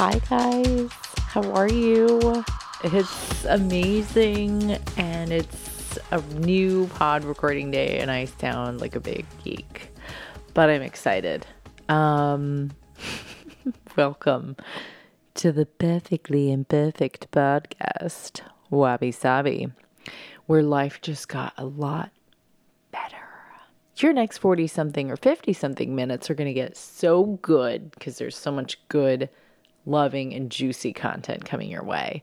Hi, 0.00 0.20
guys. 0.30 0.90
How 1.16 1.42
are 1.54 1.68
you? 1.68 2.44
It's 2.84 3.44
amazing, 3.46 4.78
and 4.96 5.32
it's 5.32 5.98
a 6.12 6.20
new 6.36 6.86
pod 6.94 7.24
recording 7.24 7.72
day, 7.72 7.98
and 7.98 8.08
I 8.08 8.26
sound 8.26 8.80
like 8.80 8.94
a 8.94 9.00
big 9.00 9.26
geek, 9.42 9.90
but 10.54 10.70
I'm 10.70 10.82
excited. 10.82 11.48
Um, 11.88 12.70
welcome 13.96 14.54
to 15.34 15.50
the 15.50 15.66
Perfectly 15.66 16.52
Imperfect 16.52 17.32
podcast, 17.32 18.42
Wabi 18.70 19.10
Sabi, 19.10 19.66
where 20.46 20.62
life 20.62 21.00
just 21.02 21.26
got 21.26 21.54
a 21.58 21.64
lot 21.64 22.12
better. 22.92 23.16
Your 23.96 24.12
next 24.12 24.38
40 24.38 24.68
something 24.68 25.10
or 25.10 25.16
50 25.16 25.52
something 25.54 25.96
minutes 25.96 26.30
are 26.30 26.34
going 26.34 26.46
to 26.46 26.54
get 26.54 26.76
so 26.76 27.40
good 27.42 27.90
because 27.90 28.18
there's 28.18 28.36
so 28.36 28.52
much 28.52 28.78
good, 28.86 29.28
loving, 29.86 30.34
and 30.34 30.50
juicy 30.50 30.92
content 30.92 31.44
coming 31.44 31.70
your 31.70 31.84
way. 31.84 32.22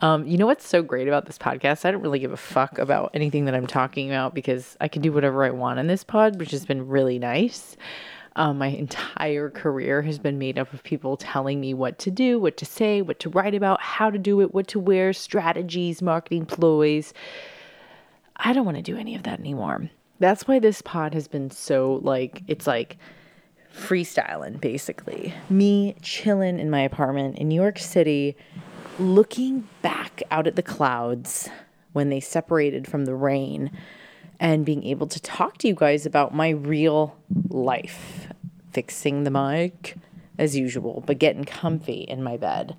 Um, 0.00 0.26
you 0.26 0.36
know 0.36 0.46
what's 0.46 0.66
so 0.66 0.82
great 0.82 1.06
about 1.06 1.26
this 1.26 1.38
podcast? 1.38 1.84
I 1.84 1.92
don't 1.92 2.02
really 2.02 2.18
give 2.18 2.32
a 2.32 2.36
fuck 2.36 2.78
about 2.78 3.12
anything 3.14 3.44
that 3.44 3.54
I'm 3.54 3.68
talking 3.68 4.10
about 4.10 4.34
because 4.34 4.76
I 4.80 4.88
can 4.88 5.00
do 5.00 5.12
whatever 5.12 5.44
I 5.44 5.50
want 5.50 5.78
in 5.78 5.86
this 5.86 6.02
pod, 6.02 6.40
which 6.40 6.50
has 6.50 6.66
been 6.66 6.88
really 6.88 7.20
nice. 7.20 7.76
Um, 8.34 8.58
my 8.58 8.68
entire 8.68 9.50
career 9.50 10.02
has 10.02 10.18
been 10.18 10.38
made 10.38 10.58
up 10.58 10.72
of 10.72 10.82
people 10.82 11.16
telling 11.16 11.60
me 11.60 11.72
what 11.72 11.98
to 12.00 12.10
do, 12.10 12.40
what 12.40 12.56
to 12.56 12.64
say, 12.64 13.00
what 13.00 13.20
to 13.20 13.28
write 13.28 13.54
about, 13.54 13.80
how 13.80 14.10
to 14.10 14.18
do 14.18 14.40
it, 14.40 14.52
what 14.52 14.66
to 14.68 14.80
wear, 14.80 15.12
strategies, 15.12 16.02
marketing 16.02 16.46
ploys. 16.46 17.12
I 18.36 18.52
don't 18.52 18.64
want 18.64 18.78
to 18.78 18.82
do 18.82 18.96
any 18.96 19.14
of 19.14 19.22
that 19.24 19.38
anymore. 19.38 19.88
That's 20.18 20.48
why 20.48 20.58
this 20.58 20.82
pod 20.82 21.14
has 21.14 21.28
been 21.28 21.50
so 21.50 22.00
like, 22.02 22.42
it's 22.48 22.66
like 22.66 22.96
freestyling 23.74 24.60
basically. 24.60 25.34
Me 25.48 25.94
chilling 26.02 26.58
in 26.58 26.70
my 26.70 26.80
apartment 26.80 27.38
in 27.38 27.48
New 27.48 27.60
York 27.60 27.78
City, 27.78 28.36
looking 28.98 29.68
back 29.80 30.22
out 30.30 30.46
at 30.46 30.56
the 30.56 30.62
clouds 30.62 31.48
when 31.92 32.08
they 32.08 32.20
separated 32.20 32.86
from 32.86 33.04
the 33.04 33.14
rain 33.14 33.70
and 34.40 34.64
being 34.64 34.84
able 34.84 35.06
to 35.06 35.20
talk 35.20 35.58
to 35.58 35.68
you 35.68 35.74
guys 35.74 36.04
about 36.04 36.34
my 36.34 36.50
real 36.50 37.16
life. 37.48 38.28
Fixing 38.72 39.24
the 39.24 39.30
mic 39.30 39.96
as 40.38 40.56
usual, 40.56 41.04
but 41.06 41.18
getting 41.18 41.44
comfy 41.44 42.00
in 42.00 42.22
my 42.22 42.36
bed. 42.36 42.74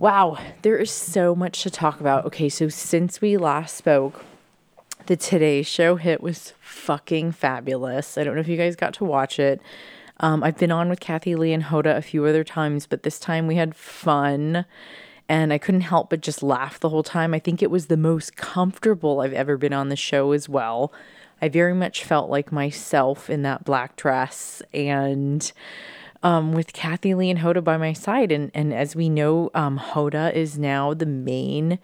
Wow, 0.00 0.36
there 0.62 0.76
is 0.76 0.90
so 0.90 1.34
much 1.34 1.62
to 1.62 1.70
talk 1.70 2.00
about. 2.00 2.26
Okay, 2.26 2.48
so 2.48 2.68
since 2.68 3.20
we 3.20 3.36
last 3.36 3.76
spoke, 3.76 4.24
the 5.06 5.16
Today 5.16 5.62
Show 5.62 5.96
hit 5.96 6.22
was 6.22 6.54
fucking 6.60 7.32
fabulous. 7.32 8.16
I 8.16 8.24
don't 8.24 8.34
know 8.34 8.40
if 8.40 8.48
you 8.48 8.56
guys 8.56 8.76
got 8.76 8.94
to 8.94 9.04
watch 9.04 9.38
it. 9.38 9.60
Um, 10.20 10.42
I've 10.42 10.58
been 10.58 10.72
on 10.72 10.88
with 10.88 11.00
Kathie 11.00 11.34
Lee 11.34 11.52
and 11.52 11.64
Hoda 11.64 11.96
a 11.96 12.02
few 12.02 12.24
other 12.24 12.44
times, 12.44 12.86
but 12.86 13.02
this 13.02 13.18
time 13.18 13.46
we 13.46 13.56
had 13.56 13.74
fun 13.74 14.64
and 15.28 15.52
I 15.52 15.58
couldn't 15.58 15.82
help 15.82 16.10
but 16.10 16.20
just 16.20 16.42
laugh 16.42 16.78
the 16.78 16.88
whole 16.88 17.02
time. 17.02 17.34
I 17.34 17.38
think 17.38 17.62
it 17.62 17.70
was 17.70 17.86
the 17.86 17.96
most 17.96 18.36
comfortable 18.36 19.20
I've 19.20 19.32
ever 19.32 19.56
been 19.56 19.72
on 19.72 19.88
the 19.88 19.96
show 19.96 20.32
as 20.32 20.48
well. 20.48 20.92
I 21.42 21.48
very 21.48 21.74
much 21.74 22.04
felt 22.04 22.30
like 22.30 22.52
myself 22.52 23.28
in 23.28 23.42
that 23.42 23.64
black 23.64 23.96
dress 23.96 24.62
and 24.72 25.50
um, 26.24 26.52
with 26.52 26.72
Kathie 26.72 27.14
Lee 27.14 27.30
and 27.30 27.40
Hoda 27.40 27.62
by 27.62 27.76
my 27.76 27.92
side. 27.92 28.32
And, 28.32 28.50
and 28.54 28.72
as 28.72 28.96
we 28.96 29.10
know, 29.10 29.50
um, 29.54 29.78
Hoda 29.78 30.32
is 30.34 30.58
now 30.58 30.94
the 30.94 31.06
main 31.06 31.78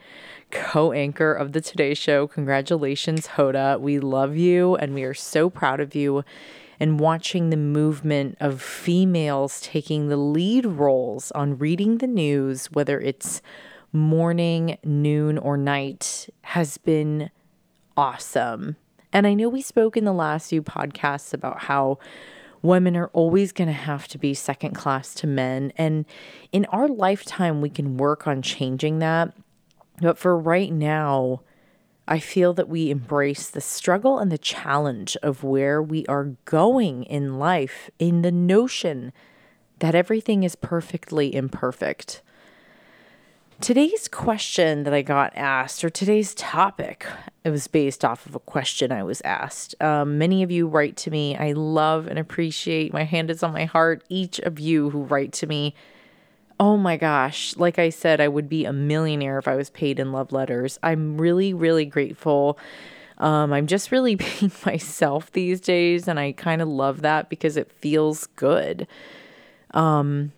co 0.51 0.93
anchor 0.93 1.33
of 1.33 1.53
the 1.53 1.61
Today 1.61 1.93
Show. 1.93 2.27
Congratulations, 2.27 3.29
Hoda. 3.29 3.79
We 3.79 4.01
love 4.01 4.37
you 4.37 4.77
and 4.77 4.95
we 4.95 5.05
are 5.05 5.15
so 5.15 5.51
proud 5.51 5.79
of 5.79 5.95
you. 5.95 6.25
And 6.81 6.99
watching 6.99 7.51
the 7.51 7.59
movement 7.59 8.39
of 8.41 8.63
females 8.63 9.61
taking 9.61 10.09
the 10.09 10.17
lead 10.17 10.65
roles 10.65 11.31
on 11.33 11.59
reading 11.59 11.99
the 11.99 12.07
news, 12.07 12.73
whether 12.73 12.99
it's 12.99 13.43
morning, 13.93 14.79
noon, 14.83 15.37
or 15.37 15.59
night, 15.59 16.31
has 16.41 16.79
been 16.79 17.31
awesome. 17.99 18.77
And 19.13 19.27
I 19.27 19.35
know 19.35 19.51
we 19.51 19.61
spoke 19.61 19.99
in 19.99 20.05
the 20.05 20.15
last 20.15 20.49
few 20.49 20.63
podcasts 20.63 21.35
about 21.35 21.59
how 21.65 21.99
women 22.63 22.97
are 22.97 23.09
always 23.09 23.53
going 23.53 23.69
to 23.69 23.73
have 23.73 24.09
to 24.09 24.19
be 24.19 24.35
second 24.35 24.75
class 24.75 25.15
to 25.15 25.27
men. 25.27 25.73
And 25.77 26.05
in 26.53 26.67
our 26.67 26.89
lifetime, 26.89 27.61
we 27.61 27.71
can 27.71 27.97
work 27.97 28.27
on 28.27 28.43
changing 28.43 28.99
that. 28.99 29.35
But 30.01 30.19
for 30.19 30.37
right 30.37 30.73
now, 30.73 31.43
I 32.09 32.19
feel 32.19 32.53
that 32.55 32.69
we 32.69 32.91
embrace 32.91 33.49
the 33.49 33.61
struggle 33.61 34.19
and 34.19 34.33
the 34.33 34.39
challenge 34.39 35.17
of 35.23 35.45
where 35.45 35.83
we 35.83 36.05
are 36.07 36.35
going 36.45 37.05
in 37.05 37.39
life 37.39 37.89
in 37.99 38.23
the 38.23 38.33
notion 38.33 39.13
that 39.79 39.95
everything 39.95 40.43
is 40.43 40.57
perfectly 40.57 41.35
imperfect. 41.35 42.23
Today's 43.61 44.09
question 44.09 44.85
that 44.85 44.95
I 44.95 45.03
got 45.03 45.37
asked, 45.37 45.85
or 45.85 45.91
today's 45.91 46.35
topic, 46.35 47.07
it 47.45 47.51
was 47.51 47.67
based 47.67 48.07
off 48.07 48.25
of 48.25 48.35
a 48.35 48.41
question 48.41 48.91
I 48.91 49.03
was 49.03 49.21
asked. 49.21 49.75
Um, 49.83 50.17
many 50.17 50.43
of 50.43 50.51
you 50.51 50.67
write 50.67 50.97
to 50.99 51.11
me. 51.11 51.37
I 51.37 51.53
love 51.53 52.07
and 52.07 52.19
appreciate, 52.19 52.95
my 52.95 53.05
hand 53.05 53.31
is 53.31 53.43
on 53.43 53.53
my 53.53 53.67
heart, 53.67 54.03
each 54.09 54.39
of 54.39 54.59
you 54.59 54.89
who 54.91 55.03
write 55.03 55.33
to 55.35 55.47
me 55.47 55.75
oh 56.61 56.77
my 56.77 56.99
gosh, 56.99 57.57
like 57.57 57.79
I 57.79 57.89
said, 57.89 58.21
I 58.21 58.29
would 58.29 58.47
be 58.47 58.67
a 58.67 58.73
millionaire 58.73 59.39
if 59.39 59.49
I 59.49 59.57
was 59.57 59.71
paid 59.71 59.99
in 59.99 60.13
love 60.13 60.31
letters. 60.31 60.79
I'm 60.83 61.19
really, 61.19 61.55
really 61.55 61.87
grateful. 61.87 62.59
Um, 63.17 63.55
I'm 63.55 63.67
just 63.67 63.91
really 63.91 64.15
being 64.41 64.53
myself 64.67 65.33
these 65.33 65.59
days, 65.59 66.07
and 66.07 66.21
I 66.21 66.33
kind 66.33 66.61
of 66.61 66.69
love 66.69 67.01
that 67.01 67.31
because 67.31 67.57
it 67.57 67.73
feels 67.73 68.27
good. 68.37 68.87
Um, 69.73 70.33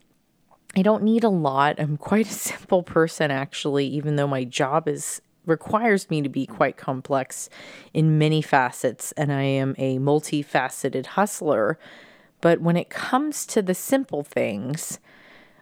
I 0.74 0.82
don't 0.82 1.02
need 1.02 1.24
a 1.24 1.28
lot. 1.28 1.78
I'm 1.78 1.96
quite 1.96 2.28
a 2.28 2.32
simple 2.32 2.82
person, 2.82 3.30
actually, 3.30 3.86
even 3.86 4.16
though 4.16 4.28
my 4.28 4.44
job 4.44 4.88
is 4.88 5.20
requires 5.44 6.08
me 6.08 6.22
to 6.22 6.28
be 6.28 6.46
quite 6.46 6.76
complex 6.76 7.50
in 7.92 8.16
many 8.16 8.40
facets, 8.40 9.10
and 9.12 9.32
I 9.32 9.42
am 9.42 9.74
a 9.76 9.98
multifaceted 9.98 11.06
hustler. 11.06 11.78
But 12.40 12.60
when 12.60 12.76
it 12.76 12.90
comes 12.90 13.44
to 13.46 13.60
the 13.60 13.74
simple 13.74 14.22
things, 14.22 15.00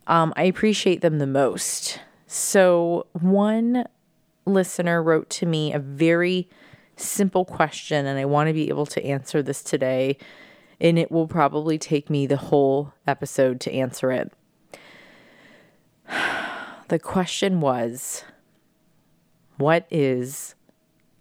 um, 0.07 0.33
I 0.37 0.45
appreciate 0.45 1.01
them 1.01 1.19
the 1.19 1.27
most. 1.27 2.01
So, 2.27 3.07
one 3.13 3.87
listener 4.45 5.03
wrote 5.03 5.31
to 5.31 5.47
me 5.47 5.73
a 5.73 5.79
very 5.79 6.49
simple 6.97 7.45
question, 7.45 8.07
and 8.07 8.19
I 8.19 8.25
want 8.27 8.49
to 8.49 8.53
be 8.55 8.69
able 8.69 8.87
to 8.87 9.05
answer 9.05 9.43
this 9.43 9.63
today. 9.63 10.19
And 10.81 10.99
it 10.99 11.11
will 11.13 11.27
probably 11.27 11.77
take 11.79 12.09
me 12.09 12.27
the 12.27 12.39
whole 12.39 12.95
episode 13.07 13.61
to 13.61 13.73
answer 13.73 14.11
it. 14.13 14.33
The 16.91 16.99
question 16.99 17.61
was 17.61 18.25
What 19.59 19.87
is 19.93 20.57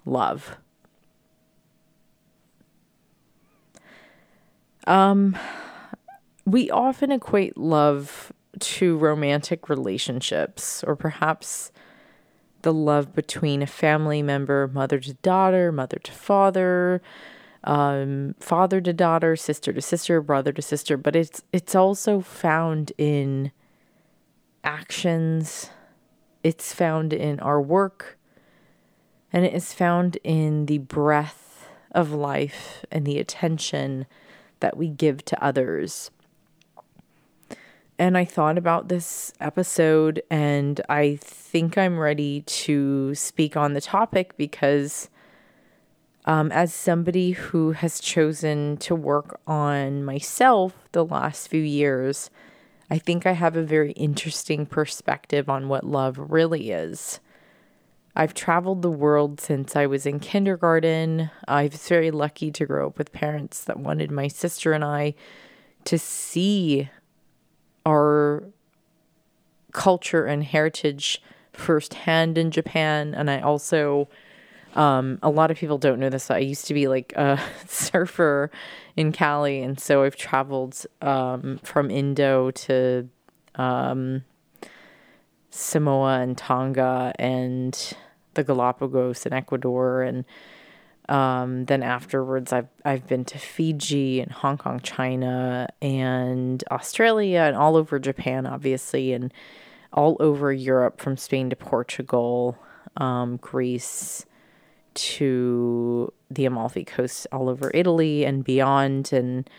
love? 0.04 0.58
Um, 4.88 5.38
we 6.44 6.72
often 6.72 7.12
equate 7.12 7.56
love 7.56 8.34
to 8.60 8.98
romantic 8.98 9.70
relationships 9.70 10.84
or 10.86 10.96
perhaps 10.96 11.72
the 12.64 12.74
love 12.74 13.14
between 13.14 13.62
a 13.62 13.68
family 13.68 14.24
member, 14.24 14.68
mother 14.74 15.00
to 15.00 15.14
daughter, 15.14 15.72
mother 15.72 16.00
to 16.00 16.12
father, 16.12 17.00
um, 17.64 18.34
father 18.40 18.82
to 18.82 18.92
daughter, 18.92 19.36
sister 19.36 19.72
to 19.72 19.82
sister, 19.84 20.20
brother 20.20 20.52
to 20.52 20.64
sister, 20.64 20.98
but 20.98 21.16
it's 21.16 21.44
it's 21.54 21.76
also 21.76 22.22
found 22.22 22.92
in 22.98 23.52
actions. 24.64 25.70
It's 26.44 26.74
found 26.74 27.14
in 27.14 27.40
our 27.40 27.62
work, 27.62 28.18
and 29.34 29.46
it 29.46 29.54
is 29.54 29.74
found 29.74 30.18
in 30.24 30.66
the 30.68 30.78
breath 30.80 31.68
of 31.92 32.12
life 32.12 32.86
and 32.92 33.06
the 33.06 33.20
attention 33.20 34.06
that 34.60 34.78
we 34.78 34.90
give 34.90 35.26
to 35.26 35.44
others 35.44 36.12
and 38.00 38.18
I 38.18 38.24
thought 38.24 38.58
about 38.58 38.88
this 38.88 39.34
episode, 39.42 40.24
and 40.32 40.80
I 40.88 41.18
think 41.22 41.78
I'm 41.78 42.00
ready 42.00 42.42
to 42.42 43.14
speak 43.14 43.58
on 43.58 43.74
the 43.74 43.82
topic 43.82 44.38
because, 44.38 45.10
um, 46.24 46.50
as 46.54 46.74
somebody 46.74 47.32
who 47.32 47.74
has 47.74 48.00
chosen 48.00 48.78
to 48.78 48.96
work 48.96 49.42
on 49.46 50.06
myself 50.06 50.88
the 50.94 51.04
last 51.04 51.50
few 51.50 51.62
years, 51.62 52.30
I 52.90 52.98
think 52.98 53.26
I 53.26 53.34
have 53.34 53.56
a 53.56 53.64
very 53.64 53.92
interesting 53.92 54.66
perspective 54.66 55.50
on 55.50 55.70
what 55.70 55.84
love 55.84 56.18
really 56.18 56.72
is. 56.72 57.20
I've 58.16 58.34
traveled 58.34 58.82
the 58.82 58.92
world 58.92 59.40
since 59.40 59.76
I 59.76 59.86
was 59.86 60.06
in 60.06 60.20
kindergarten. 60.20 61.30
I 61.48 61.64
was 61.64 61.88
very 61.88 62.12
lucky 62.12 62.52
to 62.52 62.66
grow 62.66 62.88
up 62.88 62.98
with 62.98 63.12
parents 63.12 63.64
that 63.66 63.80
wanted 63.80 64.12
my 64.12 64.28
sister 64.28 64.74
and 64.74 64.84
I 64.84 65.14
to 65.86 65.98
see 65.98 66.90
our 67.86 68.44
culture 69.72 70.26
and 70.26 70.44
heritage 70.44 71.22
firsthand 71.54 72.38
in 72.38 72.52
Japan. 72.52 73.14
And 73.14 73.30
I 73.30 73.40
also, 73.40 74.10
um, 74.76 75.20
a 75.24 75.30
lot 75.30 75.52
of 75.52 75.58
people 75.58 75.78
don't 75.78 76.00
know 76.00 76.10
this. 76.10 76.30
I 76.30 76.40
used 76.40 76.68
to 76.68 76.74
be 76.74 76.88
like 76.88 77.14
a 77.16 77.40
surfer 77.68 78.52
in 78.96 79.12
Cali. 79.12 79.62
And 79.62 79.80
so 79.80 80.04
I've 80.04 80.16
traveled 80.16 80.86
um, 81.02 81.60
from 81.64 81.90
Indo 81.90 82.52
to 82.52 83.10
um, 83.56 84.24
Samoa 85.50 86.20
and 86.20 86.38
Tonga 86.38 87.14
and 87.18 87.94
the 88.36 88.44
Galapagos 88.44 89.26
and 89.26 89.34
Ecuador 89.34 90.04
and 90.04 90.24
um, 91.10 91.66
then 91.66 91.82
afterwards 91.82 92.54
I've 92.54 92.68
I've 92.86 93.08
been 93.08 93.26
to 93.26 93.40
Fiji 93.40 94.22
and 94.22 94.32
Hong 94.32 94.60
Kong, 94.60 94.80
China 94.80 95.68
and 95.82 96.64
Australia 96.70 97.40
and 97.40 97.56
all 97.56 97.76
over 97.76 97.98
Japan 97.98 98.46
obviously 98.46 99.14
and 99.14 99.34
all 99.92 100.16
over 100.20 100.54
Europe 100.54 101.02
from 101.02 101.18
Spain 101.18 101.50
to 101.50 101.56
Portugal, 101.56 102.56
um, 102.98 103.38
Greece 103.38 104.28
to 105.02 106.12
the 106.30 106.46
Amalfi 106.46 106.86
Coast, 106.86 107.28
all 107.32 107.50
over 107.50 107.72
Italy 107.74 108.26
and 108.26 108.44
beyond 108.44 109.12
and 109.14 109.50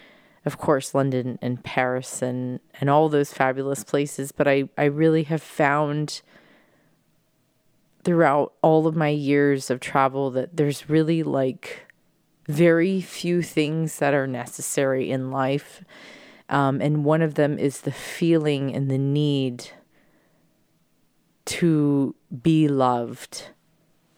of 0.47 0.57
course 0.57 0.95
London 0.95 1.39
and 1.43 1.63
Paris 1.63 2.23
and 2.23 2.61
and 2.81 2.89
all 2.89 3.09
those 3.09 3.33
fabulous 3.33 3.85
places 3.85 4.33
but 4.33 4.49
I 4.49 4.69
I 4.79 4.85
really 4.85 5.25
have 5.25 5.43
found 5.43 6.23
throughout 8.05 8.55
all 8.63 8.87
of 8.87 8.97
my 8.97 9.09
years 9.09 9.71
of 9.71 9.81
travel 9.81 10.31
that 10.31 10.57
there's 10.57 10.89
really 10.89 11.23
like 11.23 11.87
very 12.47 13.01
few 13.01 13.43
things 13.43 13.99
that 13.99 14.15
are 14.15 14.27
necessary 14.27 15.11
in 15.11 15.31
life. 15.31 15.85
Um, 16.49 16.81
and 16.81 17.05
one 17.05 17.23
of 17.23 17.35
them 17.35 17.59
is 17.59 17.83
the 17.83 17.93
feeling 17.93 18.75
and 18.75 18.91
the 18.91 18.99
need 18.99 19.71
to 21.47 22.15
be 22.43 22.67
loved 22.69 23.51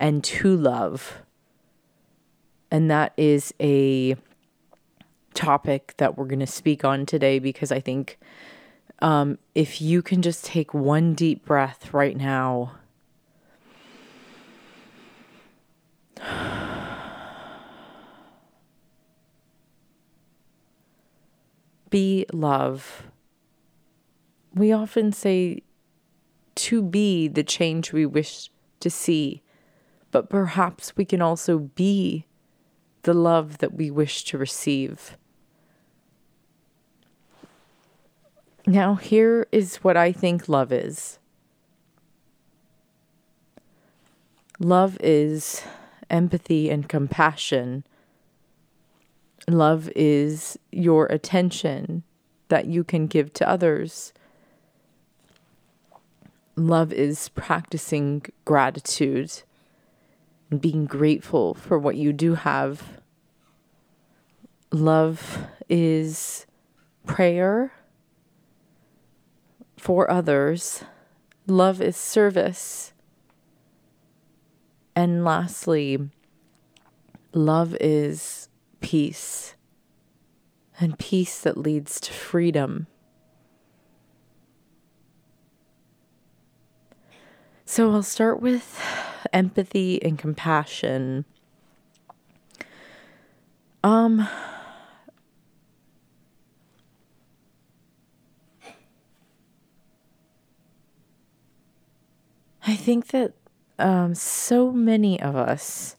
and 0.03 0.23
to 0.25 0.55
love. 0.57 1.23
And 2.73 2.91
that 2.91 3.13
is 3.17 3.55
a 3.61 4.17
topic 5.33 5.95
that 5.99 6.19
we're 6.19 6.27
going 6.27 6.41
to 6.41 6.47
speak 6.47 6.85
on 6.85 7.07
today 7.07 7.39
because 7.39 7.71
I 7.71 7.79
think 7.81 8.19
um, 9.01 9.39
if 9.55 9.81
you 9.81 10.03
can 10.03 10.21
just 10.21 10.45
take 10.45 10.75
one 10.75 11.15
deep 11.15 11.45
breath 11.45 11.95
right 11.95 12.17
now 12.17 12.73
be 21.91 22.27
love. 22.33 23.05
We 24.55 24.73
often 24.73 25.13
say 25.13 25.63
to 26.57 26.83
be 26.83 27.29
the 27.29 27.45
change 27.45 27.93
we 27.93 28.05
wish 28.05 28.51
to 28.81 28.91
see, 28.91 29.43
but 30.13 30.29
perhaps 30.29 30.97
we 30.97 31.05
can 31.05 31.21
also 31.21 31.59
be 31.59 32.27
the 33.03 33.15
love 33.15 33.59
that 33.59 33.75
we 33.75 33.91
wish 33.91 34.23
to 34.25 34.39
receive. 34.39 35.17
Now, 38.65 38.95
here 38.95 39.49
is 39.51 39.77
what 39.77 39.97
I 39.97 40.13
think 40.13 40.49
love 40.49 40.71
is 40.71 41.19
love 44.61 44.97
is 45.01 45.65
empathy 46.09 46.71
and 46.71 46.89
compassion. 46.89 47.85
Love 49.49 49.91
is 49.97 50.57
your 50.71 51.07
attention 51.07 52.05
that 52.49 52.67
you 52.67 52.85
can 52.85 53.09
give 53.09 53.33
to 53.33 53.49
others. 53.49 54.13
Love 56.55 56.93
is 56.93 57.31
practicing 57.31 58.23
gratitude 58.45 59.43
being 60.61 60.85
grateful 60.85 61.55
for 61.55 61.79
what 61.79 61.97
you 61.97 62.13
do 62.13 62.35
have. 62.35 63.01
Love 64.71 65.47
is 65.69 66.47
prayer 67.07 67.73
for 69.77 70.11
others. 70.11 70.85
Love 71.47 71.81
is 71.81 71.97
service. 71.97 72.93
And 74.95 75.25
lastly, 75.25 76.11
love 77.33 77.77
is 77.81 78.49
peace, 78.81 79.55
and 80.79 80.99
peace 80.99 81.41
that 81.41 81.57
leads 81.57 81.99
to 82.01 82.13
freedom. 82.13 82.87
So 87.65 87.91
I'll 87.91 88.03
start 88.03 88.43
with 88.43 88.79
empathy 89.33 90.03
and 90.03 90.19
compassion. 90.19 91.25
Um, 93.85 94.29
I 102.67 102.77
think 102.77 103.09
that 103.09 103.35
um, 103.79 104.15
so 104.15 104.71
many 104.71 105.21
of 105.21 105.35
us 105.35 105.97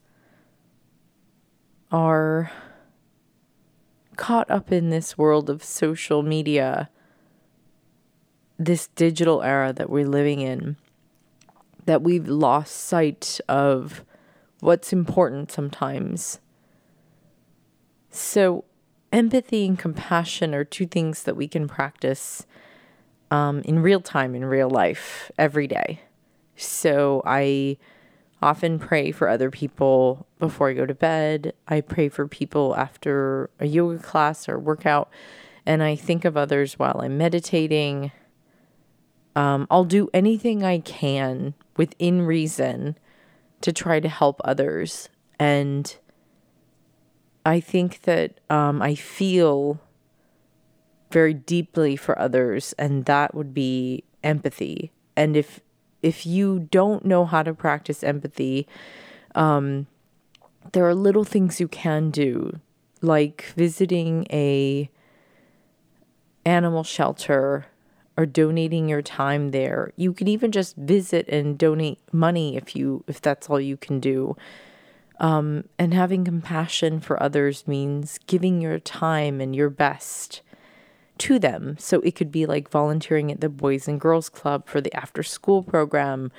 are 1.91 2.51
caught 4.15 4.49
up 4.49 4.71
in 4.71 4.89
this 4.89 5.17
world 5.17 5.49
of 5.49 5.63
social 5.63 6.23
media, 6.23 6.89
this 8.57 8.87
digital 8.87 9.43
era 9.43 9.73
that 9.73 9.89
we're 9.89 10.07
living 10.07 10.39
in, 10.39 10.77
that 11.85 12.01
we've 12.01 12.27
lost 12.27 12.75
sight 12.75 13.39
of 13.47 14.03
what's 14.59 14.93
important 14.93 15.51
sometimes. 15.51 16.39
So, 18.09 18.65
empathy 19.11 19.65
and 19.65 19.77
compassion 19.77 20.53
are 20.53 20.63
two 20.63 20.87
things 20.87 21.23
that 21.23 21.35
we 21.35 21.47
can 21.47 21.67
practice 21.67 22.45
um, 23.31 23.61
in 23.61 23.79
real 23.79 23.99
time, 23.99 24.35
in 24.35 24.45
real 24.45 24.69
life, 24.69 25.31
every 25.37 25.67
day. 25.67 26.01
So 26.55 27.23
I 27.25 27.77
often 28.41 28.77
pray 28.77 29.11
for 29.11 29.27
other 29.27 29.49
people 29.49 30.27
before 30.39 30.69
I 30.69 30.73
go 30.73 30.85
to 30.85 30.93
bed. 30.93 31.53
I 31.67 31.81
pray 31.81 32.09
for 32.09 32.27
people 32.27 32.75
after 32.75 33.49
a 33.59 33.65
yoga 33.65 33.97
class 33.97 34.47
or 34.47 34.59
workout. 34.59 35.09
And 35.65 35.81
I 35.81 35.95
think 35.95 36.25
of 36.25 36.35
others 36.37 36.77
while 36.77 36.99
I'm 37.01 37.17
meditating. 37.17 38.11
Um, 39.35 39.65
I'll 39.71 39.85
do 39.85 40.09
anything 40.13 40.63
I 40.63 40.79
can 40.79 41.55
within 41.77 42.21
reason 42.21 42.97
to 43.61 43.71
try 43.71 43.99
to 43.99 44.09
help 44.09 44.41
others. 44.43 45.09
And 45.39 45.95
I 47.45 47.59
think 47.59 48.01
that 48.01 48.39
um, 48.49 48.81
I 48.81 48.95
feel 48.95 49.79
very 51.11 51.33
deeply 51.33 51.95
for 51.95 52.17
others, 52.17 52.73
and 52.79 53.05
that 53.05 53.35
would 53.35 53.53
be 53.53 54.03
empathy. 54.23 54.91
And 55.15 55.37
if 55.37 55.59
if 56.01 56.25
you 56.25 56.67
don't 56.71 57.05
know 57.05 57.23
how 57.25 57.43
to 57.43 57.53
practice 57.53 58.03
empathy, 58.03 58.67
um, 59.35 59.87
there 60.73 60.85
are 60.85 60.95
little 60.95 61.23
things 61.23 61.61
you 61.61 61.67
can 61.67 62.11
do, 62.11 62.59
like 63.01 63.53
visiting 63.55 64.27
a 64.29 64.89
animal 66.45 66.83
shelter 66.83 67.67
or 68.17 68.25
donating 68.25 68.87
your 68.87 69.01
time 69.01 69.51
there. 69.51 69.91
You 69.95 70.13
can 70.13 70.27
even 70.27 70.51
just 70.51 70.75
visit 70.75 71.27
and 71.29 71.57
donate 71.57 71.99
money 72.11 72.55
if 72.55 72.75
you 72.75 73.03
if 73.07 73.21
that's 73.21 73.49
all 73.49 73.59
you 73.59 73.77
can 73.77 73.99
do. 73.99 74.35
Um, 75.19 75.65
and 75.79 75.93
having 75.93 76.25
compassion 76.25 76.99
for 76.99 77.21
others 77.21 77.67
means 77.67 78.19
giving 78.27 78.61
your 78.61 78.79
time 78.79 79.39
and 79.39 79.55
your 79.55 79.69
best 79.69 80.41
to 81.19 81.39
them. 81.39 81.77
So 81.79 82.01
it 82.01 82.15
could 82.15 82.31
be 82.31 82.45
like 82.45 82.69
volunteering 82.69 83.31
at 83.31 83.39
the 83.39 83.49
Boys 83.49 83.87
and 83.87 84.01
Girls 84.01 84.29
Club 84.29 84.67
for 84.67 84.81
the 84.81 84.93
after 84.93 85.23
school 85.23 85.63
program, 85.63 86.31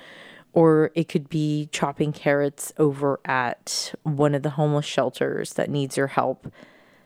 or 0.53 0.91
it 0.93 1.09
could 1.09 1.29
be 1.29 1.69
chopping 1.71 2.13
carrots 2.13 2.73
over 2.77 3.19
at 3.25 3.93
one 4.03 4.35
of 4.35 4.43
the 4.43 4.51
homeless 4.51 4.85
shelters 4.85 5.53
that 5.53 5.69
needs 5.69 5.97
your 5.97 6.07
help. 6.07 6.51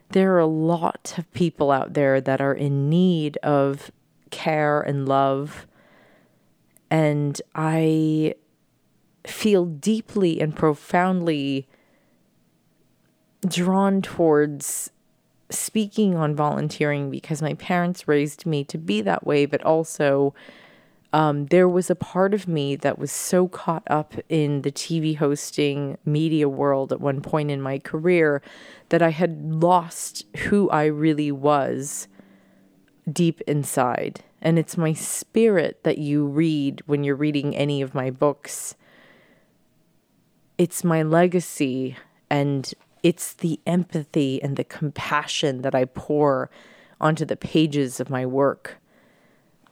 There 0.09 0.33
are 0.33 0.39
a 0.39 0.47
lot 0.47 1.13
of 1.17 1.31
people 1.33 1.71
out 1.71 1.93
there 1.93 2.19
that 2.19 2.41
are 2.41 2.53
in 2.53 2.89
need 2.89 3.37
of 3.37 3.91
care 4.31 4.81
and 4.81 5.07
love. 5.07 5.67
And 6.89 7.41
I 7.55 8.35
feel 9.25 9.65
deeply 9.65 10.41
and 10.41 10.55
profoundly 10.55 11.67
drawn 13.47 14.01
towards 14.01 14.91
speaking 15.49 16.15
on 16.15 16.35
volunteering 16.35 17.09
because 17.09 17.41
my 17.41 17.53
parents 17.55 18.07
raised 18.07 18.45
me 18.45 18.63
to 18.65 18.77
be 18.77 19.01
that 19.01 19.25
way, 19.25 19.45
but 19.45 19.63
also 19.63 20.33
um, 21.11 21.47
there 21.47 21.67
was 21.67 21.89
a 21.89 21.95
part 21.95 22.33
of 22.33 22.47
me 22.47 22.75
that 22.75 22.99
was 22.99 23.11
so 23.11 23.47
caught 23.47 23.83
up 23.87 24.13
in 24.29 24.61
the 24.61 24.71
TV 24.71 25.17
hosting 25.17 25.97
media 26.05 26.47
world 26.47 26.91
at 26.91 27.01
one 27.01 27.21
point 27.21 27.49
in 27.49 27.61
my 27.61 27.79
career 27.79 28.41
that 28.89 29.01
I 29.01 29.09
had 29.09 29.51
lost 29.51 30.25
who 30.37 30.69
I 30.69 30.85
really 30.85 31.31
was 31.31 32.07
deep 33.13 33.41
inside. 33.41 34.21
And 34.41 34.57
it's 34.57 34.77
my 34.77 34.93
spirit 34.93 35.83
that 35.83 35.97
you 35.97 36.25
read 36.25 36.81
when 36.85 37.03
you're 37.03 37.15
reading 37.15 37.55
any 37.55 37.81
of 37.81 37.93
my 37.93 38.09
books. 38.09 38.75
It's 40.57 40.83
my 40.83 41.03
legacy 41.03 41.97
and 42.29 42.73
it's 43.03 43.33
the 43.33 43.59
empathy 43.65 44.41
and 44.41 44.55
the 44.57 44.63
compassion 44.63 45.61
that 45.61 45.75
I 45.75 45.85
pour 45.85 46.49
onto 47.01 47.25
the 47.25 47.37
pages 47.37 47.99
of 47.99 48.09
my 48.09 48.25
work. 48.25 48.77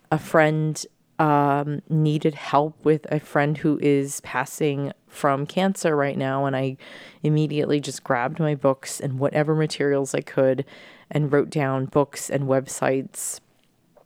a 0.10 0.18
friend 0.18 0.86
um, 1.20 1.82
needed 1.90 2.36
help 2.36 2.86
with 2.86 3.06
a 3.12 3.20
friend 3.20 3.58
who 3.58 3.80
is 3.82 4.22
passing 4.22 4.94
from 5.08 5.46
cancer 5.46 5.96
right 5.96 6.18
now. 6.18 6.46
And 6.46 6.56
I 6.56 6.78
immediately 7.24 7.80
just 7.80 8.04
grabbed 8.04 8.40
my 8.40 8.56
books 8.56 9.00
and 9.00 9.20
whatever 9.20 9.56
materials 9.56 10.14
I 10.14 10.22
could 10.22 10.66
and 11.10 11.32
wrote 11.32 11.50
down 11.50 11.86
books 11.86 12.30
and 12.30 12.46
websites. 12.46 13.40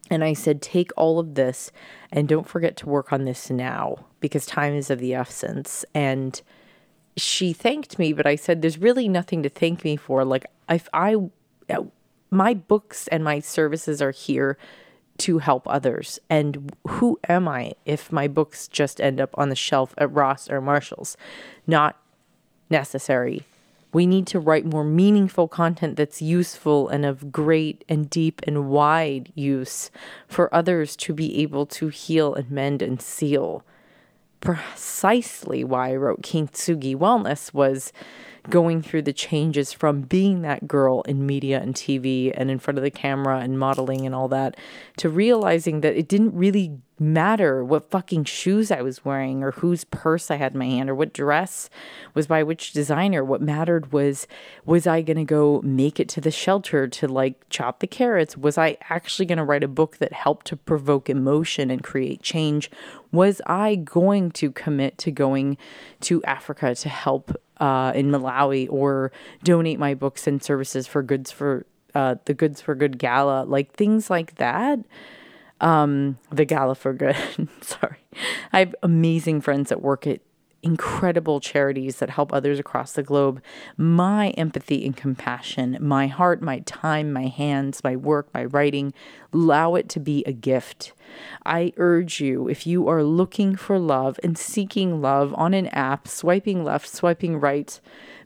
And 0.09 0.23
I 0.23 0.33
said, 0.33 0.61
take 0.61 0.91
all 0.97 1.19
of 1.19 1.35
this 1.35 1.71
and 2.11 2.27
don't 2.27 2.47
forget 2.47 2.75
to 2.77 2.89
work 2.89 3.13
on 3.13 3.25
this 3.25 3.49
now 3.49 4.05
because 4.19 4.45
time 4.45 4.73
is 4.73 4.89
of 4.89 4.99
the 4.99 5.13
essence. 5.13 5.85
And 5.93 6.41
she 7.15 7.53
thanked 7.53 7.97
me, 7.97 8.13
but 8.13 8.27
I 8.27 8.35
said, 8.35 8.61
there's 8.61 8.77
really 8.77 9.07
nothing 9.07 9.41
to 9.43 9.49
thank 9.49 9.83
me 9.83 9.95
for. 9.95 10.25
Like, 10.25 10.45
if 10.69 10.89
I, 10.93 11.15
my 12.29 12.53
books 12.53 13.07
and 13.07 13.23
my 13.23 13.39
services 13.39 14.01
are 14.01 14.11
here 14.11 14.57
to 15.19 15.37
help 15.37 15.67
others. 15.67 16.19
And 16.29 16.73
who 16.87 17.19
am 17.29 17.47
I 17.47 17.73
if 17.85 18.11
my 18.11 18.27
books 18.27 18.67
just 18.67 18.99
end 18.99 19.21
up 19.21 19.29
on 19.35 19.49
the 19.49 19.55
shelf 19.55 19.93
at 19.97 20.11
Ross 20.11 20.49
or 20.49 20.61
Marshall's? 20.61 21.15
Not 21.67 21.97
necessary. 22.69 23.43
We 23.93 24.05
need 24.05 24.27
to 24.27 24.39
write 24.39 24.65
more 24.65 24.83
meaningful 24.83 25.47
content 25.47 25.97
that's 25.97 26.21
useful 26.21 26.87
and 26.87 27.05
of 27.05 27.31
great 27.31 27.83
and 27.89 28.09
deep 28.09 28.41
and 28.47 28.69
wide 28.69 29.31
use 29.35 29.91
for 30.27 30.53
others 30.53 30.95
to 30.97 31.13
be 31.13 31.41
able 31.41 31.65
to 31.67 31.89
heal 31.89 32.33
and 32.33 32.49
mend 32.49 32.81
and 32.81 33.01
seal. 33.01 33.65
Precisely 34.39 35.63
why 35.63 35.91
I 35.91 35.95
wrote 35.97 36.21
Kintsugi 36.21 36.95
Wellness 36.95 37.53
was 37.53 37.91
going 38.49 38.81
through 38.81 39.03
the 39.03 39.13
changes 39.13 39.71
from 39.71 40.01
being 40.01 40.41
that 40.41 40.67
girl 40.67 41.01
in 41.03 41.25
media 41.25 41.59
and 41.61 41.75
TV 41.75 42.33
and 42.35 42.49
in 42.49 42.59
front 42.59 42.77
of 42.77 42.83
the 42.83 42.91
camera 42.91 43.39
and 43.39 43.59
modeling 43.59 44.05
and 44.05 44.15
all 44.15 44.27
that 44.27 44.57
to 44.97 45.09
realizing 45.09 45.81
that 45.81 45.95
it 45.95 46.07
didn't 46.07 46.33
really 46.33 46.79
matter 47.01 47.65
what 47.65 47.89
fucking 47.89 48.23
shoes 48.23 48.69
I 48.69 48.81
was 48.81 49.03
wearing 49.03 49.43
or 49.43 49.51
whose 49.51 49.83
purse 49.85 50.29
I 50.29 50.35
had 50.35 50.53
in 50.53 50.59
my 50.59 50.65
hand 50.65 50.89
or 50.89 50.95
what 50.95 51.13
dress 51.13 51.67
was 52.13 52.27
by 52.27 52.43
which 52.43 52.73
designer. 52.73 53.23
What 53.23 53.41
mattered 53.41 53.91
was 53.91 54.27
was 54.65 54.85
I 54.85 55.01
going 55.01 55.17
to 55.17 55.23
go 55.23 55.61
make 55.63 55.99
it 55.99 56.07
to 56.09 56.21
the 56.21 56.29
shelter 56.29 56.87
to 56.87 57.07
like 57.07 57.49
chop 57.49 57.79
the 57.79 57.87
carrots? 57.87 58.37
Was 58.37 58.57
I 58.57 58.77
actually 58.89 59.25
going 59.25 59.39
to 59.39 59.43
write 59.43 59.63
a 59.63 59.67
book 59.67 59.97
that 59.97 60.13
helped 60.13 60.45
to 60.47 60.55
provoke 60.55 61.09
emotion 61.09 61.71
and 61.71 61.83
create 61.83 62.21
change? 62.21 62.69
Was 63.11 63.41
I 63.47 63.75
going 63.75 64.31
to 64.31 64.51
commit 64.51 64.99
to 64.99 65.11
going 65.11 65.57
to 66.01 66.23
Africa 66.23 66.75
to 66.75 66.89
help 66.89 67.35
uh, 67.61 67.93
in 67.95 68.09
Malawi 68.11 68.67
or 68.69 69.11
donate 69.43 69.79
my 69.79 69.93
books 69.93 70.27
and 70.27 70.43
services 70.43 70.87
for 70.87 71.01
goods 71.03 71.31
for 71.31 71.65
uh, 71.93 72.15
the 72.25 72.33
Goods 72.33 72.61
for 72.61 72.73
Good 72.75 72.97
Gala, 72.97 73.43
like 73.43 73.73
things 73.73 74.09
like 74.09 74.35
that. 74.35 74.79
Um, 75.59 76.17
the 76.31 76.45
Gala 76.45 76.75
for 76.75 76.93
Good. 76.93 77.15
Sorry. 77.61 77.97
I 78.51 78.59
have 78.59 78.75
amazing 78.81 79.41
friends 79.41 79.69
that 79.69 79.81
work 79.81 80.07
at 80.07 80.21
incredible 80.63 81.39
charities 81.39 81.97
that 81.97 82.09
help 82.09 82.33
others 82.33 82.59
across 82.59 82.93
the 82.93 83.03
globe. 83.03 83.41
My 83.77 84.29
empathy 84.31 84.85
and 84.85 84.95
compassion, 84.95 85.77
my 85.81 86.07
heart, 86.07 86.41
my 86.41 86.59
time, 86.59 87.11
my 87.11 87.27
hands, 87.27 87.83
my 87.83 87.95
work, 87.95 88.27
my 88.33 88.45
writing, 88.45 88.93
allow 89.33 89.75
it 89.75 89.89
to 89.89 89.99
be 89.99 90.23
a 90.25 90.31
gift. 90.33 90.93
I 91.45 91.73
urge 91.77 92.21
you, 92.21 92.47
if 92.47 92.65
you 92.65 92.87
are 92.87 93.03
looking 93.03 93.55
for 93.55 93.79
love 93.79 94.19
and 94.23 94.37
seeking 94.37 95.01
love 95.01 95.33
on 95.35 95.53
an 95.53 95.67
app, 95.67 96.07
swiping 96.07 96.63
left, 96.63 96.87
swiping 96.87 97.39
right, 97.39 97.79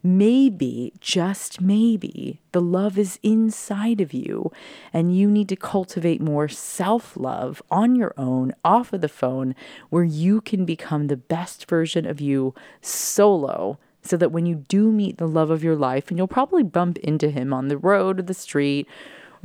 maybe, 0.05 0.93
just 0.99 1.59
maybe, 1.59 2.39
the 2.51 2.61
love 2.61 2.97
is 2.97 3.19
inside 3.23 3.99
of 3.99 4.13
you 4.13 4.51
and 4.93 5.17
you 5.17 5.29
need 5.29 5.49
to 5.49 5.55
cultivate 5.55 6.21
more 6.21 6.47
self 6.47 7.17
love 7.17 7.61
on 7.71 7.95
your 7.95 8.13
own, 8.17 8.53
off 8.63 8.93
of 8.93 9.01
the 9.01 9.09
phone, 9.09 9.55
where 9.89 10.03
you 10.03 10.41
can 10.41 10.63
become 10.63 11.07
the 11.07 11.17
best 11.17 11.67
version 11.67 12.05
of 12.05 12.21
you 12.21 12.53
solo. 12.81 13.79
So 14.01 14.17
that 14.17 14.31
when 14.31 14.45
you 14.45 14.63
do 14.67 14.91
meet 14.91 15.17
the 15.17 15.27
love 15.27 15.49
of 15.49 15.63
your 15.63 15.75
life, 15.75 16.09
and 16.09 16.17
you'll 16.19 16.27
probably 16.27 16.61
bump 16.61 16.99
into 16.99 17.31
him 17.31 17.51
on 17.51 17.69
the 17.69 17.77
road 17.77 18.19
or 18.19 18.21
the 18.21 18.35
street 18.35 18.87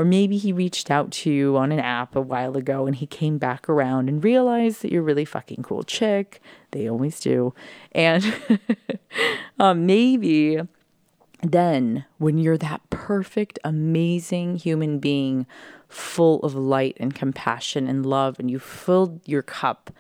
or 0.01 0.05
maybe 0.05 0.39
he 0.39 0.51
reached 0.51 0.91
out 0.91 1.11
to 1.11 1.31
you 1.31 1.59
on 1.59 1.71
an 1.71 1.79
app 1.79 2.17
a 2.17 2.23
while 2.23 2.57
ago 2.57 2.87
and 2.87 2.97
he 2.97 3.07
came 3.07 3.37
back 3.37 3.69
around 3.69 4.09
and 4.09 4.25
realized 4.25 4.81
that 4.81 4.91
you're 4.91 5.03
really 5.03 5.27
fucking 5.27 5.63
cool 5.63 5.83
chick. 5.83 6.41
They 6.71 6.89
always 6.89 7.21
do. 7.21 7.53
And 7.93 8.35
um, 9.59 9.85
maybe 9.85 10.59
then 11.43 12.07
when 12.17 12.39
you're 12.39 12.57
that 12.57 12.81
perfect, 12.89 13.59
amazing 13.63 14.57
human 14.57 15.01
being 15.01 15.47
full 15.87 16.41
of 16.41 16.55
light 16.55 16.97
and 16.99 17.15
compassion 17.15 17.87
and 17.87 18.07
love, 18.07 18.39
and 18.39 18.51
you 18.51 18.59
filled 18.59 19.21
your 19.29 19.43
cup. 19.43 19.91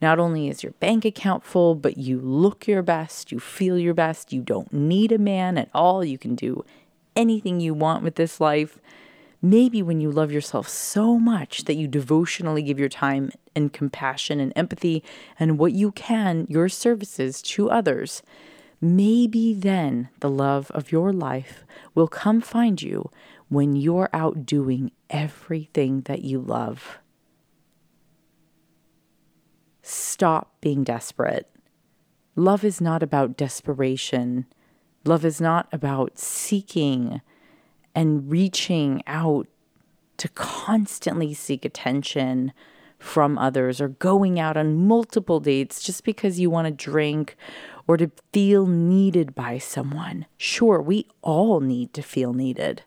Not 0.00 0.20
only 0.20 0.48
is 0.48 0.62
your 0.62 0.74
bank 0.78 1.04
account 1.04 1.42
full, 1.42 1.74
but 1.74 1.98
you 1.98 2.20
look 2.20 2.68
your 2.68 2.82
best, 2.82 3.32
you 3.32 3.40
feel 3.40 3.76
your 3.76 3.94
best, 3.94 4.32
you 4.32 4.40
don't 4.40 4.72
need 4.72 5.10
a 5.10 5.18
man 5.18 5.58
at 5.58 5.68
all, 5.74 6.04
you 6.04 6.16
can 6.16 6.36
do 6.36 6.64
anything 7.16 7.58
you 7.58 7.74
want 7.74 8.04
with 8.04 8.14
this 8.14 8.40
life. 8.40 8.78
Maybe 9.40 9.82
when 9.82 10.00
you 10.00 10.10
love 10.10 10.32
yourself 10.32 10.68
so 10.68 11.18
much 11.18 11.64
that 11.64 11.76
you 11.76 11.86
devotionally 11.86 12.62
give 12.62 12.78
your 12.78 12.88
time 12.88 13.30
and 13.54 13.72
compassion 13.72 14.40
and 14.40 14.52
empathy 14.56 15.04
and 15.38 15.58
what 15.58 15.72
you 15.72 15.92
can, 15.92 16.46
your 16.48 16.68
services 16.68 17.40
to 17.42 17.70
others, 17.70 18.22
maybe 18.80 19.54
then 19.54 20.08
the 20.20 20.30
love 20.30 20.70
of 20.72 20.90
your 20.90 21.12
life 21.12 21.64
will 21.94 22.08
come 22.08 22.40
find 22.40 22.82
you 22.82 23.10
when 23.48 23.76
you're 23.76 24.10
out 24.12 24.44
doing 24.44 24.90
everything 25.08 26.02
that 26.02 26.22
you 26.22 26.40
love. 26.40 26.98
Stop 29.82 30.52
being 30.60 30.82
desperate. 30.82 31.48
Love 32.34 32.64
is 32.64 32.80
not 32.80 33.02
about 33.02 33.36
desperation. 33.36 34.46
Love 35.04 35.24
is 35.24 35.40
not 35.40 35.68
about 35.72 36.18
seeking 36.18 37.20
and 37.98 38.30
reaching 38.30 39.02
out 39.08 39.48
to 40.18 40.28
constantly 40.28 41.34
seek 41.34 41.64
attention 41.64 42.52
from 42.96 43.36
others 43.36 43.80
or 43.80 43.88
going 43.88 44.38
out 44.38 44.56
on 44.56 44.86
multiple 44.86 45.40
dates 45.40 45.82
just 45.82 46.04
because 46.04 46.38
you 46.38 46.48
want 46.48 46.66
to 46.66 46.70
drink 46.70 47.36
or 47.88 47.96
to 47.96 48.08
feel 48.32 48.68
needed 48.68 49.34
by 49.34 49.58
someone. 49.58 50.26
Sure, 50.36 50.80
we 50.80 51.08
all 51.22 51.58
need 51.58 51.92
to 51.92 52.00
feel 52.00 52.32
needed. 52.32 52.84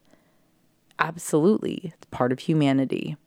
Absolutely. 0.97 1.91
It's 1.93 2.05
part 2.09 2.31
of 2.31 2.39
humanity. 2.39 3.17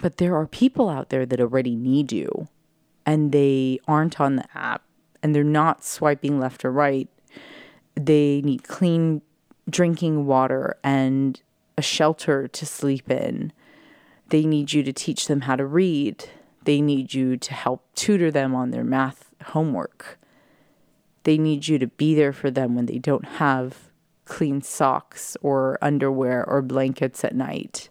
But 0.00 0.16
there 0.16 0.34
are 0.34 0.46
people 0.46 0.88
out 0.88 1.10
there 1.10 1.26
that 1.26 1.42
already 1.42 1.76
need 1.76 2.10
you 2.10 2.48
and 3.04 3.32
they 3.32 3.80
aren't 3.86 4.18
on 4.18 4.36
the 4.36 4.46
app 4.54 4.82
and 5.22 5.34
they're 5.34 5.44
not 5.44 5.84
swiping 5.84 6.40
left 6.40 6.64
or 6.64 6.72
right 6.72 7.10
they 8.06 8.40
need 8.42 8.64
clean 8.64 9.22
drinking 9.68 10.26
water 10.26 10.76
and 10.82 11.40
a 11.76 11.82
shelter 11.82 12.48
to 12.48 12.66
sleep 12.66 13.10
in. 13.10 13.52
They 14.28 14.44
need 14.44 14.72
you 14.72 14.82
to 14.82 14.92
teach 14.92 15.26
them 15.26 15.42
how 15.42 15.56
to 15.56 15.66
read. 15.66 16.24
They 16.64 16.80
need 16.80 17.14
you 17.14 17.36
to 17.36 17.54
help 17.54 17.84
tutor 17.94 18.30
them 18.30 18.54
on 18.54 18.70
their 18.70 18.84
math 18.84 19.30
homework. 19.46 20.18
They 21.24 21.36
need 21.36 21.68
you 21.68 21.78
to 21.78 21.86
be 21.86 22.14
there 22.14 22.32
for 22.32 22.50
them 22.50 22.74
when 22.74 22.86
they 22.86 22.98
don't 22.98 23.24
have 23.24 23.90
clean 24.24 24.62
socks 24.62 25.36
or 25.42 25.78
underwear 25.82 26.48
or 26.48 26.62
blankets 26.62 27.24
at 27.24 27.34
night. 27.34 27.88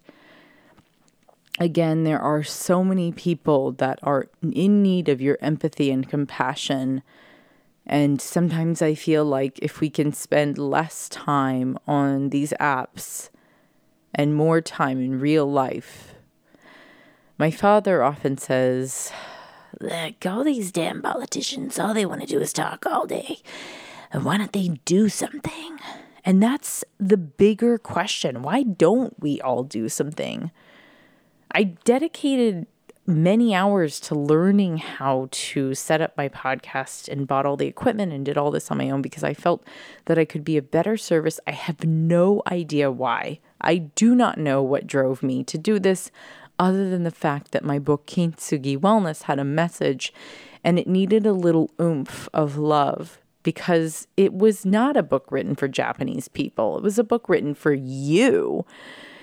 Again, 1.59 2.05
there 2.05 2.21
are 2.21 2.41
so 2.41 2.83
many 2.83 3.11
people 3.11 3.73
that 3.73 3.99
are 4.01 4.27
in 4.41 4.81
need 4.81 5.09
of 5.09 5.21
your 5.21 5.37
empathy 5.41 5.91
and 5.91 6.09
compassion 6.09 7.03
and 7.89 8.21
sometimes 8.21 8.83
I 8.83 8.93
feel 8.93 9.25
like 9.25 9.57
if 9.63 9.79
we 9.79 9.89
can 9.89 10.13
spend 10.13 10.59
less 10.59 11.09
time 11.09 11.75
on 11.87 12.29
these 12.29 12.53
apps 12.59 13.31
and 14.13 14.35
more 14.35 14.61
time 14.61 15.01
in 15.01 15.19
real 15.19 15.51
life. 15.51 16.13
My 17.39 17.49
father 17.49 18.03
often 18.03 18.37
says, 18.37 19.11
Look, 19.81 20.23
all 20.23 20.43
these 20.43 20.71
damn 20.71 21.01
politicians, 21.01 21.79
all 21.79 21.95
they 21.95 22.05
want 22.05 22.21
to 22.21 22.27
do 22.27 22.39
is 22.39 22.53
talk 22.53 22.85
all 22.85 23.07
day. 23.07 23.39
And 24.11 24.23
why 24.23 24.37
don't 24.37 24.53
they 24.53 24.67
do 24.85 25.09
something? 25.09 25.79
And 26.23 26.43
that's 26.43 26.83
the 26.99 27.17
bigger 27.17 27.79
question. 27.79 28.43
Why 28.43 28.61
don't 28.61 29.19
we 29.19 29.41
all 29.41 29.63
do 29.63 29.89
something? 29.89 30.51
I 31.51 31.63
dedicated 31.63 32.67
many 33.09 33.53
hours 33.55 33.99
to 33.99 34.15
learning 34.15 34.77
how 34.77 35.27
to 35.31 35.73
set 35.73 35.99
up 35.99 36.15
my 36.15 36.29
podcast 36.29 37.09
and 37.09 37.27
bought 37.27 37.45
all 37.45 37.57
the 37.57 37.67
equipment 37.67 38.13
and 38.13 38.23
did 38.23 38.37
all 38.37 38.51
this 38.51 38.69
on 38.71 38.77
my 38.77 38.89
own 38.89 39.01
because 39.01 39.23
I 39.23 39.33
felt 39.33 39.65
that 40.05 40.17
I 40.17 40.25
could 40.25 40.43
be 40.43 40.57
a 40.57 40.61
better 40.61 40.95
service. 40.95 41.39
I 41.47 41.51
have 41.51 41.83
no 41.83 42.41
idea 42.47 42.91
why. 42.91 43.39
I 43.59 43.77
do 43.77 44.15
not 44.15 44.37
know 44.37 44.61
what 44.61 44.87
drove 44.87 45.23
me 45.23 45.43
to 45.45 45.57
do 45.57 45.79
this 45.79 46.11
other 46.57 46.89
than 46.89 47.03
the 47.03 47.11
fact 47.11 47.51
that 47.51 47.63
my 47.63 47.79
book 47.79 48.05
Kintsugi 48.05 48.77
Wellness 48.77 49.23
had 49.23 49.39
a 49.39 49.45
message 49.45 50.13
and 50.63 50.77
it 50.77 50.87
needed 50.87 51.25
a 51.25 51.33
little 51.33 51.71
oomph 51.81 52.29
of 52.33 52.57
love 52.57 53.19
because 53.43 54.07
it 54.17 54.33
was 54.33 54.65
not 54.65 54.97
a 54.97 55.03
book 55.03 55.31
written 55.31 55.55
for 55.55 55.67
Japanese 55.67 56.27
people. 56.27 56.77
It 56.77 56.83
was 56.83 56.99
a 56.99 57.03
book 57.03 57.29
written 57.29 57.53
for 57.53 57.73
you 57.73 58.65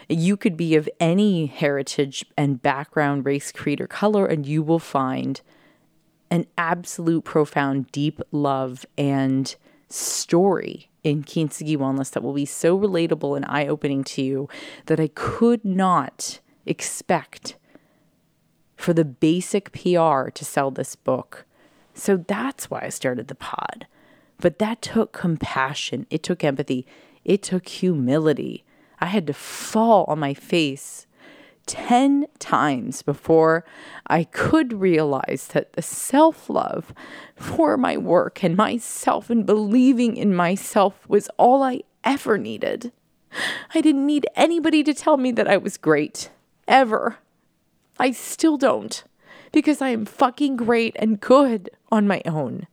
You 0.09 0.37
could 0.37 0.57
be 0.57 0.77
of 0.77 0.89
any 1.01 1.47
heritage 1.47 2.25
and 2.37 2.63
background, 2.63 3.25
race, 3.25 3.51
creed, 3.51 3.81
or 3.81 3.87
color, 3.87 4.27
and 4.27 4.47
you 4.47 4.63
will 4.63 4.79
find 4.79 5.41
an 6.31 6.47
absolute 6.57 7.25
profound, 7.25 7.91
deep 7.93 8.21
love 8.31 8.87
and 8.97 9.55
story 9.89 10.91
in 11.03 11.23
Kintsugi 11.23 11.77
Wellness 11.77 12.11
that 12.11 12.23
will 12.23 12.33
be 12.33 12.45
so 12.45 12.79
relatable 12.79 13.37
and 13.37 13.45
eye 13.47 13.67
opening 13.67 14.03
to 14.05 14.23
you 14.23 14.49
that 14.87 14.99
I 14.99 15.09
could 15.09 15.65
not 15.65 16.41
expect 16.65 17.57
for 18.77 18.93
the 18.93 19.05
basic 19.05 19.73
PR 19.73 20.29
to 20.31 20.45
sell 20.45 20.71
this 20.71 20.97
book. 20.97 21.47
So 21.95 22.17
that's 22.17 22.71
why 22.71 22.83
I 22.83 22.89
started 22.91 23.29
the 23.29 23.35
pod. 23.35 23.87
But 24.39 24.59
that 24.59 24.83
took 24.83 25.13
compassion, 25.13 26.07
it 26.11 26.23
took 26.23 26.45
empathy, 26.45 26.87
it 27.25 27.43
took 27.43 27.69
humility. 27.69 28.65
I 29.01 29.07
had 29.07 29.27
to 29.27 29.33
fall 29.33 30.05
on 30.09 30.19
my 30.19 30.35
face 30.35 31.07
10 31.67 32.27
times 32.39 33.03
before 33.03 33.65
I 34.07 34.25
could 34.25 34.73
realize 34.73 35.49
that 35.49 35.73
the 35.73 35.83
self 35.83 36.49
love 36.49 36.95
for 37.35 37.77
my 37.77 37.97
work 37.97 38.43
and 38.45 38.57
myself 38.57 39.31
and 39.31 39.45
believing 39.45 40.17
in 40.17 40.35
myself 40.35 41.09
was 41.09 41.29
all 41.37 41.63
I 41.63 41.83
ever 42.05 42.39
needed. 42.39 42.93
I 43.75 43.81
didn't 43.81 44.07
need 44.07 44.27
anybody 44.37 44.83
to 44.85 44.95
tell 44.95 45.17
me 45.17 45.33
that 45.33 45.49
I 45.49 45.57
was 45.57 45.77
great, 45.77 46.31
ever. 46.67 47.19
I 47.99 48.13
still 48.13 48.57
don't, 48.57 49.03
because 49.53 49.83
I 49.83 49.89
am 49.89 50.07
fucking 50.07 50.57
great 50.57 50.97
and 50.99 51.21
good 51.21 51.71
on 51.91 52.07
my 52.07 52.23
own. 52.25 52.67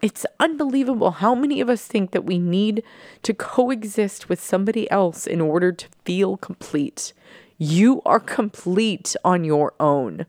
It's 0.00 0.24
unbelievable 0.38 1.10
how 1.10 1.34
many 1.34 1.60
of 1.60 1.68
us 1.68 1.84
think 1.84 2.12
that 2.12 2.24
we 2.24 2.38
need 2.38 2.82
to 3.22 3.34
coexist 3.34 4.28
with 4.28 4.40
somebody 4.40 4.90
else 4.90 5.26
in 5.26 5.40
order 5.40 5.72
to 5.72 5.86
feel 6.04 6.36
complete. 6.38 7.12
You 7.58 8.00
are 8.06 8.20
complete 8.20 9.14
on 9.22 9.44
your 9.44 9.74
own. 9.78 10.24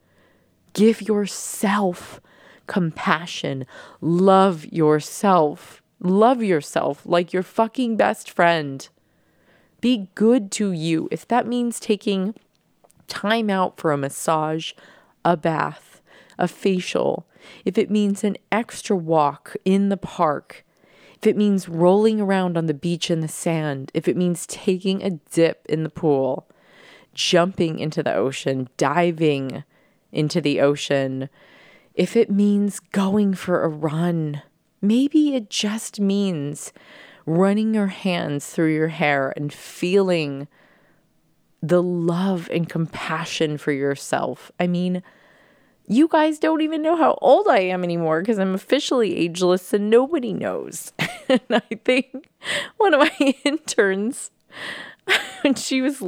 Give 0.74 1.02
yourself 1.02 2.20
compassion. 2.68 3.66
Love 4.02 4.66
yourself. 4.66 5.82
Love 6.02 6.44
yourself 6.44 7.06
like 7.06 7.32
your 7.32 7.44
fucking 7.44 7.96
best 7.96 8.30
friend. 8.30 8.90
Be 9.80 10.10
good 10.16 10.52
to 10.54 10.72
you. 10.72 11.08
If 11.12 11.28
that 11.30 11.48
means 11.48 11.80
taking 11.80 12.36
time 13.08 13.50
out 13.50 13.78
for 13.78 13.92
a 13.92 13.98
massage, 13.98 14.74
a 15.24 15.38
bath, 15.38 16.02
a 16.38 16.48
facial, 16.48 17.26
if 17.66 17.78
it 17.78 17.90
means 17.90 18.24
an 18.24 18.38
extra 18.52 18.96
walk 18.96 19.56
in 19.66 19.90
the 19.90 19.98
park, 19.98 20.66
if 21.18 21.28
it 21.28 21.38
means 21.38 21.70
rolling 21.70 22.20
around 22.20 22.58
on 22.58 22.66
the 22.66 22.74
beach 22.74 23.12
in 23.12 23.20
the 23.20 23.28
sand, 23.28 23.92
if 23.94 24.08
it 24.08 24.18
means 24.18 24.48
taking 24.48 25.04
a 25.04 25.12
dip 25.32 25.66
in 25.70 25.84
the 25.84 25.90
pool, 25.90 26.48
jumping 27.14 27.80
into 27.80 28.02
the 28.02 28.14
ocean, 28.14 28.70
diving 28.78 29.64
into 30.12 30.42
the 30.42 30.60
ocean, 30.60 31.30
if 31.94 32.16
it 32.16 32.32
means 32.32 32.80
going 32.80 33.34
for 33.34 33.64
a 33.64 33.68
run, 33.68 34.42
maybe 34.82 35.36
it 35.36 35.50
just 35.50 36.00
means 36.00 36.74
running 37.26 37.74
your 37.74 37.88
hands 37.88 38.48
through 38.48 38.74
your 38.74 38.88
hair 38.88 39.34
and 39.36 39.54
feeling 39.54 40.48
the 41.62 41.84
love 41.84 42.50
and 42.52 42.68
compassion 42.68 43.58
for 43.58 43.72
yourself. 43.72 44.52
I 44.60 44.66
mean, 44.66 45.04
you 45.92 46.08
guys 46.08 46.40
don't 46.40 46.62
even 46.62 46.82
know 46.82 46.96
how 46.96 47.18
old 47.22 47.48
I 47.50 47.60
am 47.60 47.84
anymore 47.84 48.22
because 48.22 48.40
I'm 48.40 48.54
officially 48.54 49.18
ageless 49.18 49.74
and 49.74 49.90
nobody 49.90 50.32
knows. 50.32 50.94
and 51.30 51.42
I 51.50 51.76
think 51.84 52.30
one 52.78 52.94
of 52.94 53.02
my 53.02 53.36
interns, 53.44 54.32
when 55.42 55.56
she 55.56 55.82
was 55.82 56.02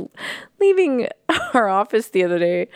leaving 0.60 1.10
our 1.54 1.68
office 1.68 2.10
the 2.10 2.24
other 2.24 2.40
day, 2.40 2.70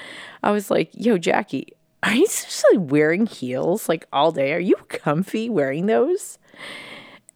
I 0.43 0.51
was 0.51 0.69
like, 0.69 0.89
Yo, 0.93 1.17
Jackie, 1.17 1.73
are 2.03 2.13
you 2.13 2.27
seriously 2.27 2.77
wearing 2.77 3.25
heels 3.25 3.87
like 3.87 4.05
all 4.11 4.33
day? 4.33 4.51
Are 4.51 4.59
you 4.59 4.75
comfy 4.89 5.49
wearing 5.49 5.85
those? 5.85 6.37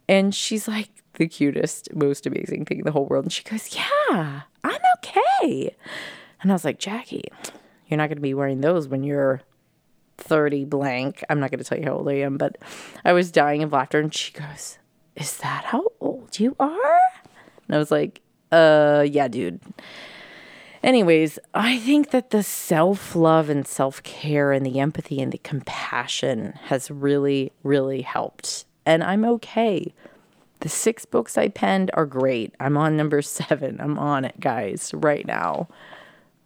And 0.09 0.35
she's 0.35 0.67
like, 0.67 0.89
the 1.13 1.27
cutest, 1.27 1.93
most 1.95 2.25
amazing 2.25 2.65
thing 2.65 2.79
in 2.79 2.85
the 2.85 2.91
whole 2.91 3.05
world. 3.05 3.23
And 3.23 3.31
she 3.31 3.43
goes, 3.43 3.73
Yeah, 3.73 4.41
I'm 4.65 4.81
okay. 4.97 5.73
And 6.41 6.51
I 6.51 6.55
was 6.55 6.65
like, 6.65 6.77
Jackie, 6.77 7.23
you're 7.87 7.97
not 7.97 8.07
going 8.07 8.17
to 8.17 8.21
be 8.21 8.33
wearing 8.33 8.59
those 8.59 8.89
when 8.89 9.03
you're 9.03 9.41
30 10.21 10.65
blank. 10.65 11.23
I'm 11.29 11.39
not 11.39 11.51
going 11.51 11.59
to 11.59 11.65
tell 11.65 11.77
you 11.77 11.85
how 11.85 11.93
old 11.93 12.09
I 12.09 12.15
am, 12.15 12.37
but 12.37 12.57
I 13.03 13.13
was 13.13 13.31
dying 13.31 13.63
of 13.63 13.71
laughter. 13.73 13.99
And 13.99 14.13
she 14.13 14.31
goes, 14.31 14.77
Is 15.15 15.37
that 15.37 15.65
how 15.65 15.87
old 15.99 16.39
you 16.39 16.55
are? 16.59 16.99
And 17.67 17.75
I 17.75 17.77
was 17.77 17.91
like, 17.91 18.21
Uh, 18.51 19.05
yeah, 19.09 19.27
dude. 19.27 19.59
Anyways, 20.83 21.37
I 21.53 21.77
think 21.77 22.09
that 22.09 22.31
the 22.31 22.41
self 22.41 23.15
love 23.15 23.49
and 23.49 23.67
self 23.67 24.01
care 24.03 24.51
and 24.51 24.65
the 24.65 24.79
empathy 24.79 25.21
and 25.21 25.31
the 25.31 25.37
compassion 25.39 26.53
has 26.65 26.89
really, 26.89 27.51
really 27.63 28.01
helped. 28.01 28.65
And 28.85 29.03
I'm 29.03 29.23
okay. 29.25 29.93
The 30.61 30.69
six 30.69 31.05
books 31.05 31.37
I 31.37 31.49
penned 31.49 31.91
are 31.93 32.05
great. 32.05 32.55
I'm 32.59 32.77
on 32.77 32.97
number 32.97 33.21
seven. 33.23 33.79
I'm 33.79 33.99
on 33.99 34.25
it, 34.25 34.39
guys, 34.39 34.91
right 34.93 35.25
now. 35.25 35.67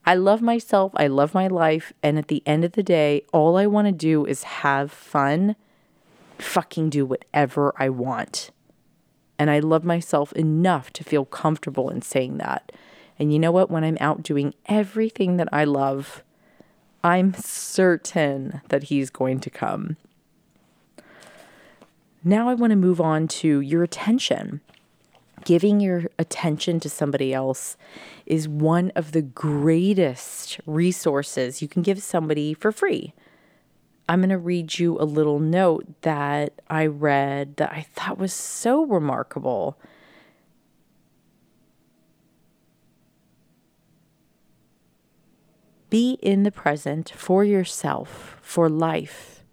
I 0.05 0.15
love 0.15 0.41
myself. 0.41 0.91
I 0.95 1.07
love 1.07 1.33
my 1.33 1.47
life. 1.47 1.91
And 2.03 2.17
at 2.17 2.27
the 2.27 2.43
end 2.45 2.63
of 2.63 2.73
the 2.73 2.83
day, 2.83 3.23
all 3.33 3.57
I 3.57 3.65
want 3.65 3.87
to 3.87 3.91
do 3.91 4.25
is 4.25 4.43
have 4.43 4.91
fun, 4.91 5.55
fucking 6.37 6.89
do 6.91 7.05
whatever 7.05 7.73
I 7.77 7.89
want. 7.89 8.51
And 9.39 9.49
I 9.49 9.59
love 9.59 9.83
myself 9.83 10.31
enough 10.33 10.93
to 10.93 11.03
feel 11.03 11.25
comfortable 11.25 11.89
in 11.89 12.01
saying 12.01 12.37
that. 12.37 12.71
And 13.17 13.33
you 13.33 13.39
know 13.39 13.51
what? 13.51 13.71
When 13.71 13.83
I'm 13.83 13.97
out 13.99 14.23
doing 14.23 14.53
everything 14.67 15.37
that 15.37 15.49
I 15.51 15.63
love, 15.63 16.23
I'm 17.03 17.33
certain 17.33 18.61
that 18.69 18.83
he's 18.83 19.09
going 19.09 19.39
to 19.41 19.49
come. 19.49 19.97
Now 22.23 22.49
I 22.49 22.55
want 22.55 22.71
to 22.71 22.75
move 22.75 22.99
on 22.99 23.27
to 23.27 23.59
your 23.59 23.83
attention. 23.83 24.61
Giving 25.45 25.79
your 25.79 26.05
attention 26.17 26.79
to 26.79 26.89
somebody 26.89 27.31
else 27.31 27.77
is 28.25 28.49
one 28.49 28.91
of 28.95 29.11
the 29.11 29.21
greatest 29.21 30.59
resources 30.65 31.61
you 31.61 31.67
can 31.67 31.83
give 31.83 32.01
somebody 32.01 32.55
for 32.55 32.71
free. 32.71 33.13
I'm 34.09 34.21
going 34.21 34.29
to 34.29 34.39
read 34.39 34.79
you 34.79 34.99
a 34.99 35.05
little 35.05 35.39
note 35.39 36.01
that 36.01 36.61
I 36.67 36.87
read 36.87 37.57
that 37.57 37.71
I 37.71 37.85
thought 37.93 38.17
was 38.17 38.33
so 38.33 38.85
remarkable. 38.85 39.79
Be 45.91 46.17
in 46.23 46.41
the 46.41 46.51
present 46.51 47.11
for 47.15 47.43
yourself, 47.43 48.37
for 48.41 48.67
life 48.67 49.43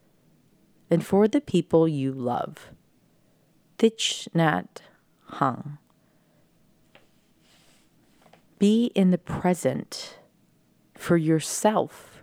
and 0.91 1.05
for 1.05 1.29
the 1.29 1.43
people 1.43 1.87
you 1.87 2.13
love. 2.13 2.71
Thich 3.79 4.27
Nhat 4.35 4.81
Hanh. 5.33 5.79
Be 8.63 8.93
in 8.95 9.11
the 9.11 9.19
present 9.19 10.21
for 10.95 11.17
yourself, 11.17 12.23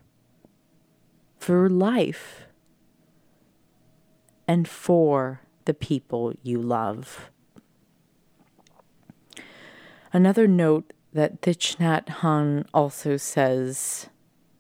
for 1.38 1.70
life, 1.70 2.46
and 4.48 4.66
for 4.66 5.42
the 5.66 5.74
people 5.74 6.32
you 6.42 6.62
love. 6.62 7.30
Another 10.14 10.48
note 10.48 10.94
that 11.12 11.42
Thich 11.42 11.76
Hanh 11.76 12.66
also 12.74 13.18
says 13.18 14.08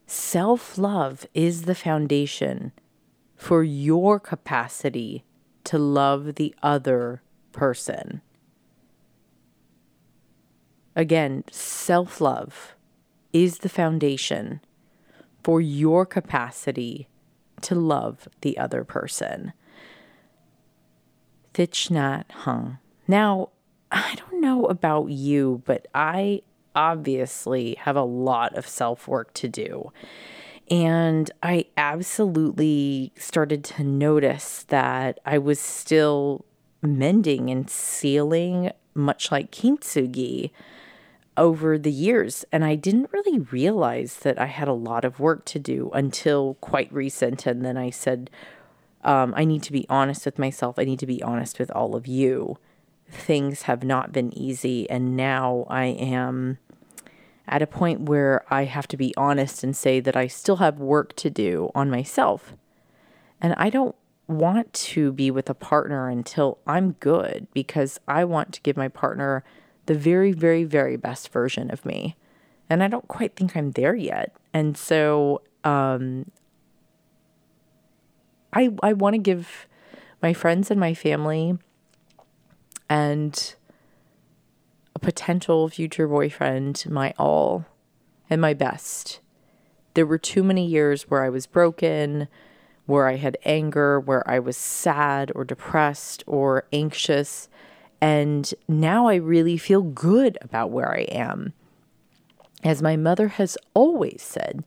self 0.05 0.77
love 0.77 1.25
is 1.33 1.61
the 1.61 1.75
foundation 1.75 2.73
for 3.37 3.63
your 3.63 4.19
capacity 4.19 5.23
to 5.63 5.77
love 5.77 6.35
the 6.35 6.53
other 6.61 7.21
person. 7.53 8.21
Again, 10.99 11.45
self 11.49 12.19
love 12.19 12.75
is 13.31 13.59
the 13.59 13.69
foundation 13.69 14.59
for 15.45 15.61
your 15.61 16.05
capacity 16.05 17.07
to 17.61 17.73
love 17.73 18.27
the 18.41 18.57
other 18.57 18.83
person. 18.83 19.53
Thich 21.53 21.89
Nhat 21.89 22.25
Hanh. 22.43 22.79
Now, 23.07 23.47
I 23.93 24.15
don't 24.15 24.41
know 24.41 24.65
about 24.65 25.09
you, 25.09 25.61
but 25.63 25.87
I 25.95 26.41
obviously 26.75 27.75
have 27.75 27.95
a 27.95 28.03
lot 28.03 28.57
of 28.57 28.67
self 28.67 29.07
work 29.07 29.33
to 29.35 29.47
do. 29.47 29.93
And 30.69 31.31
I 31.41 31.67
absolutely 31.77 33.13
started 33.15 33.63
to 33.63 33.85
notice 33.85 34.65
that 34.67 35.21
I 35.25 35.37
was 35.37 35.61
still 35.61 36.43
mending 36.81 37.49
and 37.49 37.69
sealing, 37.69 38.73
much 38.93 39.31
like 39.31 39.49
kintsugi, 39.49 40.51
over 41.39 41.79
the 41.79 41.91
years. 41.91 42.45
And 42.51 42.63
I 42.63 42.75
didn't 42.75 43.11
really 43.11 43.39
realize 43.39 44.17
that 44.17 44.39
I 44.39 44.45
had 44.45 44.67
a 44.67 44.73
lot 44.73 45.05
of 45.05 45.19
work 45.19 45.45
to 45.45 45.59
do 45.59 45.89
until 45.93 46.55
quite 46.61 46.93
recent. 46.93 47.47
And 47.47 47.65
then 47.65 47.77
I 47.77 47.89
said, 47.89 48.29
um, 49.03 49.33
I 49.35 49.45
need 49.45 49.63
to 49.63 49.71
be 49.71 49.87
honest 49.89 50.25
with 50.25 50.37
myself. 50.37 50.77
I 50.77 50.83
need 50.83 50.99
to 50.99 51.07
be 51.07 51.23
honest 51.23 51.57
with 51.57 51.71
all 51.71 51.95
of 51.95 52.05
you 52.05 52.57
things 53.11 53.63
have 53.63 53.83
not 53.83 54.11
been 54.11 54.35
easy. 54.37 54.89
And 54.89 55.15
now 55.15 55.65
I 55.69 55.85
am 55.85 56.57
at 57.47 57.61
a 57.61 57.67
point 57.67 58.01
where 58.01 58.45
I 58.53 58.65
have 58.65 58.87
to 58.89 58.97
be 58.97 59.13
honest 59.17 59.63
and 59.63 59.75
say 59.75 59.99
that 59.99 60.15
I 60.15 60.27
still 60.27 60.57
have 60.57 60.79
work 60.79 61.15
to 61.17 61.29
do 61.29 61.71
on 61.73 61.89
myself. 61.89 62.53
And 63.41 63.53
I 63.57 63.69
don't 63.69 63.95
want 64.27 64.71
to 64.73 65.11
be 65.11 65.31
with 65.31 65.49
a 65.49 65.55
partner 65.55 66.07
until 66.07 66.59
I'm 66.67 66.91
good 66.93 67.47
because 67.53 67.99
I 68.07 68.23
want 68.25 68.53
to 68.53 68.61
give 68.61 68.77
my 68.77 68.87
partner 68.87 69.43
the 69.89 69.95
very, 69.95 70.31
very, 70.31 70.65
very 70.65 70.97
best 70.97 71.29
version 71.29 71.71
of 71.71 71.83
me. 71.83 72.15
And 72.69 72.83
I 72.83 72.87
don't 72.87 73.07
quite 73.07 73.35
think 73.35 73.57
I'm 73.57 73.71
there 73.71 73.95
yet. 73.95 74.35
And 74.53 74.77
so 74.77 75.41
um, 75.63 76.29
I, 78.53 78.69
I 78.83 78.93
want 78.93 79.15
to 79.15 79.17
give 79.17 79.67
my 80.21 80.31
friends 80.31 80.69
and 80.69 80.79
my 80.79 80.93
family 80.93 81.57
and 82.87 83.55
a 84.95 84.99
potential 84.99 85.67
future 85.69 86.07
boyfriend 86.07 86.85
my 86.87 87.15
all 87.17 87.65
and 88.29 88.39
my 88.39 88.53
best. 88.53 89.21
There 89.95 90.05
were 90.05 90.19
too 90.19 90.43
many 90.43 90.67
years 90.67 91.09
where 91.09 91.23
I 91.23 91.29
was 91.29 91.47
broken, 91.47 92.27
where 92.85 93.07
I 93.07 93.15
had 93.15 93.39
anger, 93.43 93.99
where 93.99 94.29
I 94.29 94.37
was 94.37 94.55
sad 94.55 95.31
or 95.33 95.43
depressed 95.43 96.23
or 96.27 96.65
anxious. 96.71 97.49
And 98.01 98.53
now 98.67 99.07
I 99.07 99.15
really 99.15 99.57
feel 99.57 99.81
good 99.81 100.37
about 100.41 100.71
where 100.71 100.91
I 100.91 101.01
am. 101.11 101.53
As 102.63 102.81
my 102.81 102.95
mother 102.95 103.29
has 103.29 103.57
always 103.73 104.21
said, 104.21 104.63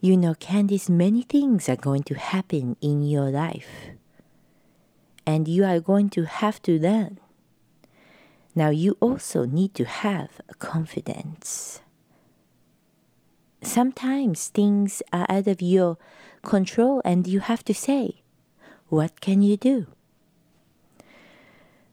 you 0.00 0.16
know, 0.16 0.34
Candice, 0.34 0.88
many 0.88 1.22
things 1.22 1.68
are 1.68 1.76
going 1.76 2.02
to 2.04 2.14
happen 2.14 2.76
in 2.80 3.02
your 3.02 3.30
life. 3.30 3.90
And 5.26 5.46
you 5.46 5.64
are 5.64 5.80
going 5.80 6.08
to 6.10 6.24
have 6.24 6.62
to 6.62 6.80
learn. 6.80 7.18
Now, 8.54 8.70
you 8.70 8.96
also 9.00 9.44
need 9.44 9.74
to 9.74 9.84
have 9.84 10.40
confidence. 10.58 11.82
Sometimes 13.62 14.48
things 14.48 15.02
are 15.12 15.26
out 15.28 15.46
of 15.46 15.60
your 15.60 15.98
control, 16.42 17.02
and 17.04 17.26
you 17.26 17.40
have 17.40 17.62
to 17.64 17.74
say, 17.74 18.22
What 18.88 19.20
can 19.20 19.42
you 19.42 19.56
do? 19.56 19.86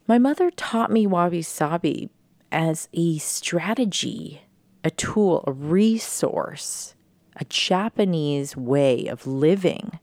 My 0.07 0.17
mother 0.17 0.49
taught 0.51 0.91
me 0.91 1.05
wabi 1.05 1.41
sabi 1.41 2.09
as 2.51 2.87
a 2.93 3.17
strategy, 3.17 4.41
a 4.83 4.89
tool, 4.89 5.43
a 5.45 5.51
resource 5.51 6.95
a 7.37 7.45
Japanese 7.45 8.57
way 8.57 9.07
of 9.07 9.25
living 9.27 9.99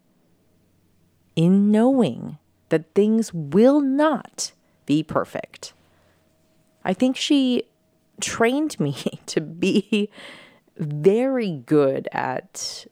in 1.37 1.71
knowing 1.71 2.39
that 2.69 2.95
things 2.95 3.35
will 3.35 3.81
not 3.81 4.53
be 4.87 5.03
perfect. 5.03 5.75
I 6.85 6.95
think 6.95 7.17
she 7.17 7.65
trained 8.21 8.79
me 8.81 8.97
to 9.27 9.41
be 9.41 10.11
very 10.77 11.51
good 11.67 12.09
at 12.13 12.87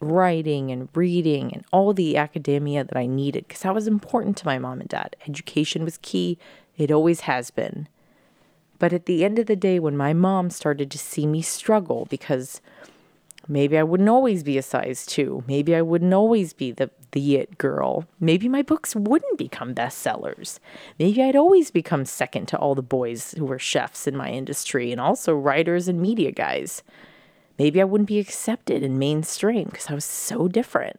writing 0.00 0.70
and 0.70 0.88
reading 0.94 1.52
and 1.52 1.64
all 1.72 1.92
the 1.92 2.16
academia 2.16 2.84
that 2.84 2.96
I 2.96 3.06
needed 3.06 3.46
because 3.46 3.62
that 3.62 3.74
was 3.74 3.86
important 3.86 4.36
to 4.38 4.46
my 4.46 4.58
mom 4.58 4.80
and 4.80 4.88
dad. 4.88 5.16
Education 5.28 5.84
was 5.84 5.98
key, 6.02 6.38
it 6.76 6.90
always 6.90 7.20
has 7.20 7.50
been. 7.50 7.88
But 8.78 8.92
at 8.94 9.06
the 9.06 9.24
end 9.24 9.38
of 9.38 9.46
the 9.46 9.56
day, 9.56 9.78
when 9.78 9.96
my 9.96 10.14
mom 10.14 10.48
started 10.48 10.90
to 10.90 10.98
see 10.98 11.26
me 11.26 11.42
struggle 11.42 12.06
because 12.08 12.60
Maybe 13.50 13.76
I 13.76 13.82
wouldn't 13.82 14.08
always 14.08 14.44
be 14.44 14.58
a 14.58 14.62
size 14.62 15.04
two. 15.04 15.42
Maybe 15.48 15.74
I 15.74 15.82
wouldn't 15.82 16.14
always 16.14 16.52
be 16.52 16.70
the, 16.70 16.88
the 17.10 17.36
it 17.36 17.58
girl. 17.58 18.06
Maybe 18.20 18.48
my 18.48 18.62
books 18.62 18.94
wouldn't 18.94 19.38
become 19.38 19.74
bestsellers. 19.74 20.60
Maybe 21.00 21.20
I'd 21.20 21.34
always 21.34 21.72
become 21.72 22.04
second 22.04 22.46
to 22.46 22.58
all 22.58 22.76
the 22.76 22.82
boys 22.82 23.34
who 23.36 23.44
were 23.44 23.58
chefs 23.58 24.06
in 24.06 24.16
my 24.16 24.30
industry 24.30 24.92
and 24.92 25.00
also 25.00 25.34
writers 25.34 25.88
and 25.88 26.00
media 26.00 26.30
guys. 26.30 26.84
Maybe 27.60 27.82
I 27.82 27.84
wouldn't 27.84 28.08
be 28.08 28.18
accepted 28.18 28.82
in 28.82 28.98
mainstream 28.98 29.66
because 29.66 29.90
I 29.90 29.94
was 29.94 30.06
so 30.06 30.48
different. 30.48 30.98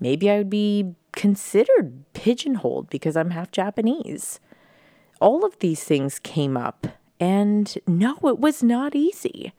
Maybe 0.00 0.30
I 0.30 0.38
would 0.38 0.48
be 0.48 0.94
considered 1.12 2.10
pigeonholed 2.14 2.88
because 2.88 3.18
I'm 3.18 3.32
half 3.32 3.50
Japanese. 3.50 4.40
All 5.20 5.44
of 5.44 5.58
these 5.58 5.84
things 5.84 6.18
came 6.18 6.56
up, 6.56 6.86
and 7.20 7.76
no, 7.86 8.16
it 8.24 8.38
was 8.38 8.62
not 8.62 8.96
easy. 8.96 9.52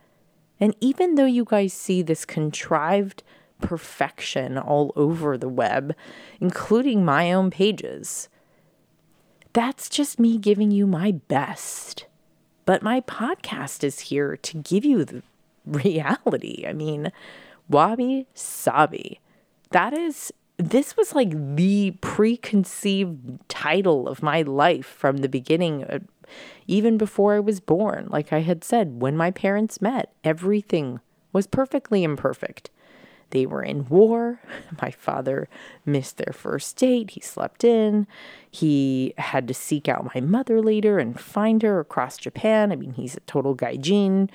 And 0.60 0.76
even 0.82 1.14
though 1.14 1.26
you 1.26 1.46
guys 1.46 1.74
see 1.74 2.02
this 2.02 2.26
contrived 2.26 3.22
perfection 3.62 4.58
all 4.58 4.94
over 4.96 5.38
the 5.38 5.48
web, 5.48 5.96
including 6.42 7.06
my 7.06 7.32
own 7.32 7.52
pages, 7.52 8.30
that's 9.54 9.90
just 9.90 10.20
me 10.20 10.40
giving 10.40 10.72
you 10.72 10.88
my 10.88 11.12
best. 11.12 12.08
But 12.66 12.82
my 12.82 13.00
podcast 13.02 13.84
is 13.84 14.00
here 14.00 14.36
to 14.38 14.58
give 14.58 14.84
you 14.84 15.06
the 15.06 15.22
reality. 15.66 16.66
I 16.68 16.74
mean, 16.74 17.12
wabi 17.70 18.28
sabi. 18.34 19.20
That 19.72 19.94
is, 19.94 20.32
this 20.58 20.96
was 20.96 21.14
like 21.14 21.56
the 21.56 21.92
preconceived 22.02 23.40
title 23.50 24.08
of 24.08 24.24
my 24.24 24.42
life 24.42 24.86
from 24.86 25.18
the 25.18 25.30
beginning 25.30 25.84
uh, 25.84 26.00
even 26.68 26.98
before 26.98 27.36
I 27.36 27.40
was 27.40 27.60
born. 27.60 28.08
Like 28.10 28.34
I 28.34 28.40
had 28.40 28.64
said, 28.64 29.02
when 29.02 29.18
my 29.18 29.32
parents 29.32 29.82
met, 29.82 30.12
everything 30.24 31.00
was 31.34 31.48
perfectly 31.48 32.04
imperfect. 32.04 32.70
They 33.32 33.46
were 33.46 33.64
in 33.64 33.88
war. 33.90 34.40
My 34.82 34.92
father 34.92 35.50
missed 35.86 36.18
their 36.18 36.34
first 36.34 36.78
date. 36.78 37.12
He 37.12 37.22
slept 37.22 37.64
in. 37.64 38.08
He 38.50 39.14
had 39.18 39.48
to 39.48 39.54
seek 39.54 39.90
out 39.90 40.14
my 40.16 40.22
mother 40.22 40.62
later 40.62 41.00
and 41.00 41.20
find 41.20 41.62
her 41.64 41.80
across 41.80 42.18
Japan. 42.18 42.72
I 42.72 42.76
mean, 42.76 42.94
he's 42.94 43.18
a 43.18 43.22
total 43.22 43.56
gaijin 43.56 44.30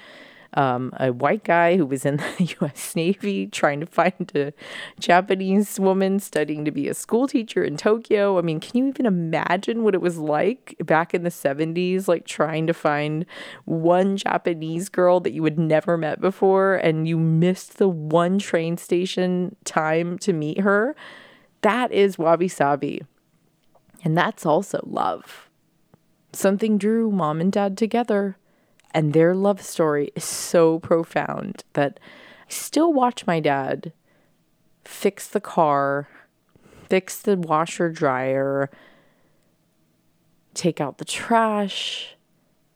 um, 0.55 0.93
a 0.99 1.13
white 1.13 1.45
guy 1.45 1.77
who 1.77 1.87
was 1.87 2.05
in 2.05 2.17
the 2.17 2.57
U.S. 2.61 2.97
Navy 2.97 3.47
trying 3.47 3.81
to 3.81 3.87
find 3.87 4.33
a 4.35 4.53
Japanese 4.99 5.79
woman 5.79 6.19
studying 6.19 6.65
to 6.65 6.71
be 6.71 6.89
a 6.89 6.95
school 6.95 7.29
teacher 7.29 7.63
in 7.63 7.77
Tokyo. 7.77 8.39
I 8.39 8.43
mean, 8.43 8.61
can 8.61 8.77
you 8.77 8.89
even 8.89 9.07
imagine 9.07 9.83
what 9.83 9.95
it 9.95 10.01
was 10.01 10.19
like 10.19 10.77
back 10.85 11.15
in 11.15 11.23
the 11.23 11.31
70s, 11.31 12.09
like 12.09 12.27
trying 12.27 12.67
to 12.67 12.75
find 12.75 13.27
one 13.65 14.17
Japanese 14.17 14.89
girl 14.89 15.21
that 15.21 15.33
you 15.33 15.45
had 15.45 15.59
never 15.59 15.97
met 15.97 16.21
before 16.21 16.75
and 16.77 17.07
you 17.07 17.19
missed 17.19 17.79
the 17.79 17.89
one 17.89 18.39
train 18.39 18.77
station 18.77 19.57
time 19.65 20.19
to 20.19 20.33
meet 20.33 20.61
her? 20.61 20.97
That 21.63 21.93
is 21.93 22.19
wabi 22.19 22.49
sabi. 22.49 23.03
And 24.03 24.17
that's 24.17 24.47
also 24.47 24.81
love. 24.85 25.49
Something 26.33 26.79
drew 26.79 27.11
mom 27.11 27.41
and 27.41 27.53
dad 27.53 27.77
together. 27.77 28.37
And 28.92 29.12
their 29.12 29.35
love 29.35 29.62
story 29.62 30.11
is 30.14 30.24
so 30.24 30.79
profound 30.81 31.64
that 31.74 32.00
I 32.48 32.53
still 32.53 32.92
watch 32.92 33.26
my 33.26 33.40
dad 33.40 33.92
fix 34.85 35.29
the 35.29 35.40
car, 35.40 36.09
fix 36.88 37.22
the 37.22 37.37
washer 37.37 37.90
dryer, 37.90 38.70
take 40.55 40.81
out 40.81 40.98
the 40.98 41.05
trash. 41.05 42.16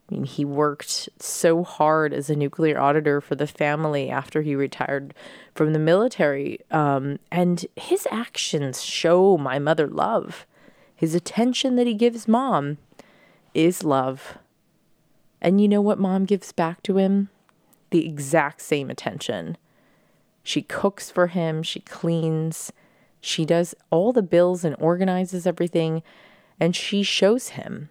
I 0.09 0.14
mean, 0.14 0.24
he 0.24 0.44
worked 0.44 1.09
so 1.18 1.64
hard 1.64 2.12
as 2.12 2.29
a 2.31 2.37
nuclear 2.37 2.79
auditor 2.79 3.20
for 3.20 3.35
the 3.35 3.46
family 3.46 4.11
after 4.11 4.42
he 4.42 4.55
retired 4.55 5.14
from 5.55 5.72
the 5.72 5.79
military. 5.79 6.61
Um, 6.70 7.18
and 7.33 7.64
his 7.74 8.07
actions 8.11 8.83
show 8.83 9.37
my 9.38 9.59
mother 9.59 9.88
love. 9.88 10.46
His 10.94 11.14
attention 11.14 11.77
that 11.77 11.87
he 11.87 11.94
gives 11.94 12.29
mom 12.29 12.79
is 13.55 13.83
love. 13.83 14.38
And 15.45 15.61
you 15.61 15.69
know 15.69 15.83
what 15.83 15.99
mom 15.99 16.25
gives 16.25 16.53
back 16.53 16.83
to 16.85 16.97
him? 16.97 17.29
The 17.91 18.09
exact 18.09 18.63
same 18.63 18.89
attention. 18.89 19.59
She 20.43 20.63
cooks 20.63 21.11
for 21.11 21.27
him, 21.27 21.63
she 21.63 21.81
cleans, 21.81 22.73
she 23.21 23.45
does 23.45 23.75
all 23.91 24.13
the 24.13 24.23
bills 24.23 24.65
and 24.65 24.75
organizes 24.79 25.47
everything, 25.47 26.03
and 26.59 26.75
she 26.75 27.03
shows 27.03 27.51
him. 27.51 27.91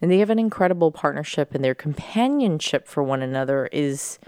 And 0.00 0.10
they 0.10 0.18
have 0.18 0.30
an 0.30 0.38
incredible 0.38 0.90
partnership, 0.90 1.54
and 1.54 1.62
their 1.62 1.74
companionship 1.74 2.88
for 2.88 3.02
one 3.02 3.20
another 3.20 3.68
is 3.70 4.18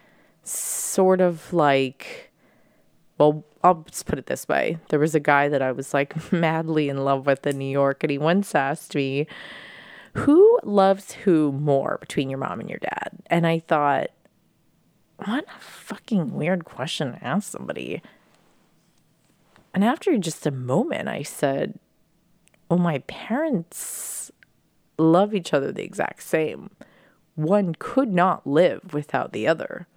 sort 0.42 1.22
of 1.22 1.54
like, 1.54 2.30
well, 3.16 3.44
I'll 3.62 3.84
just 3.88 4.04
put 4.04 4.18
it 4.18 4.26
this 4.26 4.46
way. 4.46 4.78
There 4.90 4.98
was 5.00 5.14
a 5.14 5.20
guy 5.20 5.48
that 5.48 5.62
I 5.62 5.72
was 5.72 5.94
like 5.94 6.32
madly 6.32 6.90
in 6.90 7.02
love 7.02 7.24
with 7.24 7.46
in 7.46 7.56
New 7.56 7.64
York, 7.70 8.04
and 8.04 8.10
he 8.10 8.18
once 8.18 8.54
asked 8.54 8.94
me, 8.94 9.26
who 10.14 10.60
loves 10.62 11.12
who 11.12 11.50
more 11.52 11.98
between 12.00 12.30
your 12.30 12.38
mom 12.38 12.60
and 12.60 12.70
your 12.70 12.78
dad? 12.78 13.10
And 13.26 13.46
I 13.46 13.58
thought, 13.58 14.10
what 15.16 15.44
a 15.44 15.60
fucking 15.60 16.34
weird 16.34 16.64
question 16.64 17.12
to 17.12 17.24
ask 17.24 17.50
somebody. 17.50 18.00
And 19.72 19.84
after 19.84 20.16
just 20.18 20.46
a 20.46 20.52
moment, 20.52 21.08
I 21.08 21.22
said, 21.22 21.78
well, 22.68 22.78
my 22.78 22.98
parents 23.00 24.30
love 24.98 25.34
each 25.34 25.52
other 25.52 25.72
the 25.72 25.82
exact 25.82 26.22
same. 26.22 26.70
One 27.34 27.74
could 27.76 28.12
not 28.12 28.46
live 28.46 28.94
without 28.94 29.32
the 29.32 29.48
other. 29.48 29.88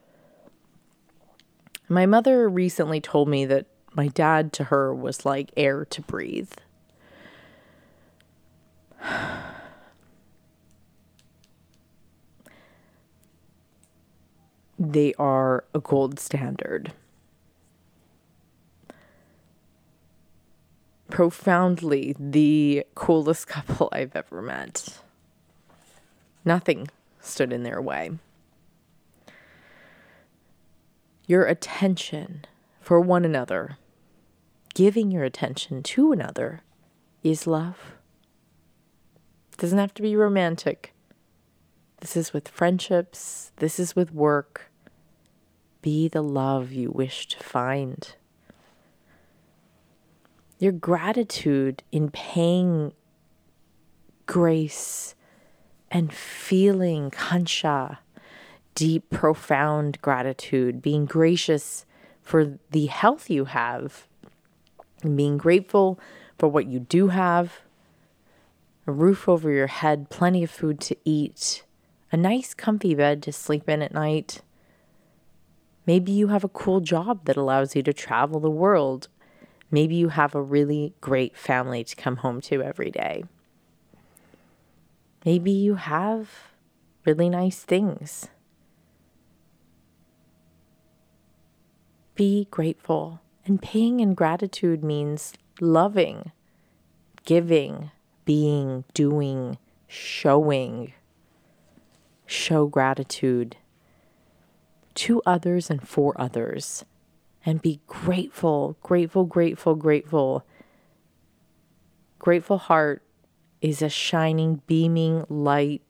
My 1.88 2.08
mother 2.08 2.50
recently 2.50 3.00
told 3.00 3.30
me 3.30 3.46
that 3.46 3.68
my 3.94 4.08
dad 4.08 4.52
to 4.54 4.66
her 4.66 4.94
was 4.94 5.26
like 5.26 5.52
air 5.56 5.86
to 5.86 6.02
breathe. 6.02 6.54
they 14.80 15.14
are 15.16 15.64
a 15.74 15.80
gold 15.80 16.20
standard. 16.20 16.94
Profoundly 21.10 22.16
the 22.20 22.86
coolest 22.96 23.48
couple 23.48 23.90
I've 23.92 24.16
ever 24.16 24.42
met. 24.42 25.00
Nothing 26.46 26.88
stood 27.20 27.52
in 27.52 27.64
their 27.64 27.82
way. 27.82 28.12
Your 31.26 31.46
attention 31.46 32.46
for 32.80 33.02
one 33.02 33.26
another, 33.26 33.78
giving 34.74 35.12
your 35.12 35.26
attention 35.26 35.84
to 35.84 36.14
another, 36.14 36.62
is 37.22 37.46
love. 37.48 37.96
Doesn't 39.58 39.80
have 39.80 39.94
to 39.96 40.02
be 40.02 40.16
romantic. 40.16 40.94
This 42.00 42.16
is 42.16 42.34
with 42.34 42.48
friendships, 42.48 43.52
this 43.58 43.80
is 43.80 43.96
with 43.96 44.14
work. 44.14 44.72
Be 45.82 46.08
the 46.08 46.22
love 46.22 46.72
you 46.72 46.92
wish 46.92 47.28
to 47.28 47.40
find. 47.40 48.16
Your 50.60 50.72
gratitude 50.72 51.84
in 51.92 52.10
paying 52.12 52.94
grace 54.26 55.16
and 55.90 56.14
feeling 56.14 57.10
kansha, 57.10 57.98
deep, 58.76 59.10
profound 59.10 60.02
gratitude, 60.02 60.82
being 60.82 61.06
gracious 61.06 61.86
for 62.22 62.60
the 62.72 62.88
health 62.88 63.30
you 63.30 63.46
have, 63.46 64.08
and 65.02 65.16
being 65.16 65.38
grateful 65.38 66.00
for 66.38 66.48
what 66.48 66.68
you 66.68 66.80
do 66.80 67.08
have 67.08 67.62
a 68.88 68.92
roof 68.92 69.28
over 69.28 69.52
your 69.52 69.68
head, 69.68 70.10
plenty 70.10 70.44
of 70.44 70.50
food 70.50 70.80
to 70.80 70.96
eat, 71.04 71.64
a 72.12 72.18
nice, 72.18 72.54
comfy 72.54 72.96
bed 72.96 73.22
to 73.24 73.32
sleep 73.32 73.68
in 73.68 73.82
at 73.82 73.94
night. 73.94 74.42
Maybe 75.86 76.12
you 76.12 76.28
have 76.28 76.44
a 76.44 76.50
cool 76.50 76.80
job 76.80 77.26
that 77.26 77.38
allows 77.38 77.76
you 77.76 77.84
to 77.84 77.94
travel 77.94 78.40
the 78.40 78.50
world. 78.50 79.08
Maybe 79.72 79.96
you 79.96 80.10
have 80.10 80.36
a 80.36 80.42
really 80.42 80.94
great 81.02 81.36
family 81.36 81.84
to 81.84 81.96
come 81.96 82.18
home 82.18 82.42
to 82.42 82.62
every 82.62 82.92
day. 82.92 83.24
Maybe 85.26 85.52
you 85.52 85.76
have 85.76 86.30
really 87.06 87.30
nice 87.30 87.60
things. 87.60 88.28
Be 92.16 92.48
grateful. 92.50 93.22
And 93.46 93.62
paying 93.62 94.00
in 94.00 94.14
gratitude 94.14 94.84
means 94.84 95.34
loving, 95.60 96.32
giving, 97.26 97.92
being, 98.26 98.84
doing, 98.94 99.58
showing 99.88 100.94
show 102.28 102.68
gratitude 102.68 103.58
to 104.94 105.22
others 105.26 105.70
and 105.70 105.88
for 105.88 106.20
others 106.20 106.86
and 107.46 107.62
be 107.62 107.80
grateful, 107.88 108.78
grateful, 108.82 109.24
grateful, 109.24 109.76
grateful. 109.76 110.46
Grateful 112.20 112.58
heart 112.58 113.02
is 113.62 113.82
a 113.82 113.90
shining, 113.90 114.62
beaming 114.68 115.26
light, 115.30 115.82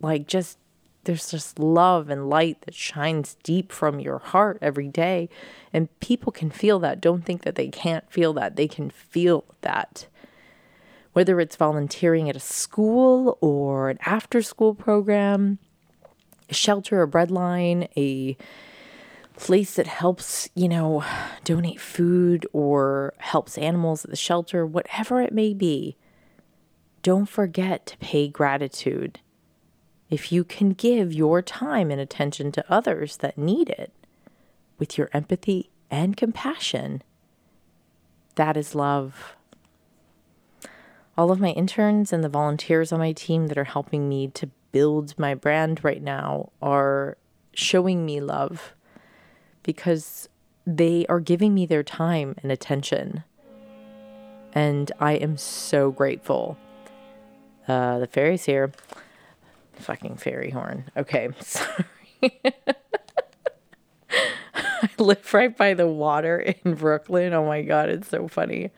like 0.00 0.26
just 0.26 0.58
there's 1.04 1.30
just 1.30 1.58
love 1.58 2.10
and 2.10 2.28
light 2.28 2.60
that 2.62 2.74
shines 2.74 3.36
deep 3.42 3.72
from 3.72 4.00
your 4.00 4.18
heart 4.18 4.58
every 4.60 4.88
day. 4.88 5.28
And 5.72 5.88
people 6.00 6.30
can 6.30 6.50
feel 6.50 6.78
that. 6.80 7.00
Don't 7.00 7.24
think 7.24 7.42
that 7.42 7.54
they 7.54 7.68
can't 7.68 8.10
feel 8.12 8.32
that. 8.34 8.56
They 8.56 8.68
can 8.68 8.90
feel 8.90 9.44
that 9.62 10.08
whether 11.12 11.40
it's 11.40 11.56
volunteering 11.56 12.28
at 12.28 12.36
a 12.36 12.40
school 12.40 13.36
or 13.40 13.90
an 13.90 13.98
after 14.06 14.42
school 14.42 14.74
program, 14.74 15.58
a 16.48 16.54
shelter, 16.54 17.02
a 17.02 17.08
breadline, 17.08 17.88
a 17.96 18.36
place 19.36 19.74
that 19.74 19.86
helps, 19.86 20.48
you 20.54 20.68
know, 20.68 21.02
donate 21.44 21.80
food 21.80 22.46
or 22.52 23.14
helps 23.18 23.58
animals 23.58 24.04
at 24.04 24.10
the 24.10 24.16
shelter, 24.16 24.66
whatever 24.66 25.20
it 25.20 25.32
may 25.32 25.54
be, 25.54 25.96
don't 27.02 27.28
forget 27.28 27.86
to 27.86 27.96
pay 27.98 28.28
gratitude. 28.28 29.20
If 30.10 30.30
you 30.30 30.44
can 30.44 30.70
give 30.70 31.12
your 31.12 31.40
time 31.40 31.90
and 31.90 32.00
attention 32.00 32.52
to 32.52 32.72
others 32.72 33.16
that 33.18 33.38
need 33.38 33.70
it 33.70 33.92
with 34.78 34.98
your 34.98 35.08
empathy 35.12 35.70
and 35.90 36.16
compassion, 36.16 37.02
that 38.34 38.56
is 38.56 38.74
love 38.74 39.36
all 41.20 41.30
of 41.30 41.38
my 41.38 41.50
interns 41.50 42.14
and 42.14 42.24
the 42.24 42.30
volunteers 42.30 42.92
on 42.92 42.98
my 42.98 43.12
team 43.12 43.48
that 43.48 43.58
are 43.58 43.64
helping 43.64 44.08
me 44.08 44.28
to 44.28 44.48
build 44.72 45.18
my 45.18 45.34
brand 45.34 45.84
right 45.84 46.02
now 46.02 46.50
are 46.62 47.18
showing 47.52 48.06
me 48.06 48.22
love 48.22 48.72
because 49.62 50.30
they 50.66 51.04
are 51.10 51.20
giving 51.20 51.52
me 51.52 51.66
their 51.66 51.82
time 51.82 52.34
and 52.42 52.50
attention. 52.50 53.22
And 54.54 54.90
I 54.98 55.12
am 55.12 55.36
so 55.36 55.90
grateful. 55.90 56.56
Uh, 57.68 57.98
the 57.98 58.06
ferry's 58.06 58.46
here. 58.46 58.72
Fucking 59.74 60.16
ferry 60.16 60.48
horn. 60.48 60.90
Okay, 60.96 61.28
sorry. 61.40 61.84
I 64.10 64.88
live 64.96 65.34
right 65.34 65.54
by 65.54 65.74
the 65.74 65.86
water 65.86 66.38
in 66.40 66.76
Brooklyn. 66.76 67.34
Oh 67.34 67.44
my 67.44 67.60
God, 67.60 67.90
it's 67.90 68.08
so 68.08 68.26
funny. 68.26 68.70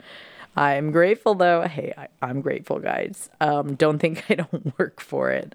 I'm 0.56 0.90
grateful 0.90 1.34
though. 1.34 1.62
Hey, 1.62 1.94
I, 1.96 2.28
am 2.28 2.40
grateful, 2.40 2.78
guys. 2.78 3.30
Um, 3.40 3.74
don't 3.74 3.98
think 3.98 4.24
I 4.30 4.34
don't 4.34 4.78
work 4.78 5.00
for 5.00 5.30
it. 5.30 5.54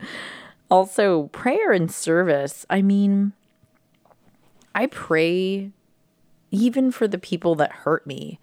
Also, 0.69 1.27
prayer 1.27 1.71
and 1.71 1.91
service. 1.91 2.65
I 2.69 2.81
mean, 2.81 3.33
I 4.75 4.87
pray 4.87 5.71
even 6.51 6.91
for 6.91 7.07
the 7.07 7.17
people 7.17 7.55
that 7.55 7.71
hurt 7.71 8.05
me. 8.05 8.39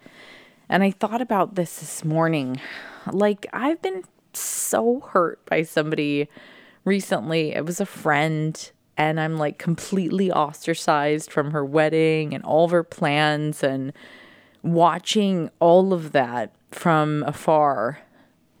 And 0.67 0.83
I 0.83 0.91
thought 0.91 1.21
about 1.21 1.55
this 1.55 1.79
this 1.79 2.03
morning. 2.03 2.59
Like, 3.11 3.45
I've 3.53 3.81
been 3.81 4.03
so 4.33 5.01
hurt 5.01 5.45
by 5.45 5.61
somebody 5.63 6.27
recently. 6.83 7.53
It 7.53 7.65
was 7.65 7.79
a 7.79 7.85
friend, 7.85 8.71
and 8.97 9.19
I'm 9.19 9.37
like 9.37 9.59
completely 9.59 10.31
ostracized 10.31 11.31
from 11.31 11.51
her 11.51 11.63
wedding 11.63 12.33
and 12.33 12.43
all 12.43 12.65
of 12.65 12.71
her 12.71 12.83
plans. 12.83 13.63
And 13.63 13.93
watching 14.65 15.49
all 15.59 15.93
of 15.93 16.11
that 16.11 16.53
from 16.71 17.23
afar 17.27 17.99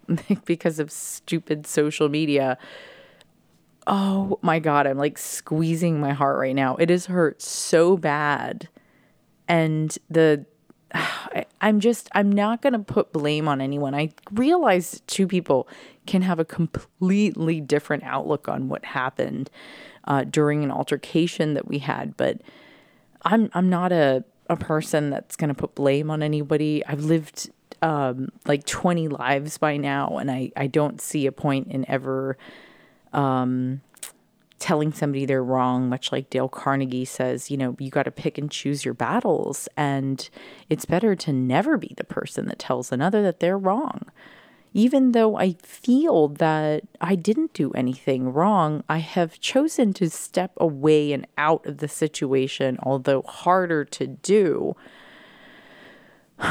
because 0.45 0.79
of 0.79 0.91
stupid 0.91 1.65
social 1.65 2.09
media. 2.09 2.57
Oh 3.87 4.39
my 4.41 4.59
God, 4.59 4.87
I'm 4.87 4.97
like 4.97 5.17
squeezing 5.17 5.99
my 5.99 6.13
heart 6.13 6.37
right 6.39 6.55
now. 6.55 6.75
It 6.75 6.89
has 6.89 7.07
hurt 7.07 7.41
so 7.41 7.97
bad. 7.97 8.69
And 9.47 9.97
the, 10.09 10.45
I'm 11.61 11.79
just, 11.79 12.07
I'm 12.13 12.31
not 12.31 12.61
going 12.61 12.73
to 12.73 12.79
put 12.79 13.11
blame 13.11 13.47
on 13.47 13.59
anyone. 13.59 13.95
I 13.95 14.11
realize 14.31 15.01
two 15.07 15.27
people 15.27 15.67
can 16.05 16.21
have 16.21 16.39
a 16.39 16.45
completely 16.45 17.61
different 17.61 18.03
outlook 18.03 18.47
on 18.47 18.69
what 18.69 18.85
happened 18.85 19.49
uh, 20.05 20.23
during 20.23 20.63
an 20.63 20.71
altercation 20.71 21.55
that 21.55 21.67
we 21.67 21.79
had, 21.79 22.15
but 22.15 22.41
I'm, 23.23 23.49
I'm 23.53 23.69
not 23.69 23.91
a, 23.91 24.23
a 24.49 24.55
person 24.55 25.09
that's 25.09 25.35
going 25.35 25.49
to 25.49 25.53
put 25.53 25.75
blame 25.75 26.11
on 26.11 26.21
anybody. 26.21 26.85
I've 26.85 27.03
lived 27.03 27.49
um, 27.81 28.29
like 28.45 28.65
20 28.65 29.07
lives 29.07 29.57
by 29.57 29.77
now, 29.77 30.17
and 30.17 30.29
I, 30.31 30.51
I 30.55 30.67
don't 30.67 31.01
see 31.01 31.25
a 31.25 31.31
point 31.31 31.67
in 31.69 31.89
ever 31.89 32.37
um, 33.13 33.81
telling 34.59 34.93
somebody 34.93 35.25
they're 35.25 35.43
wrong, 35.43 35.89
much 35.89 36.11
like 36.11 36.29
Dale 36.29 36.49
Carnegie 36.49 37.05
says, 37.05 37.51
you 37.51 37.57
know, 37.57 37.75
you 37.79 37.89
got 37.89 38.03
to 38.03 38.11
pick 38.11 38.37
and 38.37 38.49
choose 38.49 38.85
your 38.85 38.93
battles. 38.93 39.67
And 39.75 40.27
it's 40.69 40.85
better 40.85 41.15
to 41.15 41.33
never 41.33 41.77
be 41.77 41.93
the 41.97 42.03
person 42.03 42.47
that 42.47 42.59
tells 42.59 42.91
another 42.91 43.21
that 43.23 43.39
they're 43.39 43.57
wrong 43.57 44.05
even 44.75 45.13
though 45.13 45.37
I 45.37 45.55
feel 45.63 46.27
that 46.27 46.83
I 46.99 47.15
didn't 47.15 47.53
do 47.53 47.71
anything 47.71 48.33
wrong, 48.33 48.83
I 48.89 48.97
have 48.97 49.39
chosen 49.39 49.93
to 49.93 50.09
step 50.09 50.51
away 50.57 51.13
and 51.13 51.25
out 51.37 51.65
of 51.65 51.77
the 51.77 51.87
situation, 51.87 52.77
although 52.83 53.21
harder 53.21 53.85
to 53.85 54.05
do. 54.05 54.75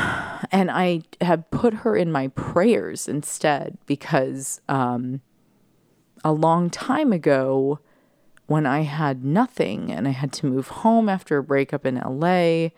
And 0.51 0.71
I 0.71 1.03
have 1.21 1.51
put 1.51 1.75
her 1.75 1.97
in 1.97 2.11
my 2.11 2.29
prayers 2.29 3.09
instead 3.09 3.77
because 3.87 4.61
um, 4.69 5.21
a 6.25 6.33
long 6.33 6.71
time 6.71 7.13
ago, 7.13 7.81
when 8.47 8.67
I 8.67 8.83
had 8.83 9.25
nothing 9.25 9.91
and 9.91 10.07
I 10.09 10.13
had 10.13 10.33
to 10.35 10.47
move 10.47 10.69
home 10.69 11.09
after 11.09 11.39
a 11.39 11.43
breakup 11.43 11.85
in 11.85 11.97
LA, 11.97 12.71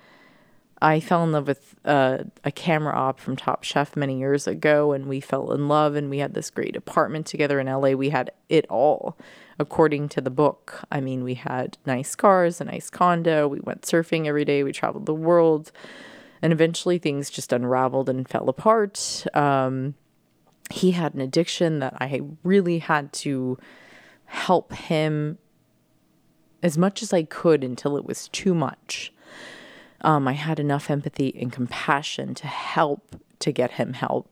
I 0.83 1.01
fell 1.01 1.25
in 1.25 1.33
love 1.33 1.49
with 1.49 1.75
uh, 1.85 2.25
a 2.45 2.53
camera 2.53 2.95
op 2.95 3.19
from 3.19 3.35
Top 3.35 3.65
Chef 3.65 3.97
many 3.97 4.19
years 4.19 4.47
ago, 4.47 4.93
and 4.93 5.07
we 5.07 5.21
fell 5.21 5.53
in 5.53 5.69
love, 5.69 5.95
and 5.95 6.11
we 6.11 6.19
had 6.19 6.35
this 6.35 6.51
great 6.51 6.77
apartment 6.77 7.27
together 7.27 7.59
in 7.59 7.67
LA. 7.67 7.93
We 7.93 8.11
had 8.11 8.31
it 8.51 8.67
all, 8.69 9.17
according 9.59 10.11
to 10.11 10.21
the 10.21 10.31
book. 10.31 10.83
I 10.93 11.01
mean, 11.01 11.25
we 11.25 11.35
had 11.35 11.79
nice 11.87 12.15
cars, 12.15 12.61
a 12.61 12.65
nice 12.65 12.91
condo, 12.91 13.49
we 13.49 13.61
went 13.61 13.83
surfing 13.83 14.27
every 14.27 14.45
day, 14.45 14.63
we 14.63 14.73
traveled 14.73 15.07
the 15.07 15.15
world, 15.15 15.73
and 16.43 16.53
eventually 16.53 16.99
things 16.99 17.31
just 17.31 17.55
unraveled 17.55 18.11
and 18.11 18.29
fell 18.29 18.49
apart. 18.51 19.27
Um, 19.33 19.95
he 20.71 20.91
had 20.91 21.15
an 21.15 21.23
addiction 21.23 21.79
that 21.79 21.97
I 22.01 22.21
really 22.43 22.81
had 22.81 23.15
to 23.15 23.57
help 24.27 24.75
him 24.75 25.39
as 26.63 26.77
much 26.77 27.03
as 27.03 27.13
I 27.13 27.23
could 27.23 27.65
until 27.65 27.97
it 27.97 28.05
was 28.05 28.29
too 28.29 28.55
much. 28.55 29.13
Um, 30.03 30.29
I 30.29 30.33
had 30.33 30.61
enough 30.61 30.91
empathy 30.91 31.35
and 31.41 31.53
compassion 31.53 32.35
to 32.37 32.47
help 32.47 33.17
to 33.41 33.53
get 33.53 33.73
him 33.73 33.95
help 33.95 34.29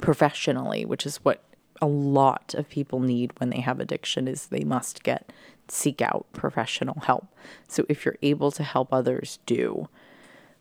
professionally, 0.00 0.84
which 0.84 1.06
is 1.06 1.18
what 1.18 1.42
a 1.80 1.86
lot 1.86 2.54
of 2.54 2.68
people 2.68 3.00
need 3.00 3.32
when 3.38 3.50
they 3.50 3.60
have 3.60 3.80
addiction 3.80 4.28
is 4.28 4.46
they 4.46 4.64
must 4.64 5.02
get 5.02 5.32
seek 5.68 6.00
out 6.00 6.26
professional 6.32 7.00
help. 7.00 7.26
So 7.68 7.84
if 7.88 8.04
you're 8.04 8.18
able 8.22 8.50
to 8.52 8.62
help 8.62 8.92
others, 8.92 9.38
do. 9.46 9.88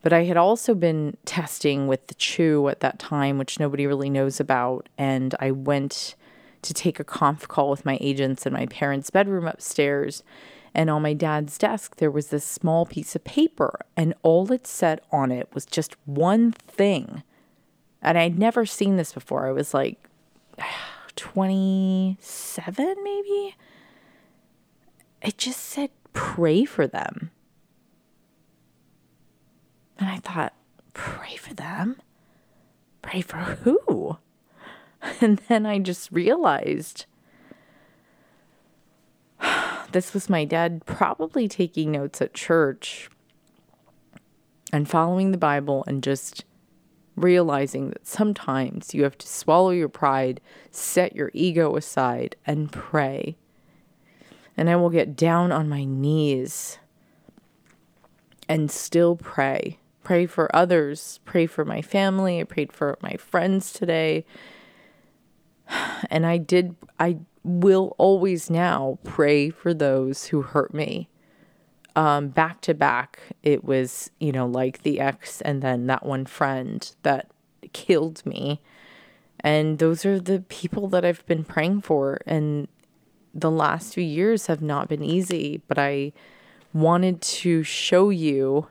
But 0.02 0.13
I 0.13 0.24
had 0.26 0.38
also 0.38 0.76
been 0.76 1.18
testing 1.26 1.88
with 1.88 2.08
the 2.08 2.13
chew 2.15 2.68
at 2.68 2.80
that 2.82 3.00
time, 3.00 3.38
which 3.38 3.60
nobody 3.60 3.88
really 3.88 4.10
knows 4.10 4.39
about, 4.39 4.88
and 4.98 5.34
I 5.39 5.52
went 5.52 6.15
to 6.62 6.74
take 6.74 7.00
a 7.00 7.04
conf 7.04 7.48
call 7.48 7.70
with 7.70 7.86
my 7.86 7.98
agents 8.02 8.46
in 8.46 8.54
my 8.54 8.65
parents' 8.68 9.10
bedroom 9.10 9.48
upstairs. 9.48 10.24
And 10.76 10.90
on 10.90 11.02
my 11.02 11.14
dad's 11.14 11.58
desk, 11.58 11.96
there 11.96 12.12
was 12.12 12.28
this 12.28 12.44
small 12.44 12.86
piece 12.86 13.16
of 13.16 13.24
paper, 13.24 13.80
and 13.96 14.14
all 14.24 14.52
it 14.52 14.68
said 14.68 15.00
on 15.10 15.32
it 15.32 15.48
was 15.54 15.66
just 15.66 15.96
one 16.04 16.52
thing. 16.52 17.24
And 18.02 18.18
I'd 18.18 18.38
never 18.38 18.66
seen 18.66 18.98
this 18.98 19.14
before. 19.14 19.48
I 19.48 19.54
was 19.54 19.74
like 19.74 20.10
27, 21.16 22.96
maybe? 23.02 23.56
It 25.22 25.38
just 25.38 25.62
said, 25.62 25.92
pray 26.12 26.66
for 26.66 26.88
them. 26.88 27.32
And 29.98 30.10
I 30.10 30.18
thought, 30.18 30.54
pray 30.94 31.38
for 31.38 31.54
them? 31.54 32.02
Pray 33.02 33.22
for 33.22 33.38
who? 33.38 34.18
And 35.22 35.38
then 35.50 35.68
I 35.68 35.78
just 35.78 36.12
realized 36.12 37.06
this 39.96 40.14
was 40.14 40.30
my 40.30 40.44
dad 40.44 40.86
probably 40.86 41.48
taking 41.48 41.94
notes 41.94 42.22
at 42.22 42.34
church 42.34 43.10
and 44.74 44.90
following 44.90 45.32
the 45.32 45.38
Bible 45.38 45.86
and 45.88 46.04
just 46.04 46.44
realizing 47.16 47.92
that 47.92 48.06
sometimes 48.06 48.94
you 48.94 49.04
have 49.04 49.18
to 49.18 49.26
swallow 49.26 49.70
your 49.70 49.88
pride, 49.88 50.42
set 50.70 51.16
your 51.16 51.32
ego 51.34 51.78
aside, 51.78 52.36
and 52.46 52.74
pray. 52.74 53.38
And 54.58 54.70
I 54.70 54.76
will 54.76 54.90
get 54.90 55.16
down 55.16 55.54
on 55.54 55.70
my 55.70 55.86
knees 55.86 56.78
and 58.50 58.70
still 58.70 59.16
pray. 59.16 59.80
Pray 60.04 60.26
for 60.26 60.54
others, 60.54 61.22
pray 61.24 61.46
for 61.46 61.64
my 61.64 61.82
family. 61.82 62.42
I 62.42 62.44
prayed 62.44 62.74
for 62.74 62.98
my 63.02 63.16
friends 63.16 63.72
today. 63.72 64.26
And 66.10 66.26
I 66.26 66.38
did, 66.38 66.76
I 67.00 67.20
will 67.46 67.96
always 67.98 68.50
now 68.50 68.98
pray 69.04 69.50
for 69.50 69.74
those 69.74 70.26
who 70.26 70.42
hurt 70.42 70.74
me. 70.74 71.08
Um, 71.96 72.30
back 72.30 72.60
to 72.62 72.74
back, 72.74 73.20
it 73.44 73.64
was, 73.64 74.12
you 74.20 74.32
know, 74.32 74.46
like 74.48 74.82
the 74.82 75.00
ex 75.00 75.42
and 75.42 75.62
then 75.62 75.88
that 75.88 76.06
one 76.06 76.26
friend 76.26 76.94
that 77.04 77.30
killed 77.72 78.26
me. 78.26 78.62
And 79.40 79.78
those 79.80 80.06
are 80.06 80.20
the 80.20 80.42
people 80.42 80.88
that 80.90 81.06
I've 81.06 81.26
been 81.26 81.44
praying 81.44 81.82
for. 81.82 82.20
And 82.26 82.68
the 83.34 83.52
last 83.52 83.94
few 83.94 84.04
years 84.04 84.48
have 84.48 84.62
not 84.62 84.90
been 84.90 85.04
easy, 85.04 85.62
but 85.68 85.78
I 85.78 86.12
wanted 86.74 87.22
to 87.22 87.64
show 87.64 88.10
you 88.10 88.68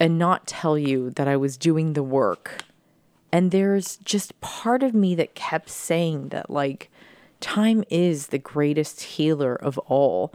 and 0.00 0.18
not 0.18 0.46
tell 0.46 0.76
you 0.76 1.10
that 1.10 1.28
I 1.28 1.36
was 1.36 1.56
doing 1.56 1.92
the 1.92 2.02
work 2.02 2.64
and 3.32 3.50
there's 3.50 3.96
just 3.96 4.38
part 4.42 4.82
of 4.82 4.92
me 4.94 5.14
that 5.14 5.34
kept 5.34 5.70
saying 5.70 6.28
that, 6.28 6.50
like, 6.50 6.90
time 7.42 7.84
is 7.90 8.28
the 8.28 8.38
greatest 8.38 9.02
healer 9.02 9.54
of 9.54 9.76
all. 9.78 10.32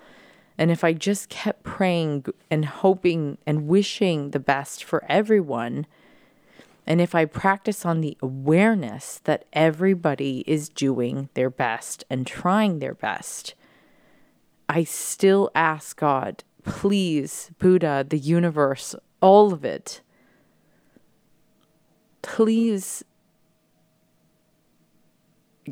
And 0.58 0.70
if 0.70 0.84
I 0.84 0.94
just 0.94 1.30
kept 1.30 1.64
praying 1.64 2.26
and 2.52 2.66
hoping 2.66 3.38
and 3.48 3.68
wishing 3.68 4.32
the 4.32 4.40
best 4.40 4.84
for 4.84 5.04
everyone, 5.10 5.88
and 6.86 7.02
if 7.02 7.16
I 7.16 7.26
practice 7.26 7.86
on 7.86 8.02
the 8.02 8.18
awareness 8.22 9.20
that 9.24 9.46
everybody 9.54 10.44
is 10.48 10.70
doing 10.70 11.30
their 11.34 11.50
best 11.50 12.04
and 12.10 12.26
trying 12.26 12.80
their 12.80 12.94
best, 12.94 13.56
I 14.70 14.84
still 14.84 15.50
ask 15.56 15.98
God, 15.98 16.44
please, 16.64 17.52
Buddha, 17.60 18.06
the 18.08 18.18
universe, 18.18 18.96
all 19.22 19.54
of 19.54 19.64
it, 19.64 20.02
please 22.22 23.04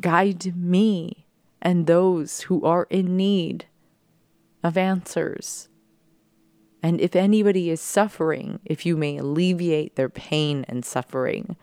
guide 0.00 0.54
me 0.56 1.25
and 1.66 1.88
those 1.88 2.42
who 2.42 2.64
are 2.64 2.86
in 2.90 3.16
need 3.16 3.66
of 4.62 4.78
answers. 4.78 5.68
And 6.80 7.00
if 7.00 7.16
anybody 7.16 7.70
is 7.70 7.80
suffering, 7.80 8.60
if 8.64 8.86
you 8.86 8.96
may 8.96 9.16
alleviate 9.16 9.96
their 9.96 10.08
pain 10.08 10.64
and 10.68 10.84
suffering, 10.84 11.56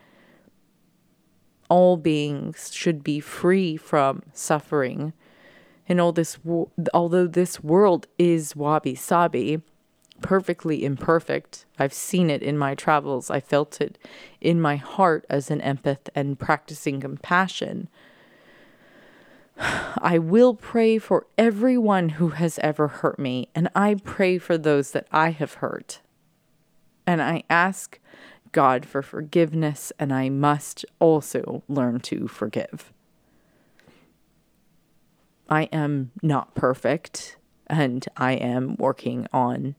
all 1.70 1.96
beings 1.96 2.70
should 2.74 3.02
be 3.02 3.22
free 3.22 3.78
from 3.78 4.24
suffering. 4.34 5.14
And 5.88 6.02
all 6.02 6.12
this, 6.12 6.38
although 6.94 7.28
this 7.28 7.64
world 7.64 8.08
is 8.20 8.58
wabi 8.58 8.96
sabi, 8.96 9.62
perfectly 10.22 10.84
imperfect. 10.84 11.66
I've 11.80 11.94
seen 11.94 12.30
it 12.30 12.44
in 12.44 12.58
my 12.58 12.76
travels. 12.76 13.30
I 13.30 13.40
felt 13.40 13.80
it 13.80 13.98
in 14.42 14.60
my 14.60 14.76
heart 14.76 15.26
as 15.30 15.50
an 15.50 15.62
empath 15.62 16.10
and 16.14 16.38
practicing 16.38 17.00
compassion. 17.00 17.88
I 19.58 20.18
will 20.18 20.56
pray 20.56 20.98
for 20.98 21.28
everyone 21.38 22.10
who 22.10 22.30
has 22.30 22.60
ever 22.60 22.88
hurt 22.88 23.20
me, 23.20 23.50
and 23.54 23.70
I 23.76 23.96
pray 23.96 24.38
for 24.38 24.58
those 24.58 24.92
that 24.92 25.08
I 25.12 25.30
have 25.30 25.56
hurt. 25.56 26.02
And 27.06 27.22
I 27.22 27.44
ask 27.50 28.00
God 28.52 28.86
for 28.86 29.02
forgiveness, 29.02 29.92
and 30.00 30.12
I 30.14 30.30
must 30.30 30.86
also 31.00 31.64
learn 31.68 32.00
to 32.02 32.28
forgive. 32.28 32.92
I 35.50 35.64
am 35.64 36.12
not 36.22 36.56
perfect, 36.56 37.38
and 37.68 38.06
I 38.18 38.34
am 38.34 38.76
working 38.78 39.28
on 39.32 39.76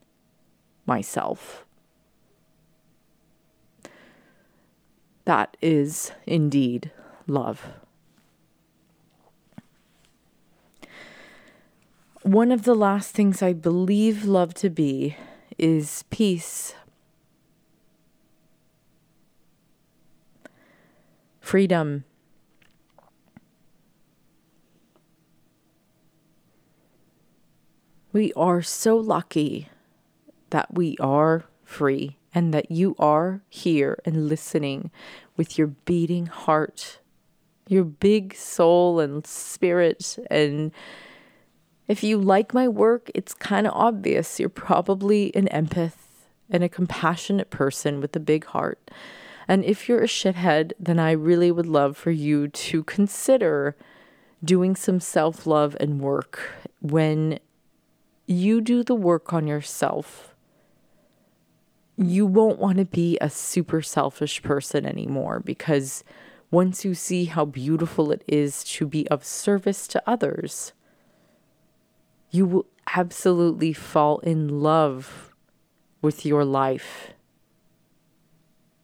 myself. 0.86 1.64
That 5.24 5.56
is 5.62 6.12
indeed 6.26 6.92
love. 7.26 7.66
One 12.24 12.50
of 12.50 12.62
the 12.62 12.74
last 12.74 13.14
things 13.14 13.42
I 13.42 13.52
believe 13.52 14.24
love 14.24 14.54
to 14.54 14.70
be 14.70 15.14
is 15.58 16.04
peace, 16.08 16.74
freedom. 21.38 22.04
We 28.10 28.32
are 28.32 28.62
so 28.62 28.96
lucky 28.96 29.68
that 30.48 30.72
we 30.72 30.96
are 31.00 31.44
free 31.62 32.16
and 32.34 32.54
that 32.54 32.70
you 32.70 32.96
are 32.98 33.42
here 33.50 33.98
and 34.06 34.28
listening 34.28 34.90
with 35.36 35.58
your 35.58 35.66
beating 35.66 36.24
heart, 36.24 37.00
your 37.68 37.84
big 37.84 38.34
soul 38.34 38.98
and 38.98 39.26
spirit. 39.26 40.18
And 40.30 40.72
if 41.88 42.02
you 42.02 42.18
like 42.18 42.54
my 42.54 42.68
work, 42.68 43.10
it's 43.14 43.34
kind 43.34 43.66
of 43.66 43.72
obvious. 43.74 44.40
You're 44.40 44.48
probably 44.48 45.34
an 45.34 45.48
empath 45.48 45.94
and 46.50 46.62
a 46.62 46.68
compassionate 46.68 47.50
person 47.50 48.00
with 48.00 48.14
a 48.16 48.20
big 48.20 48.46
heart. 48.46 48.90
And 49.46 49.64
if 49.64 49.88
you're 49.88 50.02
a 50.02 50.06
shithead, 50.06 50.72
then 50.78 50.98
I 50.98 51.12
really 51.12 51.50
would 51.50 51.66
love 51.66 51.96
for 51.96 52.10
you 52.10 52.48
to 52.48 52.82
consider 52.84 53.76
doing 54.42 54.76
some 54.76 55.00
self 55.00 55.46
love 55.46 55.76
and 55.80 56.00
work 56.00 56.50
when 56.80 57.38
you 58.26 58.60
do 58.60 58.82
the 58.82 58.94
work 58.94 59.32
on 59.32 59.46
yourself 59.46 60.34
you 61.96 62.26
won't 62.26 62.58
want 62.58 62.78
to 62.78 62.84
be 62.84 63.18
a 63.20 63.30
super 63.30 63.80
selfish 63.80 64.42
person 64.42 64.84
anymore 64.84 65.40
because 65.40 66.02
once 66.50 66.84
you 66.84 66.94
see 66.94 67.26
how 67.26 67.44
beautiful 67.44 68.10
it 68.10 68.22
is 68.26 68.64
to 68.64 68.86
be 68.86 69.08
of 69.08 69.24
service 69.24 69.86
to 69.88 70.02
others, 70.06 70.72
you 72.34 72.44
will 72.44 72.66
absolutely 72.96 73.72
fall 73.72 74.18
in 74.18 74.60
love 74.60 75.32
with 76.02 76.26
your 76.26 76.44
life. 76.44 77.12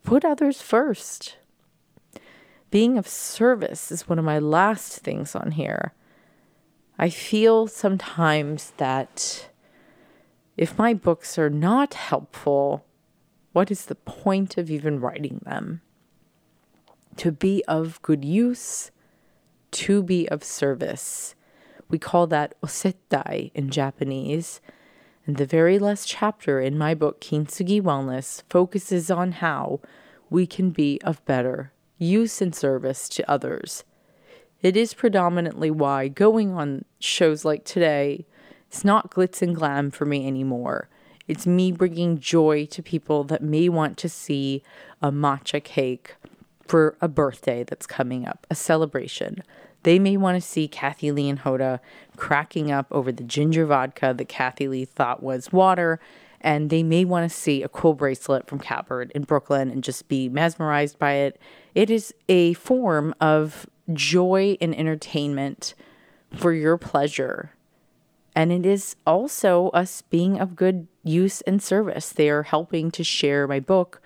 Put 0.04 0.24
others 0.24 0.62
first. 0.62 1.36
Being 2.70 2.96
of 2.96 3.08
service 3.08 3.90
is 3.90 4.08
one 4.08 4.20
of 4.20 4.24
my 4.24 4.38
last 4.38 4.98
things 4.98 5.34
on 5.34 5.50
here. 5.50 5.92
I 6.96 7.10
feel 7.10 7.66
sometimes 7.66 8.72
that 8.76 9.50
if 10.56 10.78
my 10.78 10.94
books 10.94 11.36
are 11.36 11.50
not 11.50 11.94
helpful, 11.94 12.84
what 13.52 13.72
is 13.72 13.86
the 13.86 13.96
point 13.96 14.58
of 14.58 14.70
even 14.70 15.00
writing 15.00 15.40
them? 15.44 15.80
To 17.16 17.32
be 17.32 17.64
of 17.66 18.00
good 18.02 18.24
use, 18.24 18.92
to 19.72 20.04
be 20.04 20.28
of 20.28 20.44
service. 20.44 21.34
We 21.90 21.98
call 21.98 22.26
that 22.28 22.54
osettai 22.62 23.50
in 23.52 23.70
Japanese. 23.70 24.60
And 25.26 25.36
the 25.36 25.44
very 25.44 25.78
last 25.78 26.08
chapter 26.08 26.60
in 26.60 26.78
my 26.78 26.94
book, 26.94 27.20
Kintsugi 27.20 27.82
Wellness, 27.82 28.42
focuses 28.48 29.10
on 29.10 29.32
how 29.32 29.80
we 30.30 30.46
can 30.46 30.70
be 30.70 31.00
of 31.04 31.24
better 31.26 31.72
use 31.98 32.40
and 32.40 32.54
service 32.54 33.08
to 33.10 33.30
others. 33.30 33.84
It 34.62 34.76
is 34.76 34.94
predominantly 34.94 35.70
why 35.70 36.08
going 36.08 36.52
on 36.52 36.84
shows 36.98 37.44
like 37.44 37.64
today 37.64 38.26
is 38.72 38.84
not 38.84 39.10
glitz 39.10 39.42
and 39.42 39.54
glam 39.54 39.90
for 39.90 40.06
me 40.06 40.26
anymore. 40.26 40.88
It's 41.28 41.46
me 41.46 41.72
bringing 41.72 42.18
joy 42.18 42.66
to 42.66 42.82
people 42.82 43.24
that 43.24 43.42
may 43.42 43.68
want 43.68 43.98
to 43.98 44.08
see 44.08 44.62
a 45.02 45.10
matcha 45.10 45.62
cake 45.62 46.16
for 46.66 46.96
a 47.00 47.08
birthday 47.08 47.64
that's 47.64 47.86
coming 47.86 48.26
up, 48.26 48.46
a 48.50 48.54
celebration. 48.54 49.42
They 49.82 49.98
may 49.98 50.16
want 50.16 50.40
to 50.40 50.46
see 50.46 50.68
Kathie 50.68 51.12
Lee 51.12 51.28
and 51.28 51.40
Hoda 51.40 51.80
cracking 52.16 52.70
up 52.70 52.86
over 52.90 53.10
the 53.10 53.24
ginger 53.24 53.66
vodka 53.66 54.14
that 54.16 54.28
Kathie 54.28 54.68
Lee 54.68 54.84
thought 54.84 55.22
was 55.22 55.52
water. 55.52 56.00
And 56.40 56.70
they 56.70 56.82
may 56.82 57.04
want 57.04 57.30
to 57.30 57.36
see 57.36 57.62
a 57.62 57.68
cool 57.68 57.94
bracelet 57.94 58.46
from 58.46 58.60
Catbird 58.60 59.12
in 59.14 59.24
Brooklyn 59.24 59.70
and 59.70 59.84
just 59.84 60.08
be 60.08 60.28
mesmerized 60.28 60.98
by 60.98 61.12
it. 61.14 61.38
It 61.74 61.90
is 61.90 62.14
a 62.28 62.54
form 62.54 63.14
of 63.20 63.66
joy 63.92 64.56
and 64.60 64.74
entertainment 64.74 65.74
for 66.34 66.52
your 66.52 66.78
pleasure. 66.78 67.52
And 68.34 68.52
it 68.52 68.64
is 68.64 68.96
also 69.06 69.68
us 69.70 70.02
being 70.02 70.40
of 70.40 70.56
good 70.56 70.86
use 71.02 71.42
and 71.42 71.62
service. 71.62 72.10
They 72.10 72.30
are 72.30 72.44
helping 72.44 72.90
to 72.92 73.04
share 73.04 73.46
my 73.46 73.60
book, 73.60 74.00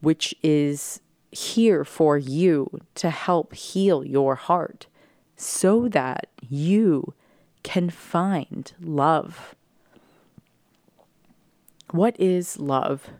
which 0.00 0.34
is 0.42 1.00
here 1.30 1.84
for 1.84 2.16
you 2.16 2.80
to 2.94 3.10
help 3.10 3.54
heal 3.54 4.04
your 4.04 4.36
heart 4.36 4.86
so 5.36 5.88
that 5.88 6.28
you 6.40 7.14
can 7.62 7.90
find 7.90 8.72
love. 8.80 9.54
What 11.90 12.18
is 12.18 12.58
love? 12.58 13.10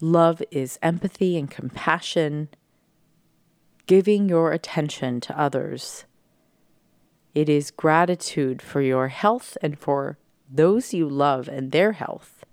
Love 0.00 0.42
is 0.50 0.78
empathy 0.82 1.36
and 1.36 1.50
compassion, 1.50 2.48
giving 3.86 4.28
your 4.28 4.52
attention 4.52 5.20
to 5.20 5.38
others. 5.38 6.04
It 7.34 7.48
is 7.48 7.70
gratitude 7.70 8.62
for 8.62 8.80
your 8.80 9.08
health 9.08 9.56
and 9.62 9.78
for 9.78 10.18
those 10.50 10.94
you 10.94 11.08
love 11.08 11.48
and 11.48 11.72
their 11.72 11.92
health. 11.92 12.44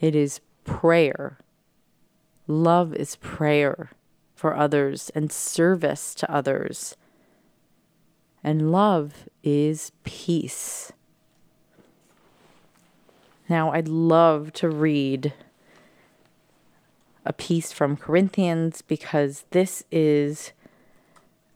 It 0.00 0.14
is 0.14 0.40
prayer 0.64 1.38
Love 2.48 2.94
is 2.94 3.16
prayer 3.16 3.90
for 4.36 4.54
others 4.54 5.10
and 5.14 5.32
service 5.32 6.14
to 6.14 6.30
others. 6.30 6.94
And 8.44 8.70
love 8.70 9.28
is 9.42 9.90
peace. 10.04 10.92
Now, 13.48 13.72
I'd 13.72 13.88
love 13.88 14.52
to 14.54 14.68
read 14.68 15.32
a 17.24 17.32
piece 17.32 17.72
from 17.72 17.96
Corinthians 17.96 18.82
because 18.82 19.46
this 19.50 19.82
is 19.90 20.52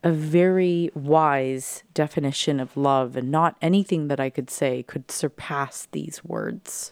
a 0.03 0.11
very 0.11 0.89
wise 0.95 1.83
definition 1.93 2.59
of 2.59 2.75
love, 2.75 3.15
and 3.15 3.29
not 3.29 3.55
anything 3.61 4.07
that 4.07 4.19
I 4.19 4.29
could 4.31 4.49
say 4.49 4.81
could 4.83 5.11
surpass 5.11 5.87
these 5.91 6.23
words. 6.25 6.91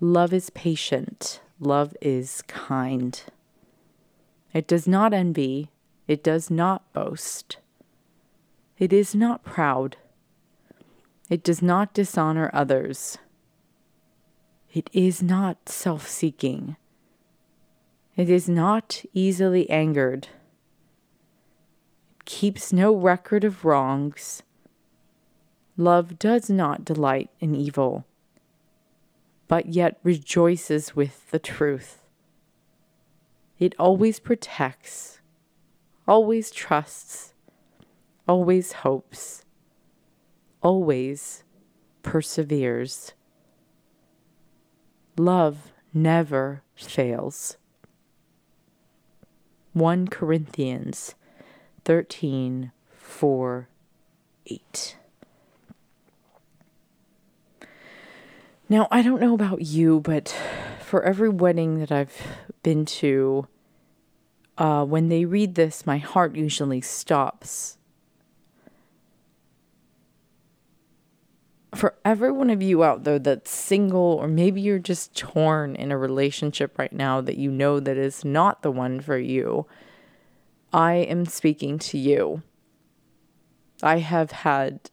Love 0.00 0.32
is 0.32 0.48
patient. 0.50 1.40
Love 1.60 1.94
is 2.00 2.42
kind. 2.48 3.20
It 4.52 4.66
does 4.66 4.86
not 4.88 5.12
envy. 5.12 5.70
It 6.06 6.22
does 6.22 6.50
not 6.50 6.92
boast. 6.92 7.58
It 8.78 8.92
is 8.92 9.14
not 9.14 9.44
proud. 9.44 9.96
It 11.28 11.42
does 11.42 11.60
not 11.60 11.92
dishonor 11.92 12.50
others. 12.52 13.18
It 14.72 14.88
is 14.92 15.22
not 15.22 15.68
self 15.68 16.08
seeking. 16.08 16.76
It 18.16 18.30
is 18.30 18.48
not 18.48 19.04
easily 19.12 19.68
angered. 19.70 20.28
It 22.16 22.24
keeps 22.24 22.72
no 22.72 22.92
record 22.94 23.44
of 23.44 23.64
wrongs. 23.64 24.42
Love 25.76 26.18
does 26.18 26.50
not 26.50 26.84
delight 26.84 27.30
in 27.40 27.54
evil 27.54 28.04
but 29.48 29.66
yet 29.66 29.98
rejoices 30.02 30.94
with 30.94 31.30
the 31.30 31.38
truth. 31.38 32.02
It 33.58 33.74
always 33.78 34.20
protects, 34.20 35.20
always 36.06 36.50
trusts, 36.50 37.34
always 38.28 38.72
hopes, 38.72 39.44
always 40.62 41.42
perseveres. 42.02 43.14
Love 45.16 45.72
never 45.92 46.62
fails. 46.76 47.56
1 49.72 50.08
Corinthians 50.08 51.14
13 51.84 52.72
4 52.92 53.68
8. 54.46 54.96
Now, 58.68 58.86
I 58.90 59.02
don't 59.02 59.20
know 59.20 59.34
about 59.34 59.62
you, 59.62 60.00
but 60.00 60.34
for 60.80 61.02
every 61.02 61.28
wedding 61.28 61.78
that 61.78 61.90
I've 61.90 62.14
been 62.68 62.84
to, 62.84 63.48
uh, 64.58 64.84
when 64.84 65.08
they 65.08 65.24
read 65.24 65.54
this, 65.54 65.86
my 65.86 65.96
heart 65.96 66.36
usually 66.36 66.82
stops. 66.82 67.78
For 71.74 71.94
every 72.04 72.30
one 72.30 72.50
of 72.50 72.60
you 72.60 72.84
out 72.84 73.04
there 73.04 73.18
that's 73.18 73.50
single, 73.50 74.18
or 74.20 74.28
maybe 74.28 74.60
you're 74.60 74.78
just 74.78 75.16
torn 75.16 75.76
in 75.76 75.90
a 75.90 75.96
relationship 75.96 76.78
right 76.78 76.92
now 76.92 77.22
that 77.22 77.38
you 77.38 77.50
know 77.50 77.80
that 77.80 77.96
is 77.96 78.22
not 78.22 78.60
the 78.60 78.70
one 78.70 79.00
for 79.00 79.16
you, 79.16 79.66
I 80.70 80.96
am 80.96 81.24
speaking 81.24 81.78
to 81.78 81.96
you. 81.96 82.42
I 83.82 84.00
have 84.00 84.30
had 84.30 84.90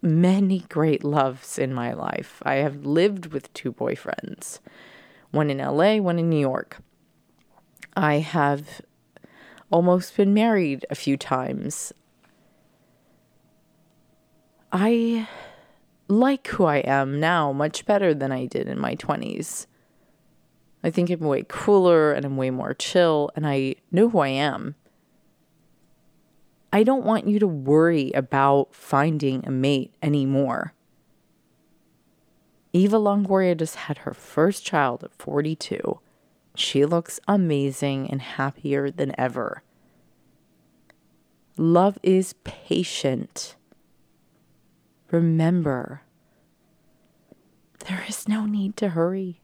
many 0.00 0.60
great 0.68 1.02
loves 1.02 1.58
in 1.58 1.74
my 1.74 1.92
life. 1.92 2.40
I 2.44 2.56
have 2.56 2.86
lived 2.86 3.32
with 3.32 3.52
two 3.52 3.72
boyfriends, 3.72 4.60
one 5.34 5.50
in 5.50 5.58
LA, 5.58 5.96
one 5.96 6.18
in 6.18 6.30
New 6.30 6.38
York. 6.38 6.78
I 7.96 8.18
have 8.18 8.80
almost 9.70 10.16
been 10.16 10.32
married 10.32 10.86
a 10.90 10.94
few 10.94 11.16
times. 11.16 11.92
I 14.72 15.28
like 16.08 16.46
who 16.48 16.64
I 16.64 16.78
am 16.78 17.20
now 17.20 17.52
much 17.52 17.86
better 17.86 18.14
than 18.14 18.32
I 18.32 18.46
did 18.46 18.68
in 18.68 18.78
my 18.78 18.94
20s. 18.96 19.66
I 20.82 20.90
think 20.90 21.08
I'm 21.10 21.20
way 21.20 21.44
cooler 21.48 22.12
and 22.12 22.24
I'm 22.24 22.36
way 22.36 22.50
more 22.50 22.74
chill, 22.74 23.30
and 23.34 23.46
I 23.46 23.76
know 23.90 24.10
who 24.10 24.18
I 24.18 24.28
am. 24.28 24.74
I 26.72 26.82
don't 26.82 27.04
want 27.04 27.26
you 27.26 27.38
to 27.38 27.46
worry 27.46 28.12
about 28.12 28.74
finding 28.74 29.46
a 29.46 29.50
mate 29.50 29.94
anymore. 30.02 30.73
Eva 32.74 32.96
Longoria 32.98 33.56
just 33.56 33.76
had 33.76 33.98
her 33.98 34.12
first 34.12 34.64
child 34.64 35.04
at 35.04 35.14
42. 35.14 36.00
She 36.56 36.84
looks 36.84 37.20
amazing 37.28 38.10
and 38.10 38.20
happier 38.20 38.90
than 38.90 39.14
ever. 39.16 39.62
Love 41.56 41.98
is 42.02 42.34
patient. 42.42 43.54
Remember, 45.12 46.02
there 47.86 48.04
is 48.08 48.26
no 48.26 48.44
need 48.44 48.76
to 48.78 48.88
hurry. 48.88 49.40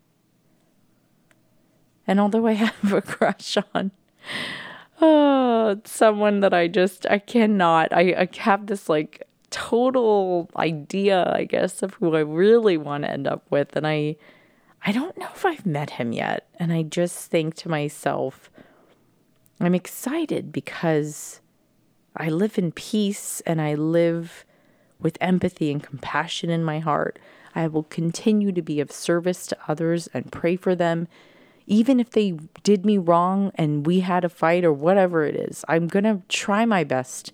And 2.09 2.19
although 2.19 2.49
I 2.49 2.53
have 2.55 2.93
a 2.93 3.01
crush 3.01 3.57
on 3.73 3.93
oh, 5.01 5.81
someone 5.85 6.41
that 6.41 6.53
I 6.53 6.67
just 6.67 7.07
I 7.09 7.19
cannot. 7.19 7.93
I, 7.93 8.01
I 8.01 8.29
have 8.39 8.67
this 8.67 8.89
like 8.89 9.23
total 9.51 10.51
idea, 10.57 11.33
I 11.35 11.45
guess, 11.45 11.83
of 11.83 11.95
who 11.95 12.15
I 12.15 12.21
really 12.21 12.77
want 12.77 13.05
to 13.05 13.11
end 13.11 13.27
up 13.27 13.45
with, 13.51 13.77
and 13.77 13.87
I 13.87 14.17
I 14.85 14.93
don't 14.93 15.19
know 15.19 15.29
if 15.35 15.45
I've 15.45 15.67
met 15.67 15.91
him 15.91 16.13
yet. 16.13 16.49
And 16.59 16.73
I 16.73 16.83
just 16.83 17.31
think 17.31 17.55
to 17.57 17.69
myself, 17.69 18.51
I'm 19.61 19.75
excited 19.75 20.53
because 20.53 21.41
I 22.17 22.31
live 22.31 22.57
in 22.57 22.73
peace 22.73 23.43
and 23.43 23.61
I 23.61 23.75
live 23.75 24.47
with 24.99 25.19
empathy 25.21 25.71
and 25.71 25.83
compassion 25.83 26.49
in 26.49 26.65
my 26.65 26.79
heart. 26.79 27.19
I 27.55 27.67
will 27.67 27.83
continue 27.83 28.53
to 28.53 28.63
be 28.63 28.81
of 28.81 28.91
service 28.91 29.47
to 29.49 29.59
others 29.69 30.09
and 30.15 30.33
pray 30.33 30.57
for 30.57 30.75
them 30.75 31.09
even 31.71 32.01
if 32.01 32.11
they 32.11 32.33
did 32.65 32.85
me 32.85 32.99
wrong 32.99 33.53
and 33.55 33.87
we 33.87 34.01
had 34.01 34.25
a 34.25 34.29
fight 34.29 34.65
or 34.65 34.73
whatever 34.73 35.25
it 35.25 35.37
is, 35.37 35.65
I'm 35.69 35.87
going 35.87 36.03
to 36.03 36.21
try 36.29 36.65
my 36.65 36.83
best 36.83 37.33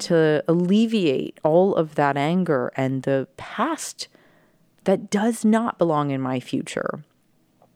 to 0.00 0.44
alleviate 0.48 1.38
all 1.42 1.74
of 1.74 1.94
that 1.96 2.16
anger 2.16 2.72
and 2.76 3.02
the 3.02 3.28
past 3.36 4.08
that 4.84 5.10
does 5.10 5.44
not 5.44 5.78
belong 5.78 6.10
in 6.10 6.20
my 6.20 6.40
future. 6.40 7.04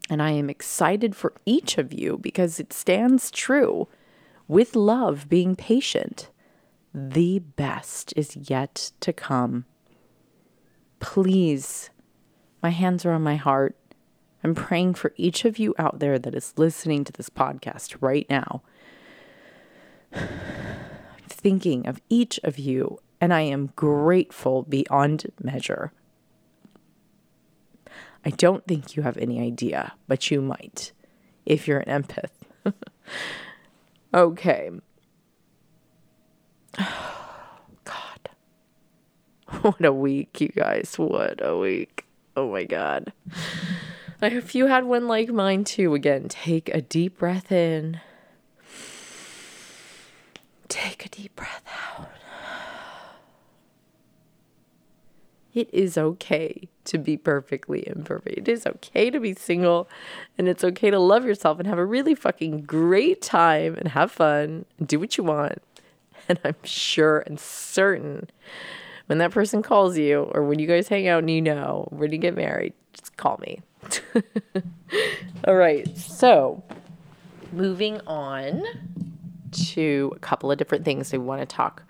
And 0.09 0.23
I 0.23 0.31
am 0.31 0.51
excited 0.51 1.15
for 1.15 1.35
each 1.47 1.79
of 1.79 1.93
you 1.93 2.19
because 2.19 2.59
it 2.59 2.73
stands 2.73 3.31
true 3.31 3.89
with 4.49 4.75
love 4.77 5.29
being 5.29 5.57
patient. 5.57 6.29
the 6.95 7.39
best 7.39 8.13
is 8.17 8.37
yet 8.51 8.93
to 9.01 9.15
come. 9.15 9.65
Please, 11.01 11.89
my 12.63 12.69
hands 12.69 13.07
are 13.07 13.13
on 13.13 13.23
my 13.23 13.37
heart. 13.37 13.77
I'm 14.45 14.55
praying 14.55 14.95
for 14.95 15.15
each 15.17 15.47
of 15.47 15.59
you 15.59 15.75
out 15.79 16.01
there 16.01 16.19
that 16.19 16.35
is 16.35 16.53
listening 16.57 17.05
to 17.05 17.13
this 17.13 17.31
podcast 17.31 17.97
right 18.01 18.27
now. 18.29 18.63
Thinking 21.43 21.87
of 21.87 22.01
each 22.09 22.39
of 22.45 22.59
you, 22.59 22.99
and 23.21 23.35
I 23.35 23.41
am 23.41 23.73
grateful 23.75 24.63
beyond 24.63 25.27
measure. 25.43 25.93
I 28.25 28.31
don't 28.31 28.65
think 28.67 28.97
you 28.97 29.03
have 29.03 29.17
any 29.17 29.41
idea, 29.41 29.95
but 30.07 30.31
you 30.31 30.41
might 30.41 30.93
if 31.45 31.67
you're 31.67 31.81
an 31.81 32.05
empath. 32.05 32.31
okay. 34.15 34.71
God. 36.79 38.29
What 39.63 39.85
a 39.85 39.93
week, 39.93 40.41
you 40.41 40.49
guys. 40.49 40.95
What 40.97 41.41
a 41.45 41.59
week. 41.59 42.07
Oh 42.37 42.51
my 42.51 42.65
God. 42.65 43.13
I 44.23 44.29
hope 44.29 44.55
you 44.55 44.67
had 44.67 44.85
one 44.85 45.09
like 45.09 45.31
mine 45.31 45.65
too. 45.65 45.95
Again, 45.95 46.29
take 46.29 46.69
a 46.69 46.81
deep 46.81 47.19
breath 47.19 47.51
in, 47.51 48.01
take 50.73 51.05
a 51.05 51.09
deep 51.11 51.37
breath 51.37 51.63
out. 51.67 52.09
It 55.53 55.69
is 55.71 55.99
okay 55.99 56.71
to 56.85 56.97
be 56.97 57.19
perfectly 57.19 57.87
imperfect. 57.87 58.39
It 58.39 58.49
is 58.49 58.67
okay 58.67 59.11
to 59.11 59.21
be 59.21 59.35
single 59.35 59.87
and 60.39 60.49
it's 60.49 60.65
okay 60.65 60.91
to 60.91 60.99
love 60.99 61.27
yourself 61.27 61.59
and 61.59 61.69
have 61.69 61.77
a 61.77 61.85
really 61.85 62.15
fucking 62.15 62.63
great 62.63 63.21
time 63.21 63.75
and 63.75 63.89
have 63.89 64.11
fun 64.11 64.65
and 64.79 64.89
do 64.89 64.99
what 64.99 65.17
you 65.17 65.25
want. 65.25 65.63
And 66.29 66.39
I'm 66.45 66.55
sure 66.63 67.25
and 67.27 67.39
certain 67.41 68.31
when 69.07 69.19
that 69.19 69.33
person 69.33 69.61
calls 69.61 69.99
you 69.99 70.31
or 70.33 70.45
when 70.45 70.61
you 70.61 70.69
guys 70.69 70.87
hang 70.87 71.09
out 71.09 71.19
and 71.19 71.31
you 71.31 71.43
know 71.43 71.89
when 71.91 72.13
you 72.13 72.19
get 72.19 72.37
married, 72.37 72.75
just 72.93 73.17
call 73.17 73.39
me. 73.39 73.61
All 75.45 75.57
right. 75.57 75.99
So, 75.99 76.63
moving 77.53 78.01
on 78.07 78.63
to 79.53 80.13
a 80.17 80.19
couple 80.19 80.51
of 80.51 80.59
different 80.59 80.85
things 80.85 81.13
we 81.13 81.19
want 81.19 81.41
to 81.41 81.47
talk 81.47 81.83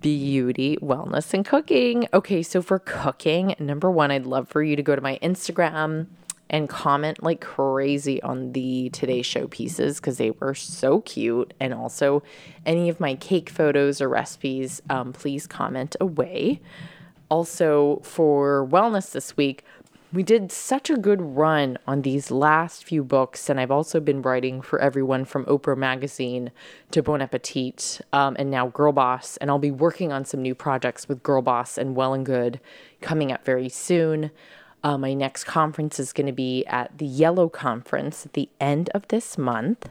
beauty, 0.00 0.76
wellness, 0.80 1.34
and 1.34 1.44
cooking. 1.44 2.06
Okay, 2.14 2.42
so 2.42 2.62
for 2.62 2.78
cooking, 2.78 3.54
number 3.58 3.90
one, 3.90 4.10
I'd 4.10 4.26
love 4.26 4.48
for 4.48 4.62
you 4.62 4.76
to 4.76 4.82
go 4.82 4.94
to 4.94 5.02
my 5.02 5.18
Instagram 5.22 6.06
and 6.50 6.68
comment 6.68 7.22
like 7.22 7.40
crazy 7.40 8.22
on 8.22 8.52
the 8.52 8.88
Today 8.90 9.22
Show 9.22 9.48
pieces 9.48 9.96
because 9.96 10.16
they 10.16 10.30
were 10.30 10.54
so 10.54 11.00
cute. 11.02 11.52
And 11.60 11.74
also, 11.74 12.22
any 12.64 12.88
of 12.88 13.00
my 13.00 13.14
cake 13.16 13.50
photos 13.50 14.00
or 14.00 14.08
recipes, 14.08 14.80
um, 14.88 15.12
please 15.12 15.46
comment 15.46 15.96
away. 16.00 16.60
Also, 17.30 18.00
for 18.02 18.66
wellness 18.70 19.12
this 19.12 19.36
week, 19.36 19.64
we 20.12 20.22
did 20.22 20.50
such 20.50 20.88
a 20.88 20.96
good 20.96 21.20
run 21.20 21.76
on 21.86 22.00
these 22.00 22.30
last 22.30 22.84
few 22.84 23.04
books, 23.04 23.50
and 23.50 23.60
I've 23.60 23.70
also 23.70 24.00
been 24.00 24.22
writing 24.22 24.62
for 24.62 24.80
everyone 24.80 25.26
from 25.26 25.44
Oprah 25.44 25.76
Magazine 25.76 26.50
to 26.92 27.02
Bon 27.02 27.20
Appetit 27.20 28.00
um, 28.12 28.34
and 28.38 28.50
now 28.50 28.68
Girl 28.68 28.92
Boss. 28.92 29.36
And 29.36 29.50
I'll 29.50 29.58
be 29.58 29.70
working 29.70 30.10
on 30.10 30.24
some 30.24 30.40
new 30.40 30.54
projects 30.54 31.08
with 31.08 31.22
Girl 31.22 31.42
Boss 31.42 31.76
and 31.76 31.94
Well 31.94 32.14
and 32.14 32.24
Good 32.24 32.58
coming 33.02 33.30
up 33.30 33.44
very 33.44 33.68
soon. 33.68 34.30
Uh, 34.82 34.96
my 34.96 35.12
next 35.12 35.44
conference 35.44 36.00
is 36.00 36.14
going 36.14 36.26
to 36.26 36.32
be 36.32 36.64
at 36.66 36.96
the 36.96 37.06
Yellow 37.06 37.48
Conference 37.48 38.24
at 38.24 38.32
the 38.32 38.48
end 38.60 38.88
of 38.94 39.06
this 39.08 39.36
month. 39.36 39.90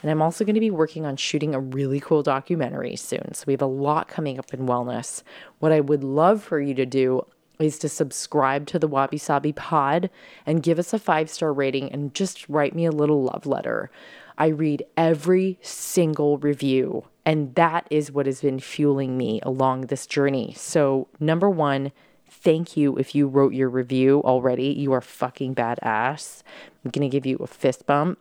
And 0.00 0.10
I'm 0.10 0.22
also 0.22 0.44
going 0.44 0.54
to 0.54 0.60
be 0.60 0.70
working 0.70 1.04
on 1.04 1.16
shooting 1.16 1.54
a 1.54 1.60
really 1.60 1.98
cool 1.98 2.22
documentary 2.22 2.94
soon. 2.94 3.34
So 3.34 3.44
we 3.46 3.52
have 3.52 3.62
a 3.62 3.66
lot 3.66 4.06
coming 4.06 4.38
up 4.38 4.54
in 4.54 4.60
wellness. 4.60 5.24
What 5.58 5.72
I 5.72 5.80
would 5.80 6.04
love 6.04 6.42
for 6.42 6.60
you 6.60 6.72
to 6.74 6.86
do 6.86 7.26
is 7.58 7.78
to 7.78 7.88
subscribe 7.88 8.66
to 8.66 8.78
the 8.78 8.88
Wabi 8.88 9.18
Sabi 9.18 9.52
pod 9.52 10.10
and 10.46 10.62
give 10.62 10.78
us 10.78 10.92
a 10.92 10.98
five 10.98 11.28
star 11.30 11.52
rating 11.52 11.90
and 11.92 12.14
just 12.14 12.48
write 12.48 12.74
me 12.74 12.84
a 12.84 12.92
little 12.92 13.22
love 13.22 13.46
letter. 13.46 13.90
I 14.38 14.46
read 14.48 14.84
every 14.96 15.58
single 15.62 16.38
review, 16.38 17.04
and 17.26 17.54
that 17.56 17.88
is 17.90 18.12
what 18.12 18.26
has 18.26 18.40
been 18.40 18.60
fueling 18.60 19.18
me 19.18 19.40
along 19.42 19.82
this 19.82 20.06
journey. 20.06 20.54
So, 20.56 21.08
number 21.18 21.50
one, 21.50 21.90
thank 22.30 22.76
you 22.76 22.96
if 22.96 23.16
you 23.16 23.26
wrote 23.26 23.52
your 23.52 23.68
review 23.68 24.22
already. 24.24 24.68
You 24.68 24.92
are 24.92 25.00
fucking 25.00 25.56
badass. 25.56 26.44
I'm 26.84 26.92
gonna 26.92 27.08
give 27.08 27.26
you 27.26 27.36
a 27.38 27.48
fist 27.48 27.84
bump. 27.84 28.18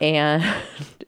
And 0.00 0.42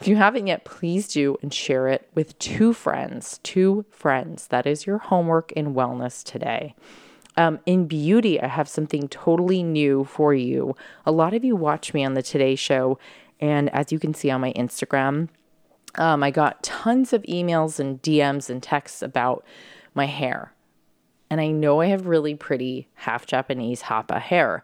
if 0.00 0.08
you 0.08 0.16
haven't 0.16 0.46
yet, 0.46 0.64
please 0.64 1.08
do 1.08 1.36
and 1.42 1.52
share 1.52 1.88
it 1.88 2.08
with 2.14 2.38
two 2.38 2.72
friends. 2.72 3.40
Two 3.42 3.84
friends. 3.90 4.48
That 4.48 4.66
is 4.66 4.86
your 4.86 4.98
homework 4.98 5.52
in 5.52 5.74
wellness 5.74 6.24
today. 6.24 6.74
Um, 7.36 7.60
in 7.64 7.86
beauty, 7.86 8.40
I 8.40 8.46
have 8.46 8.68
something 8.68 9.08
totally 9.08 9.62
new 9.62 10.04
for 10.04 10.34
you. 10.34 10.76
A 11.06 11.12
lot 11.12 11.34
of 11.34 11.44
you 11.44 11.56
watch 11.56 11.94
me 11.94 12.04
on 12.04 12.14
the 12.14 12.22
Today 12.22 12.54
Show, 12.54 12.98
and 13.40 13.72
as 13.74 13.90
you 13.90 13.98
can 13.98 14.14
see 14.14 14.30
on 14.30 14.40
my 14.40 14.52
Instagram, 14.52 15.28
um, 15.96 16.22
I 16.22 16.30
got 16.30 16.62
tons 16.62 17.12
of 17.12 17.22
emails 17.22 17.78
and 17.78 18.00
DMs 18.02 18.48
and 18.48 18.62
texts 18.62 19.02
about 19.02 19.44
my 19.94 20.06
hair. 20.06 20.52
And 21.28 21.40
I 21.40 21.48
know 21.48 21.80
I 21.80 21.86
have 21.86 22.06
really 22.06 22.34
pretty 22.34 22.88
half 22.94 23.24
Japanese 23.24 23.82
Hapa 23.82 24.20
hair, 24.20 24.62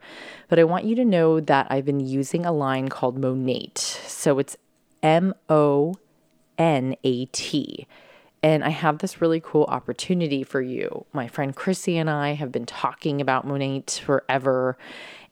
but 0.49 0.59
I 0.59 0.65
want 0.65 0.85
you 0.85 0.95
to 0.97 1.05
know 1.05 1.41
that 1.41 1.67
I've 1.71 1.87
been 1.87 2.01
using 2.01 2.45
a 2.45 2.53
line 2.53 2.89
called 2.89 3.19
Monat. 3.19 3.79
So 3.79 4.39
it's 4.39 4.57
M 5.03 5.35
O 5.49 5.95
N 6.59 6.95
A 7.05 7.25
T. 7.27 7.87
And 8.43 8.63
I 8.63 8.71
have 8.71 8.99
this 8.99 9.21
really 9.21 9.41
cool 9.41 9.65
opportunity 9.65 10.45
for 10.45 10.61
you. 10.61 11.07
My 11.13 11.27
friend 11.27 11.55
Chrissy 11.55 11.97
and 11.97 12.09
I 12.09 12.35
have 12.35 12.53
been 12.53 12.67
talking 12.67 13.21
about 13.21 13.47
Monat 13.47 14.01
forever. 14.05 14.79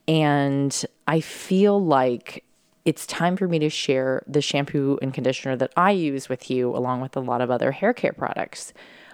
And 0.07 0.85
I 1.07 1.21
feel 1.21 1.83
like 1.83 2.43
it's 2.85 3.05
time 3.05 3.35
for 3.35 3.47
me 3.47 3.59
to 3.59 3.69
share 3.69 4.23
the 4.27 4.41
shampoo 4.41 4.97
and 5.01 5.13
conditioner 5.13 5.55
that 5.57 5.73
I 5.75 5.91
use 5.91 6.29
with 6.29 6.49
you, 6.49 6.75
along 6.75 7.01
with 7.01 7.17
a 7.17 7.21
lot 7.21 7.41
of 7.41 7.51
other 7.51 7.71
hair 7.71 7.93
care 7.93 8.13
products. 8.13 8.73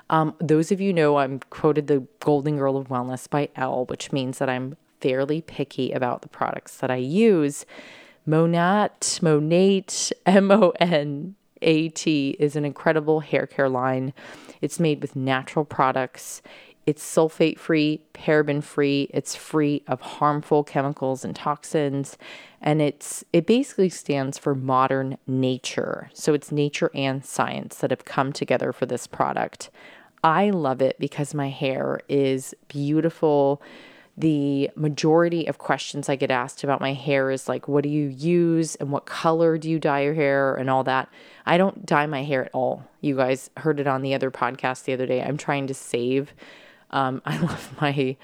Um, 0.09 0.35
those 0.39 0.71
of 0.71 0.79
you 0.79 0.93
know 0.93 1.17
I'm 1.17 1.39
quoted 1.49 1.87
the 1.87 2.05
Golden 2.19 2.57
Girl 2.57 2.77
of 2.77 2.89
Wellness 2.89 3.27
by 3.29 3.49
Elle, 3.55 3.85
which 3.85 4.11
means 4.11 4.37
that 4.37 4.49
I'm 4.49 4.77
fairly 5.01 5.41
picky 5.41 5.91
about 5.91 6.21
the 6.21 6.27
products 6.29 6.77
that 6.77 6.91
I 6.91 6.97
use. 6.97 7.65
Monat, 8.27 9.21
Monat, 9.21 10.11
M 10.25 10.51
O 10.51 10.71
N 10.79 11.35
A 11.63 11.89
T 11.89 12.35
is 12.39 12.55
an 12.55 12.65
incredible 12.65 13.21
hair 13.21 13.47
care 13.47 13.69
line. 13.69 14.13
It's 14.61 14.79
made 14.79 15.01
with 15.01 15.15
natural 15.15 15.65
products. 15.65 16.41
It's 16.85 17.01
sulfate 17.01 17.59
free, 17.59 18.01
paraben 18.13 18.61
free. 18.61 19.09
It's 19.13 19.35
free 19.35 19.83
of 19.87 20.01
harmful 20.01 20.65
chemicals 20.65 21.23
and 21.23 21.33
toxins, 21.33 22.17
and 22.61 22.81
it's 22.81 23.23
it 23.31 23.47
basically 23.47 23.87
stands 23.87 24.37
for 24.37 24.53
modern 24.53 25.17
nature. 25.25 26.09
So 26.13 26.33
it's 26.33 26.51
nature 26.51 26.91
and 26.93 27.23
science 27.23 27.77
that 27.77 27.91
have 27.91 28.03
come 28.03 28.33
together 28.33 28.73
for 28.73 28.85
this 28.85 29.07
product. 29.07 29.69
I 30.25 30.49
love 30.49 30.81
it 30.81 30.97
because 30.99 31.33
my 31.33 31.49
hair 31.49 32.01
is 32.09 32.53
beautiful 32.67 33.61
the 34.15 34.69
majority 34.75 35.47
of 35.47 35.57
questions 35.57 36.07
I 36.07 36.15
get 36.15 36.29
asked 36.29 36.63
about 36.63 36.81
my 36.81 36.93
hair 36.93 37.31
is 37.31 37.49
like, 37.49 37.67
what 37.67 37.83
do 37.83 37.89
you 37.89 38.07
use 38.07 38.75
and 38.75 38.91
what 38.91 39.05
color 39.05 39.57
do 39.57 39.69
you 39.69 39.79
dye 39.79 40.01
your 40.03 40.13
hair 40.13 40.55
and 40.55 40.69
all 40.69 40.83
that. 40.83 41.09
I 41.45 41.57
don't 41.57 41.85
dye 41.85 42.05
my 42.05 42.23
hair 42.23 42.45
at 42.45 42.51
all. 42.53 42.83
You 43.01 43.15
guys 43.15 43.49
heard 43.57 43.79
it 43.79 43.87
on 43.87 44.03
the 44.03 44.13
other 44.13 44.29
podcast 44.29 44.83
the 44.83 44.93
other 44.93 45.07
day. 45.07 45.23
I'm 45.23 45.37
trying 45.37 45.65
to 45.67 45.73
save. 45.73 46.33
Um, 46.91 47.21
I 47.25 47.37
love 47.39 47.75
my 47.81 48.15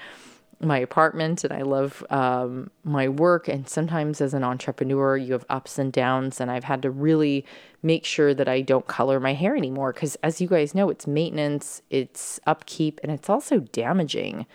my 0.62 0.78
apartment 0.78 1.42
and 1.42 1.52
I 1.54 1.62
love 1.62 2.04
um, 2.10 2.70
my 2.84 3.08
work. 3.08 3.48
And 3.48 3.66
sometimes 3.66 4.20
as 4.20 4.34
an 4.34 4.44
entrepreneur, 4.44 5.16
you 5.16 5.32
have 5.32 5.46
ups 5.48 5.78
and 5.78 5.90
downs. 5.90 6.40
And 6.40 6.50
I've 6.50 6.64
had 6.64 6.82
to 6.82 6.90
really 6.90 7.46
make 7.82 8.04
sure 8.04 8.34
that 8.34 8.46
I 8.48 8.60
don't 8.60 8.86
color 8.86 9.18
my 9.18 9.32
hair 9.32 9.56
anymore 9.56 9.92
because, 9.92 10.16
as 10.16 10.40
you 10.40 10.46
guys 10.46 10.74
know, 10.74 10.90
it's 10.90 11.06
maintenance, 11.06 11.80
it's 11.88 12.38
upkeep, 12.46 13.00
and 13.02 13.10
it's 13.10 13.30
also 13.30 13.60
damaging. 13.60 14.46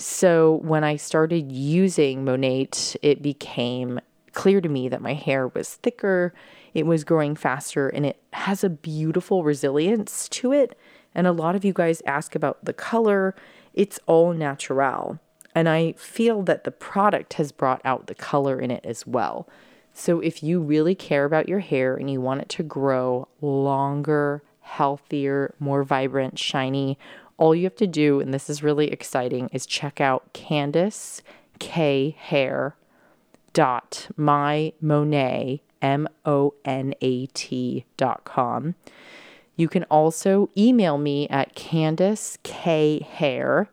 So 0.00 0.60
when 0.62 0.82
I 0.82 0.96
started 0.96 1.52
using 1.52 2.24
Monat, 2.24 2.96
it 3.02 3.20
became 3.20 4.00
clear 4.32 4.62
to 4.62 4.68
me 4.68 4.88
that 4.88 5.02
my 5.02 5.12
hair 5.12 5.48
was 5.48 5.74
thicker, 5.74 6.32
it 6.72 6.86
was 6.86 7.04
growing 7.04 7.36
faster, 7.36 7.86
and 7.88 8.06
it 8.06 8.18
has 8.32 8.64
a 8.64 8.70
beautiful 8.70 9.44
resilience 9.44 10.26
to 10.30 10.52
it. 10.52 10.74
And 11.14 11.26
a 11.26 11.32
lot 11.32 11.54
of 11.54 11.66
you 11.66 11.74
guys 11.74 12.00
ask 12.06 12.34
about 12.34 12.64
the 12.64 12.72
color. 12.72 13.34
It's 13.74 14.00
all 14.06 14.32
natural. 14.32 15.18
And 15.54 15.68
I 15.68 15.92
feel 15.98 16.42
that 16.44 16.64
the 16.64 16.70
product 16.70 17.34
has 17.34 17.52
brought 17.52 17.82
out 17.84 18.06
the 18.06 18.14
color 18.14 18.58
in 18.58 18.70
it 18.70 18.86
as 18.86 19.06
well. 19.06 19.46
So 19.92 20.20
if 20.20 20.42
you 20.42 20.60
really 20.60 20.94
care 20.94 21.26
about 21.26 21.46
your 21.46 21.58
hair 21.58 21.94
and 21.94 22.10
you 22.10 22.22
want 22.22 22.40
it 22.40 22.48
to 22.50 22.62
grow 22.62 23.28
longer, 23.42 24.42
healthier, 24.60 25.54
more 25.58 25.82
vibrant, 25.82 26.38
shiny, 26.38 26.96
all 27.40 27.54
you 27.54 27.64
have 27.64 27.74
to 27.76 27.86
do, 27.88 28.20
and 28.20 28.32
this 28.32 28.48
is 28.48 28.62
really 28.62 28.92
exciting, 28.92 29.48
is 29.52 29.66
check 29.66 30.00
out 30.00 30.32
Candice 30.34 31.22
K 31.58 32.14
Hair 32.16 32.76
dot 33.52 34.08
my 34.16 34.72
Monat 34.80 35.60
M 35.82 36.06
O 36.24 36.54
N 36.64 36.94
A 37.00 37.26
T 37.26 37.86
dot 37.96 38.24
com. 38.24 38.76
You 39.56 39.68
can 39.68 39.84
also 39.84 40.50
email 40.56 40.98
me 40.98 41.28
at 41.28 41.54
Candice 41.56 42.38
K 42.42 43.00
Hair 43.00 43.68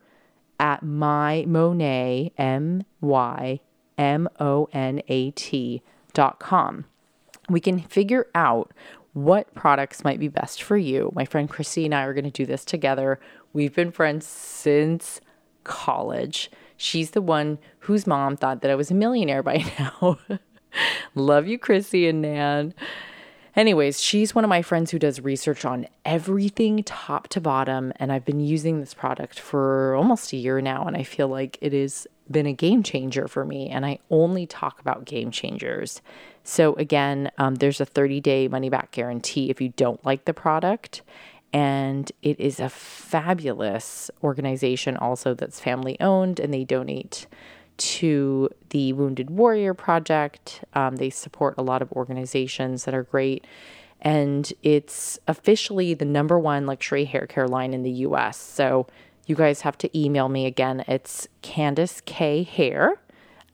at 0.59 0.81
my 0.81 1.45
Monat, 1.47 2.31
M 2.37 2.83
Y 3.01 3.59
M 3.97 4.27
O 4.39 4.67
N 4.73 5.01
A 5.07 5.31
T 5.31 5.81
dot 6.13 6.39
com. 6.39 6.85
We 7.49 7.59
can 7.59 7.79
figure 7.79 8.27
out 8.33 8.71
what 9.13 9.53
products 9.55 10.03
might 10.03 10.19
be 10.19 10.27
best 10.27 10.61
for 10.61 10.77
you. 10.77 11.11
My 11.15 11.25
friend 11.25 11.49
Chrissy 11.49 11.85
and 11.85 11.95
I 11.95 12.03
are 12.03 12.13
going 12.13 12.25
to 12.25 12.31
do 12.31 12.45
this 12.45 12.63
together. 12.63 13.19
We've 13.57 13.73
been 13.73 13.91
friends 13.91 14.27
since 14.27 15.19
college. 15.63 16.51
She's 16.77 17.09
the 17.09 17.23
one 17.23 17.57
whose 17.79 18.05
mom 18.05 18.37
thought 18.37 18.61
that 18.61 18.69
I 18.69 18.75
was 18.75 18.91
a 18.91 18.93
millionaire 18.93 19.41
by 19.41 19.65
now. 19.79 20.19
Love 21.15 21.47
you, 21.47 21.57
Chrissy 21.57 22.07
and 22.07 22.21
Nan. 22.21 22.75
Anyways, 23.55 23.99
she's 23.99 24.35
one 24.35 24.43
of 24.43 24.49
my 24.49 24.61
friends 24.61 24.91
who 24.91 24.99
does 24.99 25.21
research 25.21 25.65
on 25.65 25.87
everything 26.05 26.83
top 26.83 27.29
to 27.29 27.41
bottom. 27.41 27.91
And 27.95 28.11
I've 28.11 28.25
been 28.25 28.41
using 28.41 28.79
this 28.79 28.93
product 28.93 29.39
for 29.39 29.95
almost 29.95 30.33
a 30.33 30.37
year 30.37 30.61
now. 30.61 30.85
And 30.85 30.95
I 30.95 31.01
feel 31.01 31.27
like 31.27 31.57
it 31.59 31.73
has 31.73 32.05
been 32.29 32.45
a 32.45 32.53
game 32.53 32.83
changer 32.83 33.27
for 33.27 33.43
me. 33.43 33.69
And 33.69 33.87
I 33.87 33.97
only 34.11 34.45
talk 34.45 34.79
about 34.79 35.05
game 35.05 35.31
changers. 35.31 36.03
So, 36.43 36.75
again, 36.75 37.31
um, 37.39 37.55
there's 37.55 37.81
a 37.81 37.85
30 37.85 38.21
day 38.21 38.47
money 38.47 38.69
back 38.69 38.91
guarantee 38.91 39.49
if 39.49 39.59
you 39.59 39.69
don't 39.69 40.05
like 40.05 40.25
the 40.25 40.33
product. 40.35 41.01
And 41.53 42.11
it 42.21 42.39
is 42.39 42.59
a 42.59 42.69
fabulous 42.69 44.11
organization, 44.23 44.97
also, 44.97 45.33
that's 45.33 45.59
family 45.59 45.97
owned, 45.99 46.39
and 46.39 46.53
they 46.53 46.63
donate 46.63 47.27
to 47.77 48.49
the 48.69 48.93
Wounded 48.93 49.29
Warrior 49.29 49.73
Project. 49.73 50.63
Um, 50.73 50.97
they 50.97 51.09
support 51.09 51.55
a 51.57 51.63
lot 51.63 51.81
of 51.81 51.91
organizations 51.93 52.85
that 52.85 52.93
are 52.93 53.03
great. 53.03 53.45
And 54.01 54.51
it's 54.61 55.19
officially 55.27 55.93
the 55.93 56.05
number 56.05 56.37
one 56.37 56.65
luxury 56.65 57.05
hair 57.05 57.25
care 57.27 57.47
line 57.47 57.73
in 57.73 57.83
the 57.83 57.91
US. 57.91 58.37
So 58.37 58.87
you 59.25 59.35
guys 59.35 59.61
have 59.61 59.77
to 59.79 59.97
email 59.97 60.29
me 60.29 60.45
again. 60.45 60.83
It's 60.87 61.27
Candice 61.41 62.03
K 62.05 62.43
Hair 62.43 63.01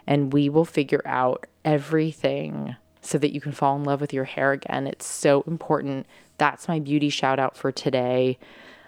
and 0.07 0.33
we 0.33 0.49
will 0.49 0.65
figure 0.65 1.03
out 1.05 1.47
everything 1.65 2.77
so 3.01 3.19
that 3.19 3.33
you 3.33 3.41
can 3.41 3.53
fall 3.53 3.77
in 3.77 3.85
love 3.85 4.01
with 4.01 4.13
your 4.13 4.25
hair 4.25 4.51
again. 4.53 4.87
It's 4.87 5.07
so 5.07 5.43
important. 5.43 6.07
That's 6.39 6.69
my 6.69 6.81
beauty 6.81 7.11
shout 7.11 7.39
out 7.39 7.57
for 7.57 7.71
today. 7.71 8.39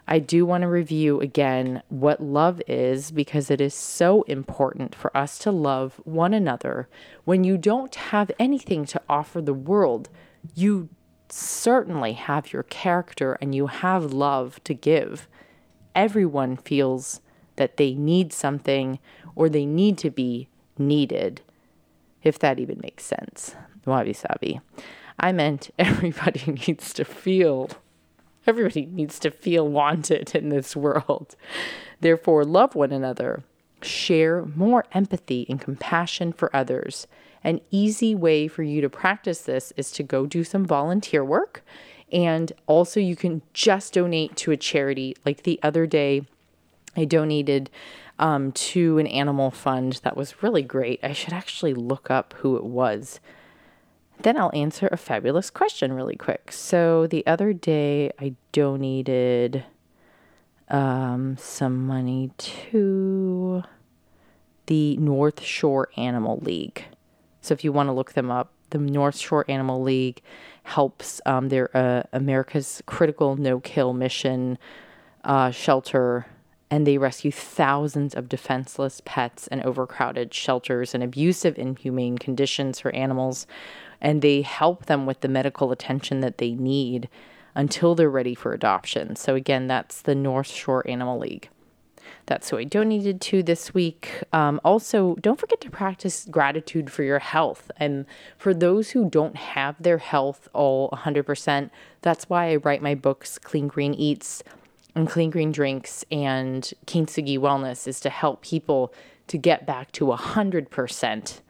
I 0.06 0.18
do 0.18 0.44
want 0.44 0.62
to 0.62 0.68
review 0.68 1.20
again 1.20 1.82
what 1.88 2.20
love 2.20 2.60
is 2.66 3.10
because 3.10 3.50
it 3.50 3.60
is 3.60 3.74
so 3.74 4.22
important 4.22 4.94
for 4.94 5.16
us 5.16 5.38
to 5.40 5.52
love 5.52 6.00
one 6.04 6.34
another. 6.34 6.88
When 7.24 7.44
you 7.44 7.56
don't 7.56 7.94
have 7.94 8.30
anything 8.38 8.84
to 8.86 9.00
offer 9.08 9.40
the 9.40 9.54
world, 9.54 10.08
you 10.54 10.88
certainly 11.28 12.12
have 12.14 12.52
your 12.52 12.64
character 12.64 13.38
and 13.40 13.54
you 13.54 13.68
have 13.68 14.12
love 14.12 14.62
to 14.64 14.74
give. 14.74 15.28
Everyone 15.94 16.56
feels 16.56 17.20
that 17.56 17.76
they 17.76 17.94
need 17.94 18.32
something 18.32 18.98
or 19.34 19.48
they 19.48 19.64
need 19.64 19.98
to 19.98 20.10
be 20.10 20.48
needed, 20.78 21.42
if 22.22 22.38
that 22.38 22.58
even 22.58 22.80
makes 22.82 23.04
sense. 23.04 23.54
Wabi 23.86 24.12
sabi. 24.12 24.60
I 25.18 25.32
meant 25.32 25.70
everybody 25.78 26.52
needs 26.66 26.92
to 26.94 27.04
feel. 27.04 27.70
Everybody 28.46 28.86
needs 28.86 29.18
to 29.20 29.30
feel 29.30 29.68
wanted 29.68 30.34
in 30.34 30.48
this 30.48 30.74
world. 30.76 31.36
Therefore, 32.00 32.44
love 32.44 32.74
one 32.74 32.92
another. 32.92 33.42
Share 33.82 34.44
more 34.44 34.84
empathy 34.92 35.46
and 35.48 35.60
compassion 35.60 36.32
for 36.32 36.54
others 36.54 37.06
an 37.44 37.60
easy 37.70 38.14
way 38.14 38.48
for 38.48 38.62
you 38.62 38.80
to 38.80 38.88
practice 38.88 39.42
this 39.42 39.72
is 39.76 39.90
to 39.92 40.02
go 40.02 40.26
do 40.26 40.44
some 40.44 40.64
volunteer 40.64 41.24
work. 41.24 41.64
And 42.12 42.52
also, 42.66 43.00
you 43.00 43.16
can 43.16 43.42
just 43.52 43.94
donate 43.94 44.36
to 44.36 44.50
a 44.50 44.56
charity. 44.56 45.16
Like 45.24 45.42
the 45.42 45.58
other 45.62 45.86
day, 45.86 46.26
I 46.96 47.04
donated 47.04 47.70
um, 48.18 48.52
to 48.52 48.98
an 48.98 49.06
animal 49.06 49.50
fund 49.50 50.00
that 50.04 50.16
was 50.16 50.42
really 50.42 50.62
great. 50.62 51.00
I 51.02 51.14
should 51.14 51.32
actually 51.32 51.74
look 51.74 52.10
up 52.10 52.34
who 52.38 52.56
it 52.56 52.64
was. 52.64 53.18
Then 54.22 54.36
I'll 54.36 54.52
answer 54.54 54.88
a 54.92 54.96
fabulous 54.96 55.50
question 55.50 55.92
really 55.92 56.16
quick. 56.16 56.52
So 56.52 57.06
the 57.06 57.26
other 57.26 57.52
day, 57.52 58.12
I 58.20 58.34
donated 58.52 59.64
um, 60.68 61.36
some 61.38 61.86
money 61.86 62.30
to 62.38 63.62
the 64.66 64.96
North 64.96 65.42
Shore 65.42 65.88
Animal 65.96 66.38
League. 66.40 66.84
So 67.40 67.52
if 67.52 67.64
you 67.64 67.72
want 67.72 67.88
to 67.88 67.92
look 67.92 68.12
them 68.12 68.30
up, 68.30 68.52
the 68.70 68.78
North 68.78 69.18
Shore 69.18 69.44
Animal 69.48 69.82
League 69.82 70.22
helps. 70.62 71.20
Um, 71.26 71.48
they're 71.48 71.76
uh, 71.76 72.04
America's 72.12 72.82
critical 72.86 73.36
no 73.36 73.60
kill 73.60 73.92
mission 73.92 74.56
uh, 75.24 75.50
shelter, 75.50 76.26
and 76.70 76.86
they 76.86 76.96
rescue 76.96 77.32
thousands 77.32 78.14
of 78.14 78.28
defenseless 78.28 79.02
pets 79.04 79.46
in 79.48 79.62
overcrowded 79.62 80.32
shelters 80.32 80.94
and 80.94 81.02
abusive, 81.02 81.58
inhumane 81.58 82.18
conditions 82.18 82.80
for 82.80 82.94
animals. 82.94 83.46
And 84.02 84.20
they 84.20 84.42
help 84.42 84.84
them 84.86 85.06
with 85.06 85.20
the 85.20 85.28
medical 85.28 85.72
attention 85.72 86.20
that 86.20 86.36
they 86.36 86.52
need 86.52 87.08
until 87.54 87.94
they're 87.94 88.10
ready 88.10 88.34
for 88.34 88.52
adoption. 88.52 89.16
So, 89.16 89.34
again, 89.34 89.66
that's 89.66 90.02
the 90.02 90.14
North 90.14 90.48
Shore 90.48 90.86
Animal 90.86 91.18
League. 91.18 91.48
That's 92.26 92.50
who 92.50 92.58
I 92.58 92.64
donated 92.64 93.20
to 93.22 93.42
this 93.42 93.74
week. 93.74 94.22
Um, 94.32 94.60
also, 94.64 95.16
don't 95.16 95.40
forget 95.40 95.60
to 95.62 95.70
practice 95.70 96.26
gratitude 96.30 96.90
for 96.90 97.02
your 97.02 97.18
health. 97.18 97.70
And 97.76 98.06
for 98.38 98.54
those 98.54 98.90
who 98.90 99.08
don't 99.08 99.36
have 99.36 99.82
their 99.82 99.98
health 99.98 100.48
all 100.52 100.90
100%, 100.90 101.70
that's 102.00 102.28
why 102.28 102.50
I 102.50 102.56
write 102.56 102.82
my 102.82 102.94
books, 102.94 103.38
Clean 103.38 103.68
Green 103.68 103.94
Eats 103.94 104.42
and 104.94 105.08
Clean 105.08 105.30
Green 105.30 105.52
Drinks 105.52 106.04
and 106.10 106.72
Kintsugi 106.86 107.38
Wellness, 107.38 107.88
is 107.88 107.98
to 108.00 108.10
help 108.10 108.42
people 108.42 108.92
to 109.26 109.38
get 109.38 109.66
back 109.66 109.90
to 109.92 110.06
100%. 110.06 111.40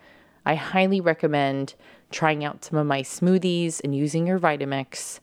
I 0.44 0.54
highly 0.54 1.00
recommend 1.00 1.74
trying 2.12 2.44
out 2.44 2.64
some 2.64 2.78
of 2.78 2.86
my 2.86 3.02
smoothies 3.02 3.80
and 3.82 3.94
using 3.94 4.26
your 4.26 4.38
Vitamix 4.38 5.20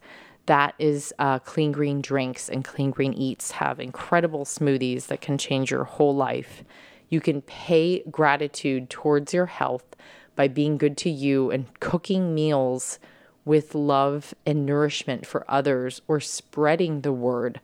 that 0.50 0.74
is 0.80 1.14
uh, 1.20 1.38
Clean 1.38 1.72
Green 1.72 2.02
Drinks 2.02 2.50
and 2.50 2.66
Clean 2.66 2.90
Green 2.90 3.14
Eats 3.14 3.52
have 3.52 3.80
incredible 3.80 4.46
smoothies 4.46 5.06
that 5.06 5.22
can 5.22 5.38
change 5.38 5.70
your 5.70 5.84
whole 5.84 6.16
life. 6.16 6.64
You 7.08 7.22
can 7.22 7.44
pay 7.44 8.02
gratitude 8.10 8.90
towards 8.90 9.32
your 9.32 9.46
health 9.46 9.96
by 10.36 10.48
being 10.48 10.80
good 10.80 10.98
to 10.98 11.10
you 11.12 11.52
and 11.52 11.68
cooking 11.80 12.34
meals 12.34 12.98
with 13.46 13.76
love 13.76 14.34
and 14.44 14.66
nourishment 14.66 15.28
for 15.28 15.46
others 15.48 16.02
or 16.08 16.20
spreading 16.20 17.02
the 17.02 17.14
word 17.14 17.60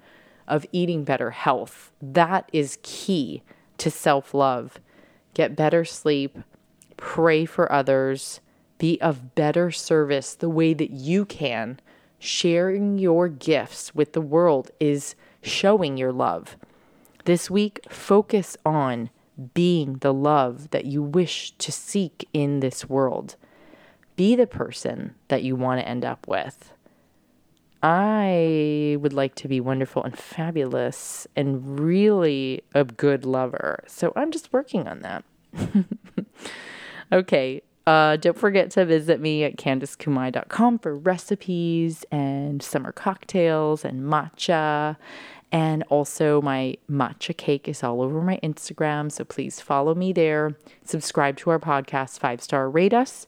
of 0.47 0.67
eating 0.71 1.03
better 1.03 1.31
health. 1.31 1.91
That 1.99 2.47
is 2.53 2.77
key 2.83 3.41
to 3.79 3.89
self 3.89 4.31
love. 4.35 4.79
Get 5.33 5.55
better 5.55 5.85
sleep, 5.85 6.37
pray 6.97 7.45
for 7.45 7.71
others, 7.71 8.41
be 8.77 8.99
of 9.01 9.35
better 9.35 9.71
service 9.71 10.35
the 10.35 10.49
way 10.49 10.73
that 10.73 10.91
you 10.91 11.25
can 11.25 11.79
sharing 12.19 12.97
your 12.97 13.27
gifts 13.27 13.93
with 13.93 14.13
the 14.13 14.21
world 14.21 14.71
is 14.79 15.15
showing 15.41 15.97
your 15.97 16.11
love. 16.11 16.57
This 17.25 17.49
week, 17.49 17.79
focus 17.89 18.57
on 18.65 19.09
being 19.53 19.95
the 19.95 20.13
love 20.13 20.69
that 20.71 20.85
you 20.85 21.01
wish 21.01 21.51
to 21.57 21.71
seek 21.71 22.27
in 22.33 22.59
this 22.59 22.89
world. 22.89 23.35
Be 24.15 24.35
the 24.35 24.47
person 24.47 25.15
that 25.27 25.43
you 25.43 25.55
want 25.55 25.81
to 25.81 25.87
end 25.87 26.05
up 26.05 26.27
with. 26.27 26.71
I 27.83 28.97
would 28.99 29.13
like 29.13 29.35
to 29.35 29.47
be 29.47 29.59
wonderful 29.59 30.03
and 30.03 30.17
fabulous 30.17 31.27
and 31.35 31.79
really 31.79 32.63
a 32.73 32.83
good 32.83 33.25
lover. 33.25 33.83
So 33.85 34.11
I'm 34.15 34.31
just 34.31 34.51
working 34.51 34.87
on 34.87 35.01
that. 35.01 35.23
okay, 37.11 37.61
uh, 37.87 38.17
don't 38.17 38.37
forget 38.37 38.71
to 38.71 38.85
visit 38.85 39.19
me 39.19 39.43
at 39.43 39.57
CandiceKumai.com 39.57 40.79
for 40.79 40.97
recipes 40.97 42.03
and 42.11 42.61
summer 42.63 42.91
cocktails 42.91 43.85
and 43.85 44.01
matcha. 44.01 44.97
And 45.51 45.83
also, 45.89 46.41
my 46.41 46.77
matcha 46.89 47.37
cake 47.37 47.69
is 47.69 47.83
all 47.83 48.01
over 48.01 48.21
my 48.21 48.39
Instagram. 48.41 49.11
So 49.11 49.23
please 49.23 49.61
follow 49.61 49.93
me 49.93 50.11
there. 50.11 50.57
Subscribe 50.83 51.37
to 51.37 51.51
our 51.51 51.59
podcast, 51.59 52.19
five 52.19 52.41
star 52.41 52.69
rate 52.69 52.93
us. 52.93 53.27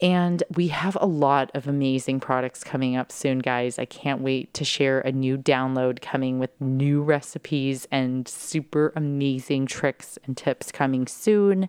And 0.00 0.42
we 0.54 0.68
have 0.68 0.98
a 1.00 1.06
lot 1.06 1.50
of 1.54 1.68
amazing 1.68 2.18
products 2.18 2.64
coming 2.64 2.96
up 2.96 3.12
soon, 3.12 3.38
guys. 3.38 3.78
I 3.78 3.84
can't 3.84 4.20
wait 4.20 4.52
to 4.54 4.64
share 4.64 5.00
a 5.00 5.12
new 5.12 5.38
download 5.38 6.00
coming 6.02 6.40
with 6.40 6.50
new 6.60 7.00
recipes 7.00 7.86
and 7.92 8.26
super 8.26 8.92
amazing 8.96 9.66
tricks 9.66 10.18
and 10.24 10.36
tips 10.36 10.72
coming 10.72 11.06
soon. 11.06 11.68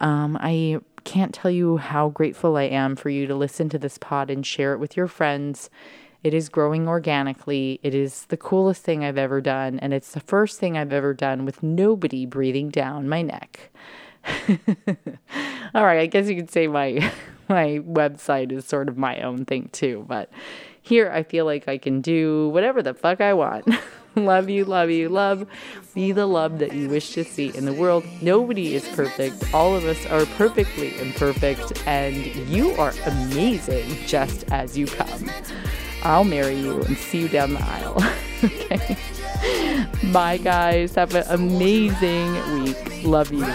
Um, 0.00 0.36
I 0.40 0.80
can't 1.04 1.34
tell 1.34 1.50
you 1.50 1.76
how 1.76 2.08
grateful 2.08 2.56
I 2.56 2.64
am 2.64 2.96
for 2.96 3.10
you 3.10 3.26
to 3.26 3.34
listen 3.34 3.68
to 3.70 3.78
this 3.78 3.98
pod 3.98 4.30
and 4.30 4.46
share 4.46 4.72
it 4.72 4.78
with 4.78 4.96
your 4.96 5.08
friends. 5.08 5.70
It 6.22 6.34
is 6.34 6.48
growing 6.48 6.88
organically. 6.88 7.80
It 7.82 7.94
is 7.94 8.26
the 8.26 8.36
coolest 8.36 8.82
thing 8.82 9.04
I've 9.04 9.18
ever 9.18 9.40
done. 9.40 9.78
And 9.80 9.92
it's 9.92 10.12
the 10.12 10.20
first 10.20 10.60
thing 10.60 10.76
I've 10.76 10.92
ever 10.92 11.14
done 11.14 11.44
with 11.44 11.62
nobody 11.62 12.26
breathing 12.26 12.70
down 12.70 13.08
my 13.08 13.22
neck. 13.22 13.70
All 15.74 15.84
right, 15.84 15.98
I 16.00 16.06
guess 16.06 16.28
you 16.28 16.36
could 16.36 16.50
say 16.50 16.68
my 16.68 17.12
my 17.48 17.80
website 17.80 18.52
is 18.52 18.64
sort 18.64 18.88
of 18.88 18.96
my 18.96 19.20
own 19.20 19.44
thing 19.44 19.68
too, 19.72 20.04
but 20.08 20.30
here 20.82 21.10
I 21.10 21.22
feel 21.22 21.44
like 21.44 21.68
I 21.68 21.78
can 21.78 22.00
do 22.00 22.48
whatever 22.50 22.82
the 22.82 22.92
fuck 22.92 23.20
I 23.20 23.32
want. 23.32 23.66
love 24.16 24.50
you, 24.50 24.64
love 24.64 24.90
you, 24.90 25.08
love. 25.08 25.46
Be 25.94 26.12
the 26.12 26.26
love 26.26 26.58
that 26.58 26.74
you 26.74 26.88
wish 26.88 27.14
to 27.14 27.24
see 27.24 27.56
in 27.56 27.64
the 27.64 27.72
world. 27.72 28.04
Nobody 28.20 28.74
is 28.74 28.86
perfect. 28.88 29.54
All 29.54 29.74
of 29.74 29.84
us 29.84 30.04
are 30.06 30.26
perfectly 30.36 30.98
imperfect, 31.00 31.86
and 31.86 32.16
you 32.48 32.72
are 32.72 32.92
amazing 33.06 33.96
just 34.06 34.44
as 34.52 34.76
you 34.76 34.86
come. 34.86 35.30
I'll 36.02 36.24
marry 36.24 36.56
you 36.56 36.82
and 36.82 36.96
see 36.96 37.20
you 37.20 37.28
down 37.28 37.54
the 37.54 37.62
aisle. 37.62 37.96
okay. 38.44 38.98
Bye, 40.12 40.38
guys. 40.38 40.96
Have 40.96 41.14
an 41.14 41.24
amazing 41.28 42.64
week. 42.64 43.04
Love 43.04 43.32
you. 43.32 43.46